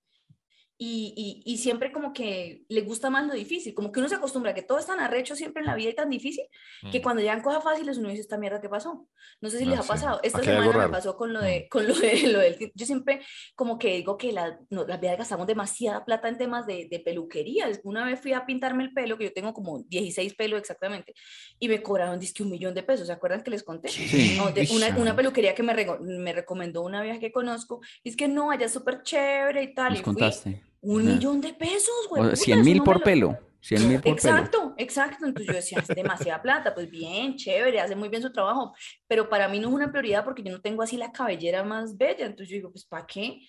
y, 0.83 1.13
y- 1.45 1.53
y 1.53 1.57
siempre 1.59 1.91
como 1.91 2.11
que 2.11 2.63
le 2.67 2.81
gusta 2.81 3.11
más 3.11 3.27
lo 3.27 3.35
difícil, 3.35 3.75
como 3.75 3.91
que 3.91 3.99
uno 3.99 4.09
se 4.09 4.15
acostumbra 4.15 4.49
a 4.49 4.53
que 4.55 4.63
todo 4.63 4.79
es 4.79 4.87
tan 4.87 4.99
arrecho 4.99 5.35
siempre 5.35 5.61
en 5.61 5.67
la 5.67 5.75
vida 5.75 5.91
y 5.91 5.93
tan 5.93 6.09
difícil, 6.09 6.43
que 6.91 6.97
Mm. 6.99 7.03
cuando 7.03 7.21
llegan 7.21 7.43
cosas 7.43 7.63
fáciles 7.63 7.99
uno 7.99 8.09
dice, 8.09 8.21
esta 8.21 8.39
mierda, 8.39 8.59
¿qué 8.59 8.67
pasó? 8.67 9.07
No 9.41 9.49
sé 9.51 9.59
si 9.59 9.65
les 9.65 9.77
Ah, 9.77 9.81
ha 9.81 9.83
sí. 9.83 9.89
pasado. 9.89 10.19
Esta 10.23 10.39
Aquí 10.39 10.47
semana 10.47 10.75
me 10.87 10.89
pasó 10.89 11.15
con 11.15 11.33
lo 11.33 11.39
Mm. 11.39 11.43
de, 11.43 11.69
con 11.69 11.87
lo 11.87 11.93
de, 11.93 12.13
lo 12.35 12.39
del... 12.39 12.71
Yo 12.73 12.85
siempre 12.87 13.21
como 13.55 13.77
que 13.77 13.93
digo 13.97 14.17
que 14.17 14.31
la, 14.31 14.59
no, 14.71 14.83
las 14.87 14.99
vidas 14.99 15.19
gastamos 15.19 15.45
demasiada 15.45 16.03
plata 16.03 16.27
en 16.29 16.39
temas 16.39 16.65
de, 16.65 16.87
de 16.89 16.99
peluquería. 16.99 17.69
Una 17.83 18.03
vez 18.03 18.19
fui 18.19 18.33
a 18.33 18.47
pintarme 18.47 18.83
el 18.83 18.91
pelo, 18.91 19.19
que 19.19 19.25
yo 19.25 19.33
tengo 19.33 19.53
como 19.53 19.83
16 19.83 20.33
pelos 20.33 20.59
exactamente, 20.59 21.13
y 21.59 21.67
me 21.69 21.83
cobraron, 21.83 22.17
dizque 22.19 22.41
un 22.41 22.49
millón 22.49 22.73
de 22.73 22.81
pesos. 22.81 23.05
¿Se 23.05 23.13
acuerdan 23.13 23.43
que 23.43 23.51
les 23.51 23.61
conté? 23.61 23.89
Sí. 23.89 24.33
No, 24.35 24.51
de 24.51 24.67
una, 24.73 24.97
una 24.97 25.15
peluquería 25.15 25.53
que 25.53 25.61
me, 25.61 25.75
me 26.01 26.33
recomendó 26.33 26.81
una 26.81 27.03
vieja 27.03 27.19
que 27.19 27.31
conozco, 27.31 27.81
y 28.03 28.09
es 28.09 28.15
que 28.15 28.27
no, 28.27 28.49
allá 28.49 28.65
es 28.65 28.73
súper 28.73 29.03
chévere 29.03 29.61
y 29.61 29.75
tal, 29.75 29.91
Nos 29.91 29.99
y 29.99 30.03
fui, 30.03 30.13
contaste. 30.15 30.63
Un 30.81 31.05
millón 31.05 31.41
de 31.41 31.53
pesos, 31.53 32.07
güey. 32.09 32.21
O 32.21 32.25
puta, 32.25 32.35
100 32.35 32.59
eso 32.59 32.65
mil 32.65 32.77
no 32.77 32.83
por 32.83 32.97
lo- 32.97 33.03
pelo. 33.03 33.39
100 33.61 33.87
mil 33.87 34.01
por 34.01 34.03
pelo. 34.03 34.15
Exacto, 34.15 34.73
exacto. 34.77 35.25
Entonces 35.25 35.47
yo 35.47 35.53
decía, 35.53 35.79
es 35.79 35.87
demasiada 35.87 36.41
plata, 36.41 36.73
pues 36.73 36.89
bien, 36.89 37.35
chévere, 37.35 37.79
hace 37.79 37.95
muy 37.95 38.09
bien 38.09 38.21
su 38.23 38.31
trabajo, 38.31 38.73
pero 39.07 39.29
para 39.29 39.47
mí 39.47 39.59
no 39.59 39.67
es 39.69 39.73
una 39.75 39.91
prioridad 39.91 40.23
porque 40.25 40.41
yo 40.43 40.51
no 40.51 40.61
tengo 40.61 40.81
así 40.81 40.97
la 40.97 41.11
cabellera 41.11 41.63
más 41.63 41.95
bella, 41.97 42.25
entonces 42.25 42.49
yo 42.49 42.55
digo, 42.55 42.71
pues 42.71 42.85
¿para 42.85 43.05
qué? 43.05 43.39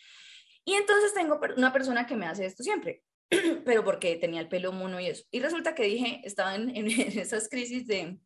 Y 0.65 0.75
entonces 0.75 1.15
tengo 1.15 1.41
una 1.57 1.73
persona 1.73 2.07
que 2.07 2.15
me 2.15 2.27
hace 2.27 2.45
esto 2.45 2.63
siempre, 2.63 3.03
pero 3.65 3.85
porque 3.85 4.17
tenía 4.17 4.41
el 4.41 4.49
pelo 4.49 4.71
mono 4.73 5.01
y 5.01 5.07
eso. 5.07 5.25
Y 5.31 5.41
resulta 5.41 5.75
que 5.75 5.85
dije, 5.85 6.21
estaba 6.25 6.55
en, 6.55 6.77
en 6.77 6.87
esas 7.19 7.49
crisis 7.49 7.87
de, 7.87 8.19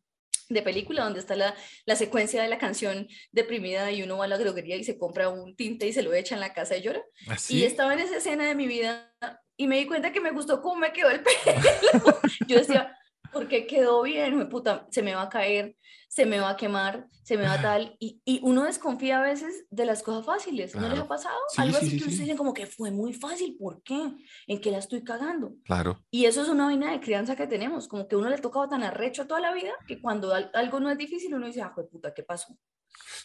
de 0.49 0.61
película 0.61 1.03
donde 1.03 1.19
está 1.19 1.35
la, 1.35 1.55
la 1.85 1.95
secuencia 1.95 2.41
de 2.41 2.47
la 2.47 2.57
canción 2.57 3.07
deprimida 3.31 3.91
y 3.91 4.03
uno 4.03 4.17
va 4.17 4.25
a 4.25 4.27
la 4.27 4.37
droguería 4.37 4.75
y 4.75 4.83
se 4.83 4.97
compra 4.97 5.29
un 5.29 5.55
tinte 5.55 5.87
y 5.87 5.93
se 5.93 6.03
lo 6.03 6.13
echa 6.13 6.35
en 6.35 6.41
la 6.41 6.53
casa 6.53 6.77
y 6.77 6.81
llora. 6.81 7.03
¿Así? 7.27 7.57
Y 7.57 7.63
estaba 7.63 7.93
en 7.93 7.99
esa 7.99 8.17
escena 8.17 8.45
de 8.45 8.55
mi 8.55 8.67
vida 8.67 9.13
y 9.57 9.67
me 9.67 9.77
di 9.77 9.87
cuenta 9.87 10.11
que 10.11 10.21
me 10.21 10.31
gustó 10.31 10.61
cómo 10.61 10.75
me 10.75 10.93
quedó 10.93 11.09
el 11.09 11.21
pelo. 11.21 12.19
Yo 12.47 12.57
decía, 12.57 12.95
¿por 13.31 13.47
qué 13.47 13.67
quedó 13.67 14.01
bien? 14.03 14.47
Puta, 14.49 14.87
se 14.91 15.01
me 15.03 15.15
va 15.15 15.23
a 15.23 15.29
caer, 15.29 15.75
se 16.09 16.25
me 16.25 16.39
va 16.39 16.51
a 16.51 16.57
quemar, 16.57 17.07
se 17.23 17.37
me 17.37 17.43
va 17.43 17.53
a 17.53 17.61
tal. 17.61 17.95
Y, 17.99 18.21
y 18.25 18.39
uno 18.43 18.63
desconfía 18.63 19.19
a 19.19 19.21
veces 19.21 19.65
de 19.69 19.85
las 19.85 20.03
cosas 20.03 20.25
fáciles. 20.25 20.73
¿No 20.75 20.81
les 20.81 20.89
Claro. 20.91 21.03
ha 21.03 21.07
pasado? 21.07 21.37
Sí, 21.49 21.61
Algo 21.61 21.73
sí, 21.77 21.85
así 21.85 21.89
sí, 21.91 21.97
que 21.97 22.03
ustedes 22.03 22.19
dicen 22.21 22.37
como 22.37 22.53
que 22.53 22.65
fue 22.65 22.91
muy 22.91 23.13
fácil. 23.13 23.55
¿Por 23.59 23.81
qué? 23.83 24.13
¿En 24.47 24.61
qué 24.61 24.71
la 24.71 24.77
estoy 24.79 25.03
cagando? 25.03 25.53
Claro. 25.65 25.99
Y 26.11 26.25
eso 26.25 26.41
es 26.41 26.49
una 26.49 26.65
vaina 26.65 26.91
de 26.91 26.99
crianza 26.99 27.35
que 27.35 27.47
tenemos. 27.47 27.87
Como 27.87 28.07
que 28.07 28.15
uno 28.15 28.29
le 28.29 28.35
ha 28.35 28.41
tocado 28.41 28.67
tan 28.69 28.83
arrecho 28.83 29.27
toda 29.27 29.39
la 29.41 29.53
vida 29.53 29.73
que 29.87 30.01
cuando 30.01 30.33
al- 30.33 30.51
algo 30.53 30.79
no 30.79 30.89
es 30.89 30.97
difícil 30.97 31.33
uno 31.33 31.47
dice, 31.47 31.61
ah, 31.61 31.71
jue 31.75 31.87
puta, 31.87 32.13
¿qué 32.13 32.23
pasó? 32.23 32.57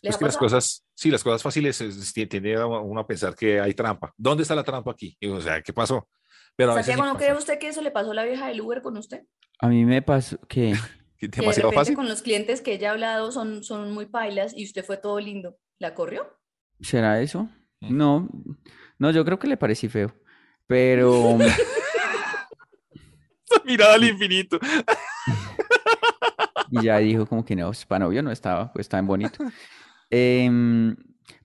¿Les 0.03 0.11
Es 0.11 0.17
ha 0.17 0.19
que 0.19 0.25
las 0.27 0.37
cosas, 0.37 0.85
sí, 0.95 1.11
las 1.11 1.23
cosas 1.23 1.43
fáciles 1.43 1.81
es- 1.81 2.13
ti- 2.13 2.27
tiende 2.27 2.57
a 2.57 2.67
uno 2.67 3.01
a 3.01 3.07
pensar 3.07 3.35
que 3.35 3.61
hay 3.61 3.73
trampa. 3.75 4.13
¿Dónde 4.17 4.43
está 4.43 4.55
la 4.55 4.65
trampa 4.65 4.91
aquí? 4.91 5.17
Y, 5.21 5.29
o 5.29 5.41
sea, 5.41 5.63
¿qué 5.63 5.73
pasó? 5.73 6.09
Pero 6.57 6.73
a 6.73 6.75
veces 6.75 6.95
Santiago, 6.95 7.09
sí 7.09 7.13
¿no 7.13 7.19
cree 7.19 7.39
usted 7.39 7.59
que 7.59 7.69
eso 7.69 7.83
le 7.83 7.91
pasó 7.91 8.11
a 8.11 8.15
la 8.15 8.25
vieja 8.25 8.49
del 8.49 8.61
Uber 8.61 8.83
con 8.83 8.97
usted? 8.97 9.23
A 9.59 9.69
mí 9.69 9.85
me 9.85 10.03
pasó 10.03 10.39
que 10.49 10.75
Que 11.23 11.31
que 11.31 11.37
de 11.37 11.41
demasiado 11.43 11.71
repente 11.71 11.81
fácil. 11.81 11.95
con 11.95 12.09
los 12.09 12.21
clientes 12.21 12.63
que 12.63 12.73
ella 12.73 12.89
ha 12.89 12.93
hablado 12.93 13.31
son, 13.31 13.63
son 13.63 13.93
muy 13.93 14.07
pailas 14.07 14.53
y 14.57 14.65
usted 14.65 14.85
fue 14.85 14.97
todo 14.97 15.21
lindo. 15.21 15.57
¿La 15.79 15.95
corrió? 15.95 16.37
¿Será 16.81 17.21
eso? 17.21 17.45
Mm. 17.81 17.97
No, 17.97 18.29
no, 18.99 19.11
yo 19.13 19.25
creo 19.25 19.39
que 19.39 19.47
le 19.47 19.57
parecí 19.57 19.89
feo. 19.89 20.13
Pero 20.67 21.39
mirada 23.65 23.95
al 23.95 24.05
infinito. 24.05 24.59
y 26.73 26.83
ya 26.83 26.99
dijo 26.99 27.27
como 27.27 27.45
que 27.45 27.55
no, 27.55 27.67
pues, 27.67 27.87
para 27.87 28.05
novio 28.05 28.23
no 28.23 28.33
estaba, 28.33 28.73
pues 28.73 28.87
estaba 28.87 29.01
en 29.01 29.07
bonito. 29.07 29.45
Em, 30.11 30.97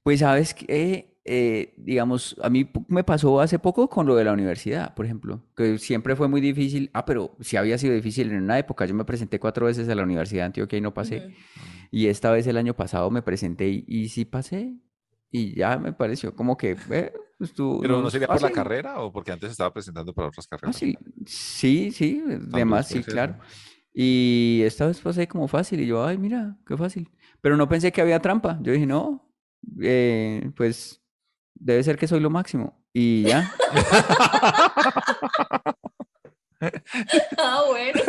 pues 0.02 0.22
sabes 0.22 0.56
que, 0.56 1.17
eh, 1.28 1.74
digamos, 1.78 2.36
a 2.42 2.50
mí 2.50 2.70
me 2.88 3.04
pasó 3.04 3.42
hace 3.42 3.60
poco 3.60 3.90
con 3.90 4.08
lo 4.08 4.16
de 4.16 4.24
la 4.24 4.34
universidad, 4.34 4.96
por 4.96 5.06
ejemplo, 5.06 5.44
que 5.56 5.78
siempre 5.78 6.16
fue 6.16 6.28
muy 6.28 6.42
difícil. 6.42 6.90
Ah, 6.94 7.06
pero 7.06 7.36
sí 7.42 7.58
había 7.58 7.78
sido 7.78 7.94
difícil 7.94 8.32
en 8.32 8.44
una 8.44 8.58
época. 8.58 8.86
Yo 8.86 8.96
me 8.96 9.06
presenté 9.06 9.40
cuatro 9.40 9.66
veces 9.66 9.90
a 9.90 9.96
la 9.96 10.04
Universidad 10.04 10.44
de 10.44 10.46
Antioquia 10.48 10.78
y 10.78 10.82
no 10.82 10.94
pasé. 10.94 11.36
Y 11.92 12.08
esta 12.08 12.32
vez 12.32 12.48
el 12.48 12.58
año 12.58 12.74
pasado 12.74 13.12
me 13.12 13.22
presenté 13.22 13.68
y, 13.68 13.86
y 13.88 14.10
sí 14.10 14.26
pasé. 14.26 14.78
Y 15.30 15.56
ya 15.56 15.78
me 15.78 15.94
pareció 15.94 16.34
como 16.34 16.56
que 16.56 16.78
eh, 16.90 17.14
estuvo 17.40 17.82
Pero 17.82 18.02
no 18.02 18.10
sería 18.10 18.28
por 18.28 18.42
la 18.42 18.52
carrera 18.52 19.00
o 19.02 19.12
porque 19.12 19.32
antes 19.32 19.52
estaba 19.52 19.74
presentando 19.74 20.14
para 20.14 20.30
otras 20.30 20.48
carreras. 20.48 20.76
Fácil. 20.76 20.98
Sí, 21.26 21.92
sí, 21.92 22.24
además, 22.54 22.88
sí, 22.88 22.96
puede 22.96 23.04
ser, 23.04 23.14
claro. 23.14 23.34
¿no? 23.34 23.44
Y 23.94 24.62
esta 24.64 24.86
vez 24.86 25.02
pasé 25.02 25.28
como 25.28 25.48
fácil 25.48 25.80
y 25.82 25.88
yo, 25.88 26.06
ay, 26.06 26.18
mira, 26.18 26.58
qué 26.68 26.78
fácil. 26.78 27.10
Pero 27.42 27.58
no 27.58 27.68
pensé 27.68 27.92
que 27.92 28.00
había 28.00 28.20
trampa. 28.20 28.60
Yo 28.62 28.72
dije, 28.72 28.86
no, 28.86 29.34
eh, 29.82 30.52
pues 30.56 31.02
debe 31.60 31.84
ser 31.84 31.98
que 31.98 32.08
soy 32.08 32.20
lo 32.20 32.30
máximo. 32.30 32.84
Y 32.94 33.24
ya. 33.24 33.52
Ah, 37.38 37.62
bueno. 37.68 38.02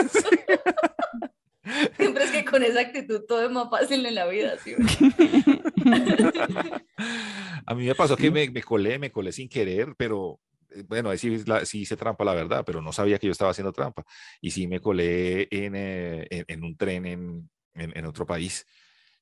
Siempre 1.98 2.24
es 2.24 2.30
que 2.30 2.44
con 2.46 2.62
esa 2.62 2.80
actitud 2.80 3.20
todo 3.28 3.44
es 3.44 3.50
más 3.50 3.68
fácil 3.68 4.06
en 4.06 4.14
la 4.14 4.26
vida, 4.26 4.54
¿sí? 4.64 4.74
A 7.66 7.74
mí 7.74 7.86
me 7.86 7.94
pasó 7.94 8.16
que 8.16 8.30
me, 8.30 8.48
me 8.50 8.62
colé, 8.62 8.98
me 8.98 9.12
colé 9.12 9.32
sin 9.32 9.48
querer, 9.50 9.94
pero 9.98 10.40
eh, 10.70 10.82
bueno, 10.88 11.10
ahí 11.10 11.18
sí, 11.18 11.42
la- 11.44 11.66
sí 11.66 11.80
hice 11.82 11.96
trampa, 11.96 12.24
la 12.24 12.32
verdad, 12.34 12.62
pero 12.64 12.80
no 12.80 12.90
sabía 12.92 13.18
que 13.18 13.26
yo 13.26 13.32
estaba 13.32 13.50
haciendo 13.50 13.72
trampa. 13.72 14.04
Y 14.40 14.50
sí 14.50 14.66
me 14.66 14.80
colé 14.80 15.46
en, 15.50 15.74
eh, 15.76 16.26
en, 16.30 16.44
en 16.48 16.64
un 16.64 16.74
tren 16.76 17.04
en, 17.04 17.50
en, 17.74 17.92
en 17.96 18.04
otro 18.06 18.24
país 18.26 18.64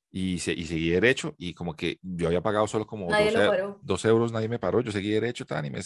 y, 0.09 0.39
se, 0.39 0.53
y 0.53 0.65
seguí 0.65 0.89
derecho 0.89 1.35
y 1.37 1.53
como 1.53 1.75
que 1.75 1.99
yo 2.01 2.27
había 2.27 2.41
pagado 2.41 2.65
solo 2.67 2.87
como 2.87 3.09
Nadie 3.09 3.31
lo 3.31 3.39
12 3.39 3.49
paró. 3.49 3.79
dos 3.83 4.05
euros, 4.05 4.31
nadie 4.31 4.47
me 4.49 4.57
paró, 4.59 4.81
yo 4.81 4.91
seguí 4.91 5.09
derecho 5.11 5.45
tan, 5.45 5.65
y 5.65 5.69
me, 5.69 5.81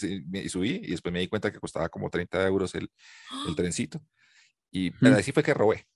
subí 0.48 0.80
y 0.82 0.90
después 0.92 1.12
me 1.12 1.20
di 1.20 1.28
cuenta 1.28 1.50
que 1.52 1.58
costaba 1.58 1.88
como 1.88 2.08
30 2.08 2.46
euros 2.46 2.74
el, 2.74 2.90
el 3.48 3.56
trencito. 3.56 4.00
Y 4.70 4.90
pero 4.92 5.12
Mm. 5.12 5.16
ahí 5.16 5.22
sí 5.22 5.32
fue 5.32 5.42
que 5.42 5.54
robé. 5.54 5.86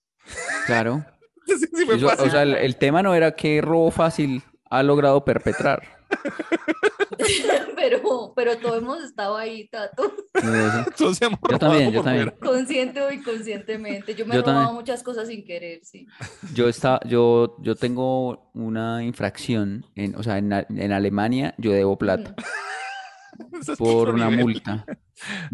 Claro. 0.67 1.05
Sí, 1.47 1.55
sí 1.59 1.87
fue 1.87 1.95
Eso- 1.97 2.09
fácil. 2.09 2.27
o 2.27 2.31
sea, 2.31 2.43
el, 2.43 2.55
el 2.57 2.77
tema 2.77 3.03
no 3.05 3.15
era 3.15 3.37
qué 3.37 3.61
robo 3.61 3.93
fácil 3.93 4.43
ha 4.69 4.83
logrado 4.83 5.25
perpetrar. 5.25 5.95
pero, 7.77 8.33
pero 8.35 8.57
todos 8.59 8.79
hemos 8.79 9.03
estado 9.03 9.37
ahí, 9.37 9.69
Tato. 9.69 10.14
Entonces, 10.35 11.29
Yo 11.51 11.59
también, 11.59 11.85
robado 11.85 11.92
yo 11.92 12.03
también. 12.03 12.25
fuera. 12.31 12.38
consciente 12.38 13.01
o 13.01 13.11
inconscientemente. 13.12 14.14
Yo 14.14 14.27
me 14.27 14.35
he 14.35 14.37
Yo 14.37 14.42
robado 14.42 14.59
también. 14.59 14.75
muchas 14.75 15.03
cosas 15.03 15.29
sin 15.29 15.45
querer, 15.45 15.81
sí. 15.85 16.07
Yo, 16.55 16.69
está, 16.69 17.01
yo, 17.07 17.57
yo 17.62 17.75
tengo 17.75 18.51
una 18.55 19.03
infracción, 19.05 19.85
en, 19.95 20.14
o 20.16 20.23
sea, 20.23 20.38
en, 20.38 20.53
A- 20.53 20.66
en 20.69 20.92
Alemania 20.92 21.55
yo 21.59 21.73
debo 21.73 21.97
plata 21.99 22.35
por 23.79 24.11
una 24.11 24.29
nivel. 24.31 24.45
multa. 24.45 24.85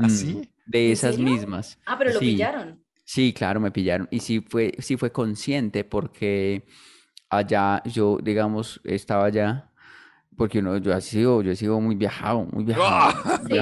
¿Ah, 0.01 0.09
Mm? 0.09 0.43
De 0.67 0.87
¿En 0.87 0.93
esas 0.93 1.19
mismas. 1.19 1.79
Ah, 1.87 1.97
pero 1.99 2.13
lo 2.13 2.19
Sí. 2.21 2.33
pillaron. 2.33 2.83
Sí, 3.05 3.33
claro, 3.33 3.61
me 3.61 3.71
pillaron. 3.71 4.09
Y 4.11 4.21
sí 4.21 4.41
fue, 4.41 4.73
sí 4.79 4.97
fue 4.97 5.11
consciente 5.13 5.85
porque 5.85 6.67
allá 7.29 7.83
yo, 7.85 8.19
digamos, 8.23 8.81
estaba 8.85 9.27
allá, 9.27 9.72
porque 10.37 10.59
uno, 10.61 10.79
yo 10.79 10.93
he 10.93 11.01
sido, 11.01 11.43
yo 11.43 11.53
he 11.53 11.57
sido 11.57 11.81
muy 11.81 11.95
viajado, 11.95 12.47
muy 12.53 12.65
viajado. 12.65 12.89
Ah, 13.25 13.41
Sí, 13.47 13.55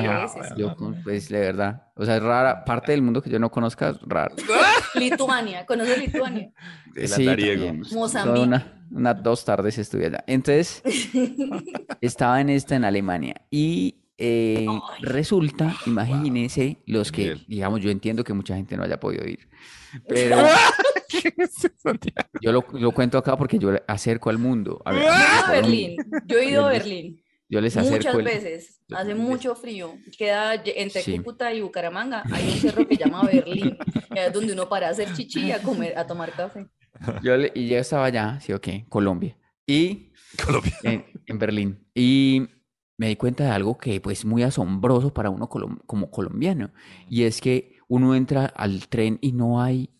sí, 0.42 0.48
sí. 0.48 0.54
Yo, 0.56 0.76
pues, 1.02 1.28
de 1.28 1.40
verdad. 1.40 1.82
O 1.96 2.04
sea, 2.04 2.16
es 2.16 2.22
rara, 2.22 2.64
parte 2.64 2.92
del 2.92 3.02
mundo 3.02 3.20
que 3.22 3.28
yo 3.30 3.38
no 3.38 3.50
conozca 3.50 3.90
es 3.90 3.96
raro. 4.02 4.34
Lituania, 4.94 5.66
¿conoces 5.66 5.98
Lituania? 5.98 6.50
El 6.94 7.08
Sí, 7.08 7.24
también, 7.24 7.82
Mozambique. 7.92 8.46
una- 8.46 8.76
unas 8.90 9.22
dos 9.22 9.44
tardes 9.44 9.78
estuve 9.78 10.06
allá. 10.06 10.24
Entonces, 10.26 10.82
estaba 12.00 12.40
en 12.40 12.50
esta 12.50 12.76
en 12.76 12.84
Alemania 12.84 13.34
y 13.50 13.96
eh, 14.18 14.66
resulta, 15.00 15.74
imagínense, 15.86 16.78
los 16.86 17.10
que, 17.10 17.36
digamos, 17.48 17.80
yo 17.80 17.90
entiendo 17.90 18.22
que 18.24 18.34
mucha 18.34 18.54
gente 18.54 18.76
no 18.76 18.82
haya 18.82 19.00
podido 19.00 19.26
ir, 19.26 19.48
pero 20.08 20.36
yo 22.40 22.52
lo, 22.52 22.64
lo 22.72 22.92
cuento 22.92 23.18
acá 23.18 23.36
porque 23.36 23.58
yo 23.58 23.70
acerco 23.86 24.30
al 24.30 24.38
mundo. 24.38 24.80
A 24.84 24.92
ver, 24.92 25.02
Yo 25.02 25.08
he 25.08 25.14
ido 25.14 25.26
a 25.26 25.46
Colombia. 25.46 25.60
Berlín. 25.60 25.96
Yo 26.26 26.38
he 26.38 26.44
ido 26.50 26.66
a 26.66 26.68
Berlín. 26.70 27.22
Yo 27.48 27.60
les 27.60 27.74
Muchas 27.76 27.90
acerco 27.92 28.18
el- 28.20 28.24
veces. 28.24 28.80
Hace 28.92 29.14
mucho 29.14 29.54
frío. 29.56 29.94
Queda 30.16 30.54
entre 30.64 31.02
Sí. 31.02 31.16
Cúcuta 31.18 31.52
y 31.52 31.60
Bucaramanga. 31.60 32.22
Hay 32.32 32.48
un 32.48 32.56
cerro 32.58 32.86
que 32.86 32.96
llama 32.96 33.22
Berlín. 33.24 33.76
es 34.14 34.32
donde 34.32 34.52
uno 34.52 34.68
para 34.68 34.88
a 34.88 34.90
hacer 34.90 35.12
chichi 35.14 35.46
y 35.46 35.52
a 35.52 35.60
comer, 35.62 35.96
a 35.98 36.06
tomar 36.06 36.30
café. 36.32 36.66
Yo 37.22 37.36
le- 37.36 37.50
y 37.54 37.68
yo 37.68 37.76
estaba 37.78 38.04
allá, 38.06 38.38
sí, 38.40 38.52
ok, 38.52 38.68
Colombia. 38.88 39.36
Y 39.66 40.12
Colombia. 40.44 40.72
en, 40.82 41.04
en 41.26 41.38
Berlín. 41.38 41.86
Y 41.94 42.46
me 42.98 43.08
di 43.08 43.16
cuenta 43.16 43.44
de 43.44 43.50
algo 43.50 43.78
que 43.78 44.00
pues 44.00 44.24
muy 44.24 44.42
asombroso 44.42 45.12
para 45.14 45.30
uno 45.30 45.48
colom- 45.48 45.80
como 45.86 46.10
colombiano. 46.10 46.72
Y 47.08 47.22
es 47.24 47.40
que 47.40 47.78
uno 47.88 48.14
entra 48.14 48.44
al 48.46 48.86
tren 48.88 49.18
y 49.20 49.32
no 49.32 49.60
hay, 49.62 49.90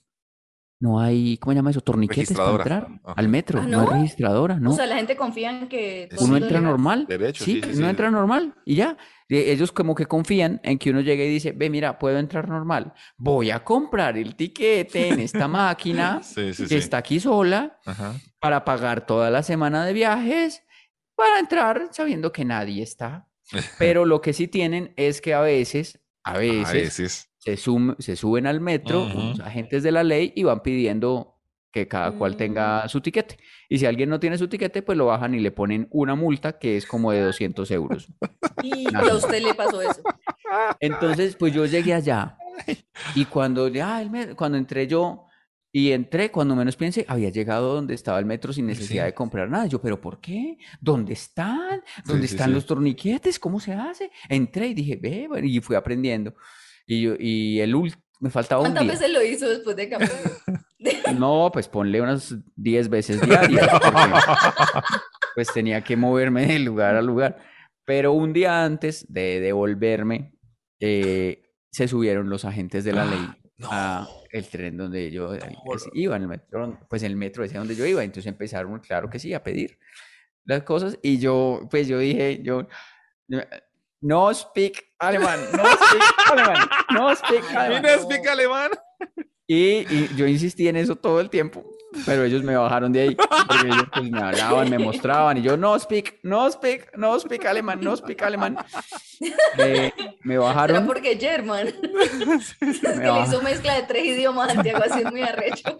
no 0.80 0.98
hay, 0.98 1.36
¿cómo 1.38 1.52
se 1.52 1.56
llama 1.56 1.70
eso? 1.70 1.82
Torniquetes 1.82 2.36
para 2.36 2.50
entrar 2.52 2.88
Ajá. 3.04 3.12
al 3.16 3.28
metro. 3.28 3.60
¿Ah, 3.60 3.66
no 3.66 3.80
hay 3.82 3.86
registradora, 3.86 4.58
¿no? 4.58 4.70
O 4.70 4.72
sea, 4.72 4.86
la 4.86 4.96
gente 4.96 5.14
confía 5.14 5.50
en 5.50 5.68
que 5.68 6.08
Uno 6.18 6.36
entra 6.38 6.60
normal. 6.60 7.06
Derecho, 7.06 7.44
Sí, 7.44 7.54
sí, 7.56 7.60
sí, 7.62 7.68
uno 7.76 7.86
sí. 7.86 7.90
entra 7.90 8.10
normal 8.10 8.54
y 8.64 8.76
ya. 8.76 8.96
Ellos 9.28 9.70
como 9.70 9.94
que 9.94 10.06
confían 10.06 10.60
en 10.64 10.78
que 10.78 10.90
uno 10.90 11.00
llegue 11.02 11.26
y 11.26 11.30
dice, 11.30 11.52
ve, 11.52 11.70
mira, 11.70 11.98
puedo 11.98 12.18
entrar 12.18 12.48
normal. 12.48 12.94
Voy 13.16 13.50
a 13.50 13.62
comprar 13.62 14.16
el 14.18 14.34
tiquete 14.34 15.08
en 15.10 15.20
esta 15.20 15.46
máquina 15.48 16.20
Sí, 16.22 16.52
sí, 16.54 16.62
que 16.64 16.68
sí. 16.70 16.74
está 16.76 16.96
aquí 16.98 17.20
sola 17.20 17.78
Ajá. 17.86 18.14
para 18.40 18.64
pagar 18.64 19.06
toda 19.06 19.30
la 19.30 19.42
semana 19.42 19.84
de 19.84 19.92
viajes, 19.92 20.64
para 21.14 21.38
entrar 21.38 21.90
sabiendo 21.92 22.32
que 22.32 22.44
nadie 22.44 22.82
está. 22.82 23.28
Pero 23.78 24.04
lo 24.06 24.20
que 24.20 24.32
sí 24.32 24.48
tienen 24.48 24.94
es 24.96 25.20
que 25.20 25.34
a 25.34 25.40
veces, 25.42 26.00
a 26.24 26.32
A 26.32 26.38
veces, 26.38 26.72
veces. 26.72 27.29
Se, 27.40 27.56
sum- 27.56 27.96
se 27.98 28.14
suben 28.16 28.46
al 28.46 28.60
metro 28.60 29.02
Ujú. 29.06 29.18
unos 29.18 29.40
agentes 29.40 29.82
de 29.82 29.90
la 29.92 30.04
ley 30.04 30.32
y 30.36 30.44
van 30.44 30.62
pidiendo 30.62 31.36
que 31.72 31.86
cada 31.88 32.12
cual 32.12 32.36
tenga 32.36 32.88
su 32.88 33.00
tiquete. 33.00 33.36
Y 33.68 33.78
si 33.78 33.86
alguien 33.86 34.08
no 34.10 34.18
tiene 34.18 34.36
su 34.38 34.48
tiquete, 34.48 34.82
pues 34.82 34.98
lo 34.98 35.06
bajan 35.06 35.34
y 35.34 35.40
le 35.40 35.52
ponen 35.52 35.86
una 35.92 36.14
multa 36.16 36.58
que 36.58 36.76
es 36.76 36.84
como 36.86 37.12
de 37.12 37.20
200 37.22 37.70
euros. 37.72 38.08
Y 38.62 38.84
Nada. 38.84 39.12
a 39.12 39.16
usted 39.16 39.42
le 39.42 39.54
pasó 39.54 39.80
eso. 39.80 40.02
Entonces, 40.80 41.34
pues 41.36 41.54
yo 41.54 41.64
llegué 41.66 41.94
allá 41.94 42.36
y 43.14 43.24
cuando, 43.24 43.70
ah, 43.82 44.02
el 44.02 44.10
me- 44.10 44.34
cuando 44.34 44.58
entré 44.58 44.86
yo 44.86 45.26
y 45.72 45.92
entré, 45.92 46.30
cuando 46.30 46.56
menos 46.56 46.76
pensé, 46.76 47.06
había 47.08 47.30
llegado 47.30 47.74
donde 47.74 47.94
estaba 47.94 48.18
el 48.18 48.26
metro 48.26 48.52
sin 48.52 48.66
necesidad 48.66 49.04
Sí. 49.04 49.06
de 49.06 49.14
comprar 49.14 49.48
nada. 49.48 49.66
Yo, 49.66 49.80
pero 49.80 50.00
¿por 50.00 50.20
qué? 50.20 50.58
¿Dónde 50.80 51.12
están? 51.14 51.80
¿Dónde 52.04 52.26
sí, 52.26 52.34
están 52.34 52.48
sí. 52.48 52.54
los 52.54 52.66
torniquetes? 52.66 53.38
¿Cómo 53.38 53.60
se 53.60 53.72
hace? 53.72 54.10
Entré 54.28 54.66
y 54.68 54.74
dije, 54.74 54.98
ve, 55.00 55.26
bueno, 55.28 55.46
y 55.46 55.60
fui 55.60 55.76
aprendiendo. 55.76 56.34
Y, 56.92 57.02
yo, 57.02 57.14
y 57.18 57.60
el 57.60 57.74
ult- 57.76 57.96
me 58.18 58.30
faltaba 58.30 58.62
un 58.62 58.66
¿Cuántas 58.72 58.82
día. 58.82 58.92
veces 58.92 59.10
lo 59.12 59.22
hizo 59.22 59.48
después 59.48 59.76
de 59.76 59.94
aprendió? 59.94 60.18
No, 61.18 61.50
pues 61.52 61.68
ponle 61.68 62.00
unas 62.00 62.34
10 62.56 62.88
veces 62.88 63.20
diarias, 63.20 63.68
porque 63.68 63.90
pues 65.34 65.52
tenía 65.52 65.82
que 65.82 65.96
moverme 65.96 66.46
de 66.46 66.58
lugar 66.58 66.96
a 66.96 67.02
lugar. 67.02 67.38
Pero 67.84 68.12
un 68.12 68.32
día 68.32 68.64
antes 68.64 69.06
de 69.12 69.40
devolverme, 69.40 70.32
eh, 70.80 71.42
se 71.70 71.86
subieron 71.86 72.30
los 72.30 72.44
agentes 72.44 72.82
de 72.84 72.92
la 72.92 73.04
ley 73.04 73.28
a 73.64 74.08
el 74.32 74.46
tren 74.48 74.76
donde 74.76 75.10
yo 75.10 75.32
iba, 75.92 76.16
en 76.16 76.22
el 76.22 76.28
metro, 76.28 76.78
pues 76.88 77.02
el 77.02 77.14
metro 77.16 77.44
ese 77.44 77.58
donde 77.58 77.76
yo 77.76 77.84
iba. 77.84 78.02
Entonces 78.02 78.30
empezaron, 78.32 78.78
claro 78.80 79.10
que 79.10 79.18
sí, 79.18 79.34
a 79.34 79.42
pedir 79.42 79.78
las 80.44 80.62
cosas. 80.62 80.98
Y 81.02 81.18
yo, 81.18 81.68
pues 81.70 81.88
yo 81.88 81.98
dije, 81.98 82.40
yo, 82.42 82.66
no 84.00 84.32
speak 84.34 84.82
alemán, 84.98 85.40
no 85.52 85.64
speak 85.76 86.30
alemán, 86.30 86.68
no 86.90 87.16
speak 87.16 87.44
alemán. 87.54 87.82
¿Quién 87.82 87.94
explica 87.94 88.32
alemán? 88.32 88.70
Y, 89.46 89.86
y 89.92 90.10
yo 90.16 90.26
insistí 90.26 90.68
en 90.68 90.76
eso 90.76 90.96
todo 90.96 91.20
el 91.20 91.28
tiempo, 91.28 91.64
pero 92.06 92.24
ellos 92.24 92.42
me 92.42 92.56
bajaron 92.56 92.92
de 92.92 93.00
ahí, 93.00 93.14
porque 93.16 93.66
ellos 93.66 93.84
pues, 93.92 94.10
me 94.10 94.20
hablaban, 94.20 94.70
me 94.70 94.78
mostraban, 94.78 95.38
y 95.38 95.42
yo, 95.42 95.56
no 95.56 95.78
speak, 95.78 96.20
no 96.22 96.50
speak, 96.50 96.96
no 96.96 97.18
speak 97.18 97.44
alemán, 97.46 97.80
no 97.82 97.96
speak 97.96 98.22
alemán. 98.22 98.56
Me, 99.56 99.92
me 100.22 100.34
¿Será 100.34 100.40
bajaron, 100.40 100.86
porque 100.86 101.16
German? 101.18 101.68
es 102.60 102.80
que 102.80 102.96
le 102.96 103.20
hizo 103.22 103.42
mezcla 103.42 103.74
de 103.74 103.82
tres 103.82 104.04
idiomas, 104.04 104.52
Santiago, 104.52 104.82
así 104.84 105.00
es 105.00 105.10
muy 105.10 105.22
arrecho. 105.22 105.76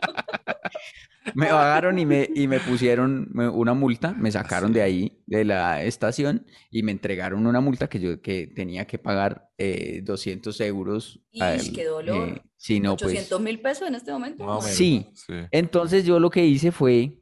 me 1.35 1.51
bajaron 1.53 1.99
y 1.99 2.07
me, 2.07 2.29
y 2.35 2.47
me 2.49 2.61
pusieron 2.61 3.31
una 3.35 3.75
multa, 3.75 4.13
me 4.13 4.31
sacaron 4.31 4.73
de 4.73 4.83
ahí, 4.83 5.23
de 5.27 5.45
la 5.45 5.83
estación, 5.83 6.47
y 6.71 6.83
me 6.83 6.93
entregaron 6.93 7.47
una 7.47 7.61
multa 7.61 7.89
que 7.89 8.01
yo 8.01 8.21
que 8.21 8.47
tenía 8.47 8.87
que 8.87 8.99
pagar 8.99 9.49
eh, 9.59 10.01
200 10.03 10.61
euros. 10.61 11.21
Ish, 11.33 11.73
qué 11.75 11.85
dolor. 11.85 12.29
eh, 12.29 12.43
sí, 12.61 12.79
no, 12.79 12.97
pues... 12.97 13.13
800 13.13 13.41
mil 13.41 13.61
pesos 13.61 13.89
en 13.89 13.95
este 13.95 14.13
momento. 14.13 14.61
Sí. 14.61 15.07
Entonces 15.51 16.05
yo 16.05 16.21
lo 16.21 16.29
que 16.29 16.45
hice 16.45 16.71
fue 16.71 17.20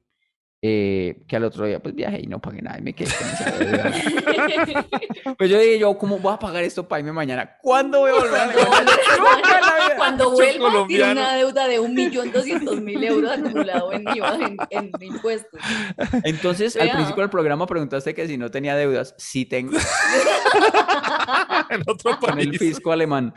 eh, 0.60 1.22
que 1.28 1.36
al 1.36 1.44
otro 1.44 1.66
día 1.66 1.80
pues 1.80 1.94
viajé 1.94 2.20
y 2.20 2.26
no 2.26 2.40
pagué 2.40 2.62
nada 2.62 2.78
y 2.78 2.82
me 2.82 2.92
quedé 2.92 3.10
con 3.14 3.28
esa 3.28 3.50
deuda. 3.58 3.92
Pues 5.36 5.50
yo 5.50 5.58
dije, 5.58 5.78
yo, 5.78 5.96
¿cómo 5.98 6.18
voy 6.18 6.32
a 6.32 6.38
pagar 6.38 6.64
esto 6.64 6.88
para 6.88 7.00
irme 7.00 7.12
mañana? 7.12 7.58
¿Cuándo 7.62 8.00
voy 8.00 8.10
a 8.10 8.14
volver 8.14 8.40
a 8.40 9.96
Cuando, 9.96 10.30
vuelva, 10.32 10.86
tiene 10.88 11.12
una 11.12 11.36
deuda 11.36 11.68
de 11.68 11.80
1.200.000 11.80 13.04
euros 13.04 13.30
acumulado 13.30 13.92
en 13.92 14.04
IVA, 14.16 14.34
en, 14.36 14.56
en 14.70 14.90
impuestos. 15.00 15.60
Entonces, 16.24 16.76
al 16.76 16.90
principio 16.90 17.22
del 17.22 17.30
programa 17.30 17.66
preguntaste 17.66 18.14
que 18.14 18.26
si 18.26 18.38
no 18.38 18.50
tenía 18.50 18.74
deudas. 18.74 19.14
Sí 19.18 19.44
tengo 19.44 19.76
en 21.70 21.82
otro 21.86 22.18
con 22.18 22.38
el 22.38 22.58
fisco 22.58 22.90
alemán. 22.90 23.34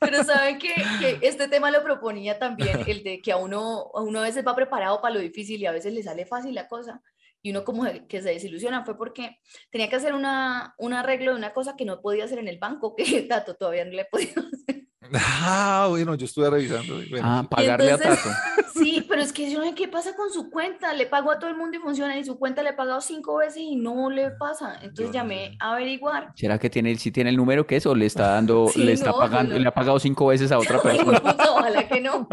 Pero 0.00 0.24
saben 0.24 0.58
que, 0.58 0.74
que 1.00 1.18
este 1.22 1.48
tema 1.48 1.70
lo 1.70 1.82
proponía 1.82 2.38
también, 2.38 2.80
el 2.86 3.02
de 3.02 3.20
que 3.20 3.32
a 3.32 3.36
uno, 3.36 3.90
a 3.94 4.00
uno 4.00 4.20
a 4.20 4.22
veces 4.22 4.46
va 4.46 4.54
preparado 4.54 5.00
para 5.00 5.14
lo 5.14 5.20
difícil 5.20 5.60
y 5.60 5.66
a 5.66 5.72
veces 5.72 5.92
le 5.92 6.02
sale 6.02 6.24
fácil 6.24 6.45
la 6.52 6.68
cosa. 6.68 7.02
Y 7.42 7.50
uno 7.50 7.64
como 7.64 7.84
que 8.08 8.22
se 8.22 8.30
desilusiona 8.30 8.84
fue 8.84 8.96
porque 8.96 9.38
tenía 9.70 9.88
que 9.88 9.96
hacer 9.96 10.14
una, 10.14 10.74
un 10.78 10.92
arreglo 10.92 11.32
de 11.32 11.38
una 11.38 11.52
cosa 11.52 11.76
que 11.76 11.84
no 11.84 12.00
podía 12.00 12.24
hacer 12.24 12.38
en 12.38 12.48
el 12.48 12.58
banco, 12.58 12.94
que 12.96 13.22
Tato 13.22 13.54
todavía 13.54 13.84
no 13.84 13.92
le 13.92 14.04
podido 14.06 14.42
hacer. 14.52 14.86
Ah, 15.14 15.86
bueno, 15.90 16.14
yo 16.14 16.24
estuve 16.26 16.50
revisando. 16.50 16.94
bueno, 17.10 17.20
Ah, 17.22 17.40
sí. 17.42 17.48
pagarle 17.54 17.92
a 17.92 17.98
Tato. 17.98 18.28
Sí, 18.76 19.02
pero 19.08 19.22
es 19.22 19.32
que 19.32 19.50
yo 19.50 19.58
no 19.60 19.64
sé 19.64 19.74
qué 19.74 19.88
pasa 19.88 20.14
con 20.14 20.30
su 20.30 20.50
cuenta. 20.50 20.92
Le 20.92 21.06
pago 21.06 21.30
a 21.30 21.38
todo 21.38 21.48
el 21.48 21.56
mundo 21.56 21.78
y 21.78 21.80
funciona, 21.80 22.18
y 22.18 22.24
su 22.26 22.38
cuenta 22.38 22.62
le 22.62 22.70
he 22.70 22.72
pagado 22.74 23.00
cinco 23.00 23.36
veces 23.36 23.56
y 23.62 23.74
no 23.74 24.10
le 24.10 24.32
pasa. 24.32 24.78
Entonces 24.82 25.12
llamé 25.14 25.52
sé. 25.52 25.56
a 25.60 25.72
averiguar. 25.72 26.32
¿Será 26.36 26.58
que 26.58 26.68
tiene, 26.68 26.94
si 26.96 27.10
tiene 27.10 27.30
el 27.30 27.38
número 27.38 27.66
que 27.66 27.76
es 27.76 27.86
o 27.86 27.94
le 27.94 28.04
está 28.04 28.32
dando, 28.32 28.68
Sí, 28.74 28.84
le 28.84 28.92
está 28.92 29.12
no, 29.12 29.18
pagando, 29.18 29.54
no. 29.54 29.60
le 29.60 29.66
ha 29.66 29.72
pagado 29.72 29.98
cinco 29.98 30.26
veces 30.26 30.52
a 30.52 30.58
otra 30.58 30.78
persona? 30.82 31.22
ojalá 31.50 31.88
que 31.88 32.02
no. 32.02 32.28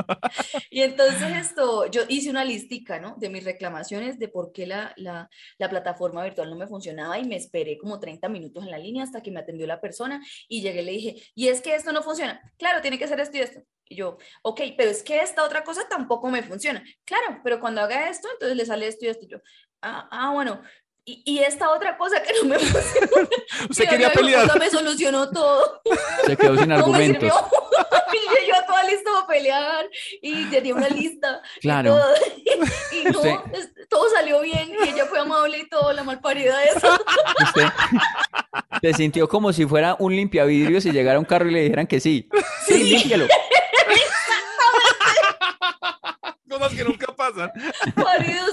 Y 0.70 0.82
entonces 0.82 1.22
esto, 1.38 1.90
yo 1.90 2.02
hice 2.10 2.30
una 2.30 2.44
listica, 2.44 3.00
¿no? 3.00 3.16
De 3.18 3.30
mis 3.30 3.46
reclamaciones 3.46 4.20
de 4.20 4.28
por 4.28 4.52
qué 4.52 4.68
la, 4.68 4.92
la, 4.98 5.30
la 5.58 5.70
plataforma 5.70 6.26
virtual 6.26 6.50
no 6.50 6.58
me 6.58 6.68
funcionaba 6.68 7.18
y 7.20 7.24
me 7.26 7.38
esperé 7.38 7.78
como 7.78 8.02
30 8.02 8.28
minutos 8.28 8.66
en 8.66 8.72
la 8.72 8.78
línea 8.78 9.06
hasta 9.06 9.22
que 9.24 9.32
me 9.32 9.40
atendió 9.40 9.66
la 9.66 9.80
persona 9.80 10.22
y 10.50 10.62
llegué 10.62 10.82
y 10.82 10.86
le 10.86 10.92
dije, 10.92 11.16
y 11.36 11.48
es 11.48 11.62
que 11.62 11.74
esto 11.74 11.94
no 11.94 12.04
funciona. 12.04 12.42
Claro, 12.64 12.80
tiene 12.82 12.98
que 12.98 13.10
ser 13.10 13.20
esto 13.20 13.36
y 13.36 13.42
esto. 13.42 13.62
Y 13.90 13.98
yo, 13.98 14.18
ok, 14.42 14.62
pero 14.78 14.90
es 14.90 15.04
que 15.04 15.20
esta 15.20 15.44
otra 15.44 15.66
cosa 15.66 15.86
tampoco 15.90 16.30
me 16.30 16.44
funciona. 16.44 16.82
Claro, 17.04 17.42
pero 17.44 17.60
cuando 17.60 17.82
haga 17.82 18.08
esto, 18.10 18.30
entonces 18.32 18.56
le 18.56 18.66
sale 18.66 18.88
esto 18.88 19.04
y 19.04 19.10
esto. 19.10 19.26
Y 19.26 19.28
yo, 19.28 19.40
ah, 19.82 20.08
ah, 20.10 20.32
bueno. 20.32 20.62
Y, 21.06 21.22
y 21.26 21.40
esta 21.40 21.70
otra 21.70 21.98
cosa 21.98 22.22
que 22.24 22.32
no 22.42 22.50
me 22.50 22.60
funciona. 22.60 23.28
Usted 23.70 23.84
que 23.86 23.90
quería 23.90 24.12
pelear. 24.14 24.58
me 24.58 24.70
solucionó 24.70 25.30
todo. 25.32 25.82
Se 26.26 26.38
quedó 26.38 26.58
sin 26.58 26.70
No 26.70 26.76
me 26.76 26.82
argumentos. 26.82 27.20
sirvió. 27.22 27.36
y 28.46 28.48
yo 28.48 28.56
toda 28.66 28.84
lista 28.86 29.12
para 29.14 29.28
pelear 29.28 29.86
y 30.22 30.46
tenía 30.46 30.74
una 30.76 30.88
lista. 30.88 31.42
y 31.58 31.60
Claro. 31.60 31.96
todo. 31.98 32.14
Y, 32.94 33.04
no, 33.06 33.20
Usted- 33.20 33.38
todo 33.90 34.10
salió 34.12 34.40
bien 34.42 34.72
y 34.82 34.90
ella 34.90 35.06
fue 35.06 35.20
amable 35.20 35.58
y 35.60 35.68
todo, 35.70 35.92
la 35.92 36.04
malparida 36.04 36.64
esa. 36.64 36.94
Usted 36.94 37.68
se 38.82 38.94
sintió 38.94 39.28
como 39.28 39.52
si 39.52 39.66
fuera 39.66 39.98
un 40.00 40.16
limpiavidrios 40.16 40.86
y 40.86 40.92
llegara 40.92 41.20
un 41.20 41.26
carro 41.26 41.50
y 41.50 41.54
le 41.54 41.62
dijeran 41.64 41.86
que 41.86 42.00
sí. 42.00 42.30
Sí, 42.66 42.82
límpialo. 42.82 43.28
Cosas 46.50 46.74
que 46.76 46.84
nunca 46.84 47.08
pasan. 47.16 47.52
Maridos 47.96 48.53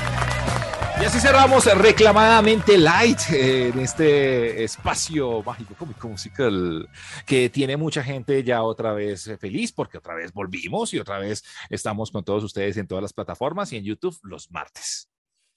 Y 1.01 1.05
así 1.05 1.19
cerramos 1.19 1.65
reclamadamente 1.65 2.77
Light 2.77 3.17
eh, 3.31 3.69
en 3.69 3.79
este 3.79 4.63
espacio 4.63 5.41
mágico 5.41 5.73
cómico 5.75 6.07
musical 6.07 6.87
que 7.25 7.49
tiene 7.49 7.75
mucha 7.75 8.03
gente 8.03 8.43
ya 8.43 8.61
otra 8.61 8.93
vez 8.93 9.31
feliz 9.39 9.71
porque 9.71 9.97
otra 9.97 10.13
vez 10.13 10.31
volvimos 10.31 10.93
y 10.93 10.99
otra 10.99 11.17
vez 11.17 11.43
estamos 11.71 12.11
con 12.11 12.23
todos 12.23 12.43
ustedes 12.43 12.77
en 12.77 12.85
todas 12.85 13.01
las 13.01 13.13
plataformas 13.13 13.73
y 13.73 13.77
en 13.77 13.83
YouTube 13.83 14.15
los 14.23 14.51
martes. 14.51 15.09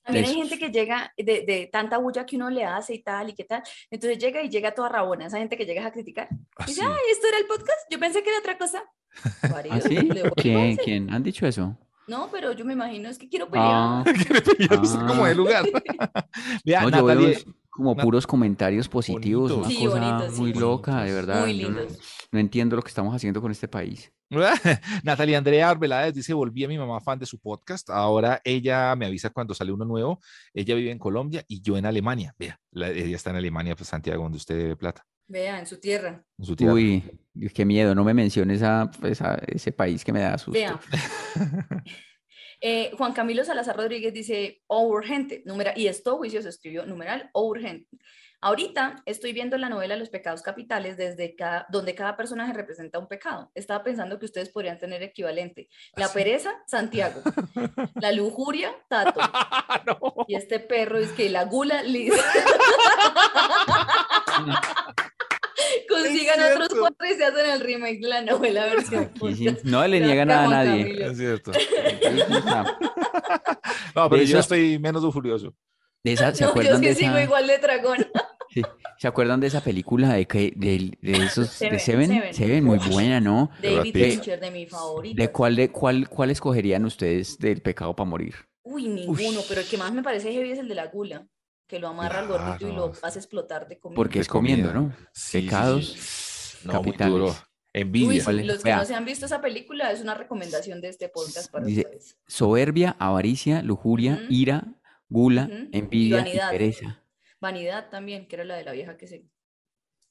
También 0.03 0.25
hay 0.25 0.31
Eso. 0.33 0.41
gente 0.41 0.59
que 0.59 0.71
llega 0.71 1.13
de, 1.17 1.45
de 1.47 1.69
tanta 1.71 1.99
bulla 1.99 2.25
que 2.25 2.37
uno 2.37 2.49
le 2.49 2.65
hace 2.65 2.95
y 2.95 3.03
tal 3.03 3.29
y 3.29 3.35
qué 3.35 3.45
tal. 3.45 3.63
Entonces 3.91 4.19
llega 4.19 4.43
y 4.43 4.49
llega 4.49 4.73
toda 4.75 4.89
rabona. 4.89 5.27
Esa 5.27 5.39
gente 5.39 5.59
que 5.59 5.67
llega 5.67 5.87
a 5.87 5.93
criticar. 5.93 6.29
Ah, 6.57 6.65
Dice, 6.67 6.81
sí. 6.81 6.87
ay, 6.87 7.01
esto 7.11 7.27
era 7.27 7.39
el 7.39 7.47
podcast. 7.47 7.81
Yo 7.91 7.99
pensé 7.99 8.23
que 8.23 8.31
era 8.31 8.39
otra 8.39 8.57
cosa. 8.57 8.83
¿Ah, 9.71 9.81
sí? 9.81 9.97
¿Quién, 10.37 10.77
quién? 10.77 11.13
¿Han 11.13 11.23
dicho 11.23 11.47
eso? 11.47 11.77
No, 12.07 12.29
pero 12.31 12.53
yo 12.53 12.65
me 12.65 12.75
imagino, 12.75 13.09
es 13.09 13.19
que 13.19 13.29
quiero 13.29 13.49
pelear. 13.49 13.71
Ah, 13.73 14.05
Quiere 14.27 14.41
pelear 14.43 14.81
como 15.07 15.25
de 15.27 15.35
lugar. 15.35 15.65
Vea, 16.65 16.83
no, 16.83 16.91
yo 16.91 17.05
veo 17.05 17.35
como 17.71 17.97
puros 17.97 18.27
comentarios 18.27 18.89
positivos, 18.89 19.51
una 19.51 19.69
Sí, 19.69 19.85
cosa 19.87 19.99
bonitos, 19.99 20.35
sí. 20.37 20.41
muy 20.41 20.53
loca, 20.53 21.03
de 21.03 21.13
verdad. 21.13 21.41
Muy 21.41 21.59
no- 21.59 21.81
no 22.31 22.39
entiendo 22.39 22.77
lo 22.77 22.83
que 22.83 22.89
estamos 22.89 23.15
haciendo 23.15 23.41
con 23.41 23.51
este 23.51 23.67
país. 23.69 24.13
Natalia 25.03 25.39
Andrea 25.39 25.71
Arbeláez 25.71 26.15
dice, 26.15 26.35
volví 26.35 26.65
a 26.65 26.69
mi 26.69 26.79
mamá 26.79 27.01
fan 27.01 27.19
de 27.19 27.27
su 27.27 27.39
podcast. 27.39 27.91
Ahora 27.91 28.41
ella 28.45 28.95
me 28.97 29.07
avisa 29.07 29.31
cuando 29.31 29.55
sale 29.55 29.73
uno 29.73 29.85
nuevo. 29.85 30.21
Ella 30.53 30.75
vive 30.75 30.91
en 30.91 30.99
Colombia 30.99 31.45
y 31.49 31.63
yo 31.63 31.77
en 31.77 31.87
Alemania. 31.87 32.35
Vea, 32.39 32.61
la- 32.73 32.91
ella 32.91 33.17
está 33.17 33.31
en 33.31 33.37
Alemania, 33.37 33.77
pues 33.77 33.89
Santiago, 33.89 34.23
donde 34.23 34.37
usted 34.39 34.57
debe 34.57 34.77
plata. 34.77 35.05
Vea, 35.27 35.59
en 35.59 35.67
su 35.67 35.79
tierra. 35.81 36.23
En 36.39 36.45
su 36.45 36.55
tierra. 36.55 36.75
Uy, 36.75 37.03
qué 37.55 37.65
miedo, 37.65 37.95
no 37.95 38.05
me 38.05 38.15
menciones 38.15 38.63
a, 38.63 38.91
esa- 39.05 39.41
ese 39.47 39.73
país 39.73 40.05
que 40.05 40.13
me 40.13 40.21
da 40.21 40.37
susto. 40.39 40.53
Vea. 40.59 40.79
Eh, 42.67 42.93
Juan 42.97 43.13
Camilo 43.13 43.45
Salazar 43.45 43.77
Rodríguez 43.77 44.15
dice, 44.15 44.63
o 44.69 44.87
urgente, 44.87 45.43
numera- 45.45 45.75
y 45.77 45.87
esto 45.87 46.17
juicioso 46.17 46.49
escribió 46.49 46.87
numeral 46.87 47.29
o 47.35 47.47
urgente. 47.47 47.87
Ahorita 48.41 49.03
estoy 49.05 49.35
viendo 49.35 49.59
la 49.59 49.69
novela 49.69 49.97
Los 49.97 50.09
pecados 50.09 50.41
capitales 50.41 50.97
desde 50.97 51.35
cada, 51.37 51.67
donde 51.69 51.95
cada 51.95 52.17
personaje 52.17 52.55
representa 52.55 52.99
un 52.99 53.07
pecado. 53.07 53.51
Estaba 53.55 53.85
pensando 53.85 54.19
que 54.19 54.25
ustedes 54.25 54.49
podrían 54.49 54.79
tener 54.79 55.03
equivalente. 55.03 55.69
La 55.95 56.09
pereza, 56.09 56.55
Santiago. 56.67 57.21
La 57.97 58.13
lujuria, 58.13 58.75
Tato. 58.89 59.21
no. 59.87 60.15
Y 60.27 60.35
este 60.35 60.59
perro 60.59 60.97
es 60.99 61.11
que 61.13 61.29
la 61.29 61.45
gula, 61.45 61.83
Liz. 61.83 62.15
Consigan 65.89 66.41
otros 66.53 66.79
cuatro 66.79 67.07
y 67.09 67.15
se 67.15 67.25
hacen 67.25 67.47
el 67.51 67.61
remake 67.61 68.01
de 68.01 68.09
la 68.09 68.23
novela 68.23 68.65
versión 68.67 69.11
no 69.65 69.87
le 69.87 69.99
Gracias, 69.99 70.07
niega 70.07 70.25
nada 70.25 70.45
a 70.45 70.49
nadie. 70.65 71.07
Es 71.07 71.17
cierto. 71.19 71.53
No, 73.95 74.09
pero 74.11 74.21
De 74.21 74.27
yo 74.27 74.39
esa- 74.39 74.41
estoy 74.41 74.79
menos 74.79 75.03
lujurioso. 75.03 75.55
De 76.03 76.13
esa- 76.13 76.35
¿Se 76.35 76.43
No, 76.45 76.49
yo 76.49 76.51
acuerdan 76.51 76.75
es 76.75 76.81
de 76.81 76.87
que 76.89 76.95
sigo 76.95 77.13
esa, 77.13 77.23
igual 77.23 77.47
de 77.47 77.59
dragón. 77.59 77.99
sí, 78.51 78.63
¿se 78.99 79.09
acuerdan 79.09 79.41
de 79.41 79.47
esa 79.47 79.61
película 79.63 80.13
de 80.13 80.27
que 80.27 80.53
de, 80.57 80.97
de 81.01 81.13
esos 81.25 81.59
de 81.59 81.79
Seven, 81.79 81.81
Seven? 81.81 82.09
Seven. 82.09 82.35
Seven, 82.35 82.65
muy 82.65 82.79
buena, 82.91 83.21
¿no? 83.21 83.51
David. 83.63 83.95
Fincher, 83.95 84.41
de 84.41 84.51
mi 84.51 84.67
favorito. 84.67 85.21
¿De 85.21 85.31
cuál 85.31 85.57
de 85.57 85.71
cuál 85.71 86.09
cuál 86.09 86.31
escogerían 86.31 86.85
ustedes 86.85 87.39
del 87.39 87.63
pecado 87.63 87.95
para 87.95 88.09
morir? 88.11 88.35
Uy, 88.65 88.89
ninguno, 88.89 89.41
pero 89.49 89.61
el 89.61 89.67
que 89.69 89.77
más 89.79 89.93
me 89.93 90.03
parece 90.03 90.33
heavy 90.33 90.51
es 90.53 90.59
el 90.59 90.69
de 90.69 90.75
la 90.75 90.87
gula, 90.87 91.27
que 91.67 91.79
lo 91.79 91.89
amarra 91.89 92.21
al 92.21 92.29
gordito 92.29 92.69
y 92.69 92.73
lo 92.73 92.93
hace 93.03 93.19
explotar 93.19 93.67
de 93.69 93.79
comida. 93.79 93.97
Porque 93.97 94.21
es 94.21 94.29
comiendo. 94.29 94.73
¿no? 94.73 94.93
Sí, 95.13 95.41
sí, 95.41 95.41
Pecados 95.43 95.87
sí. 95.93 96.59
No, 96.67 96.75
muy 96.75 96.83
capitales. 96.93 97.13
duro. 97.13 97.27
Uy, 97.29 97.35
Envidia. 97.73 98.21
sí, 98.21 98.25
¿Cuál 98.25 98.41
es? 98.41 98.47
los 98.47 98.57
que 98.59 98.65
Vea. 98.65 98.77
no 98.77 98.85
se 98.85 98.95
han 98.95 99.05
visto 99.05 99.27
esa 99.27 99.41
película, 99.41 99.91
es 99.91 100.01
una 100.01 100.15
recomendación 100.15 100.81
de 100.81 100.89
este 100.89 101.09
podcast 101.09 101.51
para 101.51 101.65
Dice, 101.67 101.81
ustedes. 101.81 102.19
Soberbia, 102.29 102.95
avaricia, 102.99 103.63
lujuria, 103.63 104.23
ira, 104.29 104.65
gula, 105.09 105.49
envidia 105.73 106.19
y 106.21 106.23
vanidad. 106.23 106.51
pereza. 106.51 107.03
Vanidad 107.41 107.91
también, 107.91 108.29
que 108.29 108.37
era 108.37 108.45
la 108.45 108.55
de 108.57 108.65
la 108.65 108.73
vieja 108.73 108.97
que 108.97 109.07
se... 109.09 109.25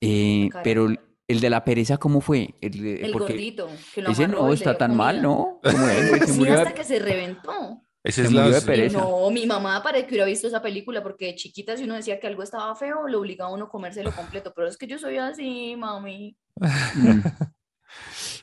Eh, 0.02 0.50
pero 0.64 0.88
el- 0.88 1.00
el 1.26 1.40
de 1.40 1.50
la 1.50 1.64
pereza, 1.64 1.98
¿cómo 1.98 2.20
fue? 2.20 2.54
El, 2.60 2.86
El 2.86 3.12
porque 3.14 3.32
gordito, 3.34 3.70
que 3.96 4.02
lo 4.02 4.10
ese 4.12 4.28
no 4.28 4.52
está 4.52 4.78
tan 4.78 4.96
mal. 4.98 5.22
¿no? 5.22 5.62
Como 5.64 5.88
él, 5.88 6.20
se 6.28 6.34
Sí, 6.34 6.48
hasta 6.50 6.74
que 6.74 6.84
se 6.84 7.00
reventó. 7.00 7.82
Esa 8.04 8.24
es 8.24 8.32
murió 8.32 8.50
la... 8.50 8.60
de 8.60 8.62
pereza. 8.66 9.00
No, 9.00 9.30
mi 9.32 9.46
mamá 9.46 9.82
parece 9.82 10.06
que 10.06 10.14
hubiera 10.14 10.26
visto 10.26 10.48
esa 10.48 10.62
película 10.62 11.02
porque 11.02 11.28
de 11.28 11.36
chiquita 11.36 11.78
si 11.78 11.86
uno 11.86 11.96
decía 11.96 12.20
que 12.20 12.28
algo 12.28 12.44
estaba 12.44 12.76
feo, 12.76 13.08
lo 13.08 13.20
obligaba 13.20 13.50
a 13.50 13.54
uno 13.54 13.66
a 13.66 13.70
comérselo 13.70 14.12
completo, 14.12 14.54
pero 14.56 14.68
es 14.68 14.78
que 14.78 14.88
yo 14.88 14.98
soy 15.00 15.18
así, 15.18 15.76
mami. 15.78 16.38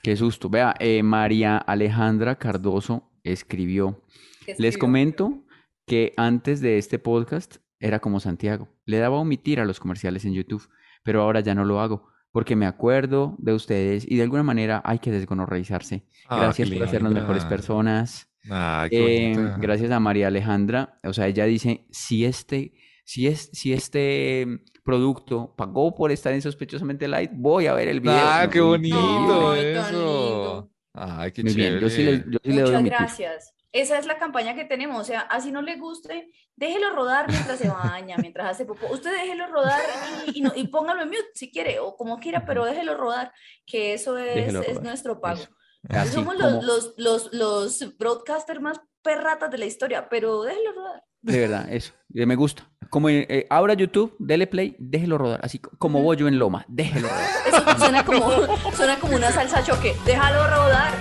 Qué 0.02 0.16
susto. 0.16 0.48
Vea, 0.48 0.74
eh, 0.78 1.02
María 1.02 1.58
Alejandra 1.58 2.36
Cardoso 2.36 3.10
escribió. 3.22 4.02
¿Qué 4.46 4.54
Les 4.58 4.78
comento 4.78 5.44
que 5.86 6.14
antes 6.16 6.60
de 6.60 6.78
este 6.78 6.98
podcast 6.98 7.56
era 7.78 7.98
como 8.00 8.20
Santiago. 8.20 8.68
Le 8.86 8.98
daba 8.98 9.16
a 9.16 9.20
omitir 9.20 9.60
a 9.60 9.64
los 9.64 9.80
comerciales 9.80 10.24
en 10.24 10.34
YouTube, 10.34 10.68
pero 11.02 11.22
ahora 11.22 11.40
ya 11.40 11.54
no 11.54 11.64
lo 11.64 11.80
hago 11.80 12.10
porque 12.32 12.56
me 12.56 12.66
acuerdo 12.66 13.34
de 13.38 13.52
ustedes 13.52 14.06
y 14.08 14.16
de 14.16 14.22
alguna 14.22 14.42
manera 14.42 14.80
hay 14.84 14.98
que 14.98 15.10
desgonorreizarse. 15.10 16.04
Ah, 16.28 16.38
Gracias 16.38 16.70
por 16.70 16.82
hacernos 16.82 17.12
mejores 17.12 17.44
personas. 17.44 18.29
Qué 18.42 19.30
Eh, 19.30 19.34
bonita. 19.34 19.56
gracias 19.60 19.90
a 19.90 20.00
María 20.00 20.28
Alejandra. 20.28 20.98
O 21.04 21.12
sea, 21.12 21.26
ella 21.26 21.44
dice, 21.44 21.86
si 21.90 22.24
este, 22.24 22.72
si 23.04 23.26
es, 23.26 23.50
si 23.52 23.72
este 23.72 24.44
mm, 24.46 24.82
producto 24.82 25.54
pagó 25.56 25.94
por 25.94 26.10
estar 26.10 26.32
en 26.32 26.42
Sospechosamente 26.42 27.06
Light, 27.08 27.30
voy 27.34 27.66
a 27.66 27.74
ver 27.74 27.88
el 27.88 28.00
video. 28.00 28.16
Ah, 28.18 28.42
No, 28.46 28.50
qué 28.50 28.60
bonito 28.60 29.50
Ay, 29.52 29.64
eso. 29.66 30.70
Ay, 30.94 31.32
qué 31.32 31.42
Muy 31.44 31.54
bien, 31.54 31.78
yo 31.78 31.88
sí 31.90 32.02
le, 32.02 32.12
chévere. 32.18 32.30
yo 32.32 32.38
sí 32.42 32.50
le 32.52 32.62
doy 32.62 32.74
a 32.74 32.80
Muchas 32.80 32.98
gracias. 32.98 33.54
Esa 33.72 33.98
es 34.00 34.06
la 34.06 34.18
campaña 34.18 34.56
que 34.56 34.64
tenemos. 34.64 35.00
O 35.00 35.04
sea, 35.04 35.20
así 35.20 35.52
no 35.52 35.62
le 35.62 35.76
guste, 35.76 36.28
déjelo 36.56 36.90
rodar 36.90 37.28
mientras 37.30 37.56
se 37.58 37.68
baña, 37.68 38.16
mientras 38.18 38.50
hace 38.50 38.64
popó. 38.64 38.88
Usted 38.92 39.12
déjelo 39.12 39.46
rodar 39.46 39.78
y, 40.26 40.38
y 40.38 40.42
no- 40.42 40.52
y 40.56 40.66
póngalo 40.66 41.02
en 41.02 41.08
mute 41.08 41.22
si 41.34 41.52
quiere 41.52 41.78
o 41.78 41.94
como 41.94 42.18
quiera, 42.18 42.44
pero 42.44 42.64
déjelo 42.64 42.96
rodar, 42.96 43.32
que 43.64 43.94
eso 43.94 44.18
es, 44.18 44.52
nuestro 44.82 45.20
pago. 45.20 45.42
Eso. 45.42 45.50
Así 45.88 46.12
Somos 46.12 46.34
como- 46.34 46.62
los, 46.62 46.94
los, 46.98 47.32
los, 47.32 47.32
los 47.32 47.98
broadcasters 47.98 48.60
más 48.60 48.80
perratas 49.02 49.50
de 49.50 49.58
la 49.58 49.64
historia, 49.66 50.08
pero 50.08 50.42
déjelo 50.42 50.72
rodar. 50.72 51.02
De 51.22 51.38
verdad, 51.40 51.66
eso. 51.72 51.92
eh, 52.14 52.26
Me 52.26 52.34
gusta. 52.36 52.66
Como 52.90 53.08
eh, 53.08 53.26
eh, 53.28 53.46
abra 53.50 53.74
YouTube, 53.74 54.14
dele 54.18 54.46
play, 54.46 54.74
déjelo 54.78 55.16
rodar. 55.18 55.40
Así 55.42 55.58
co- 55.58 55.70
como 55.78 56.02
bollo 56.02 56.26
en 56.28 56.38
loma, 56.38 56.64
déjelo 56.68 57.08
rodar. 57.08 57.28
Eso 57.46 57.78
suena 57.78 58.04
como, 58.04 58.30
suena 58.74 58.98
como 58.98 59.16
una 59.16 59.30
salsa 59.30 59.62
choque. 59.62 59.94
Déjalo 60.04 60.46
rodar, 60.48 60.92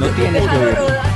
No 0.00 0.06
tiene 0.08 0.40
rodar. 0.74 1.06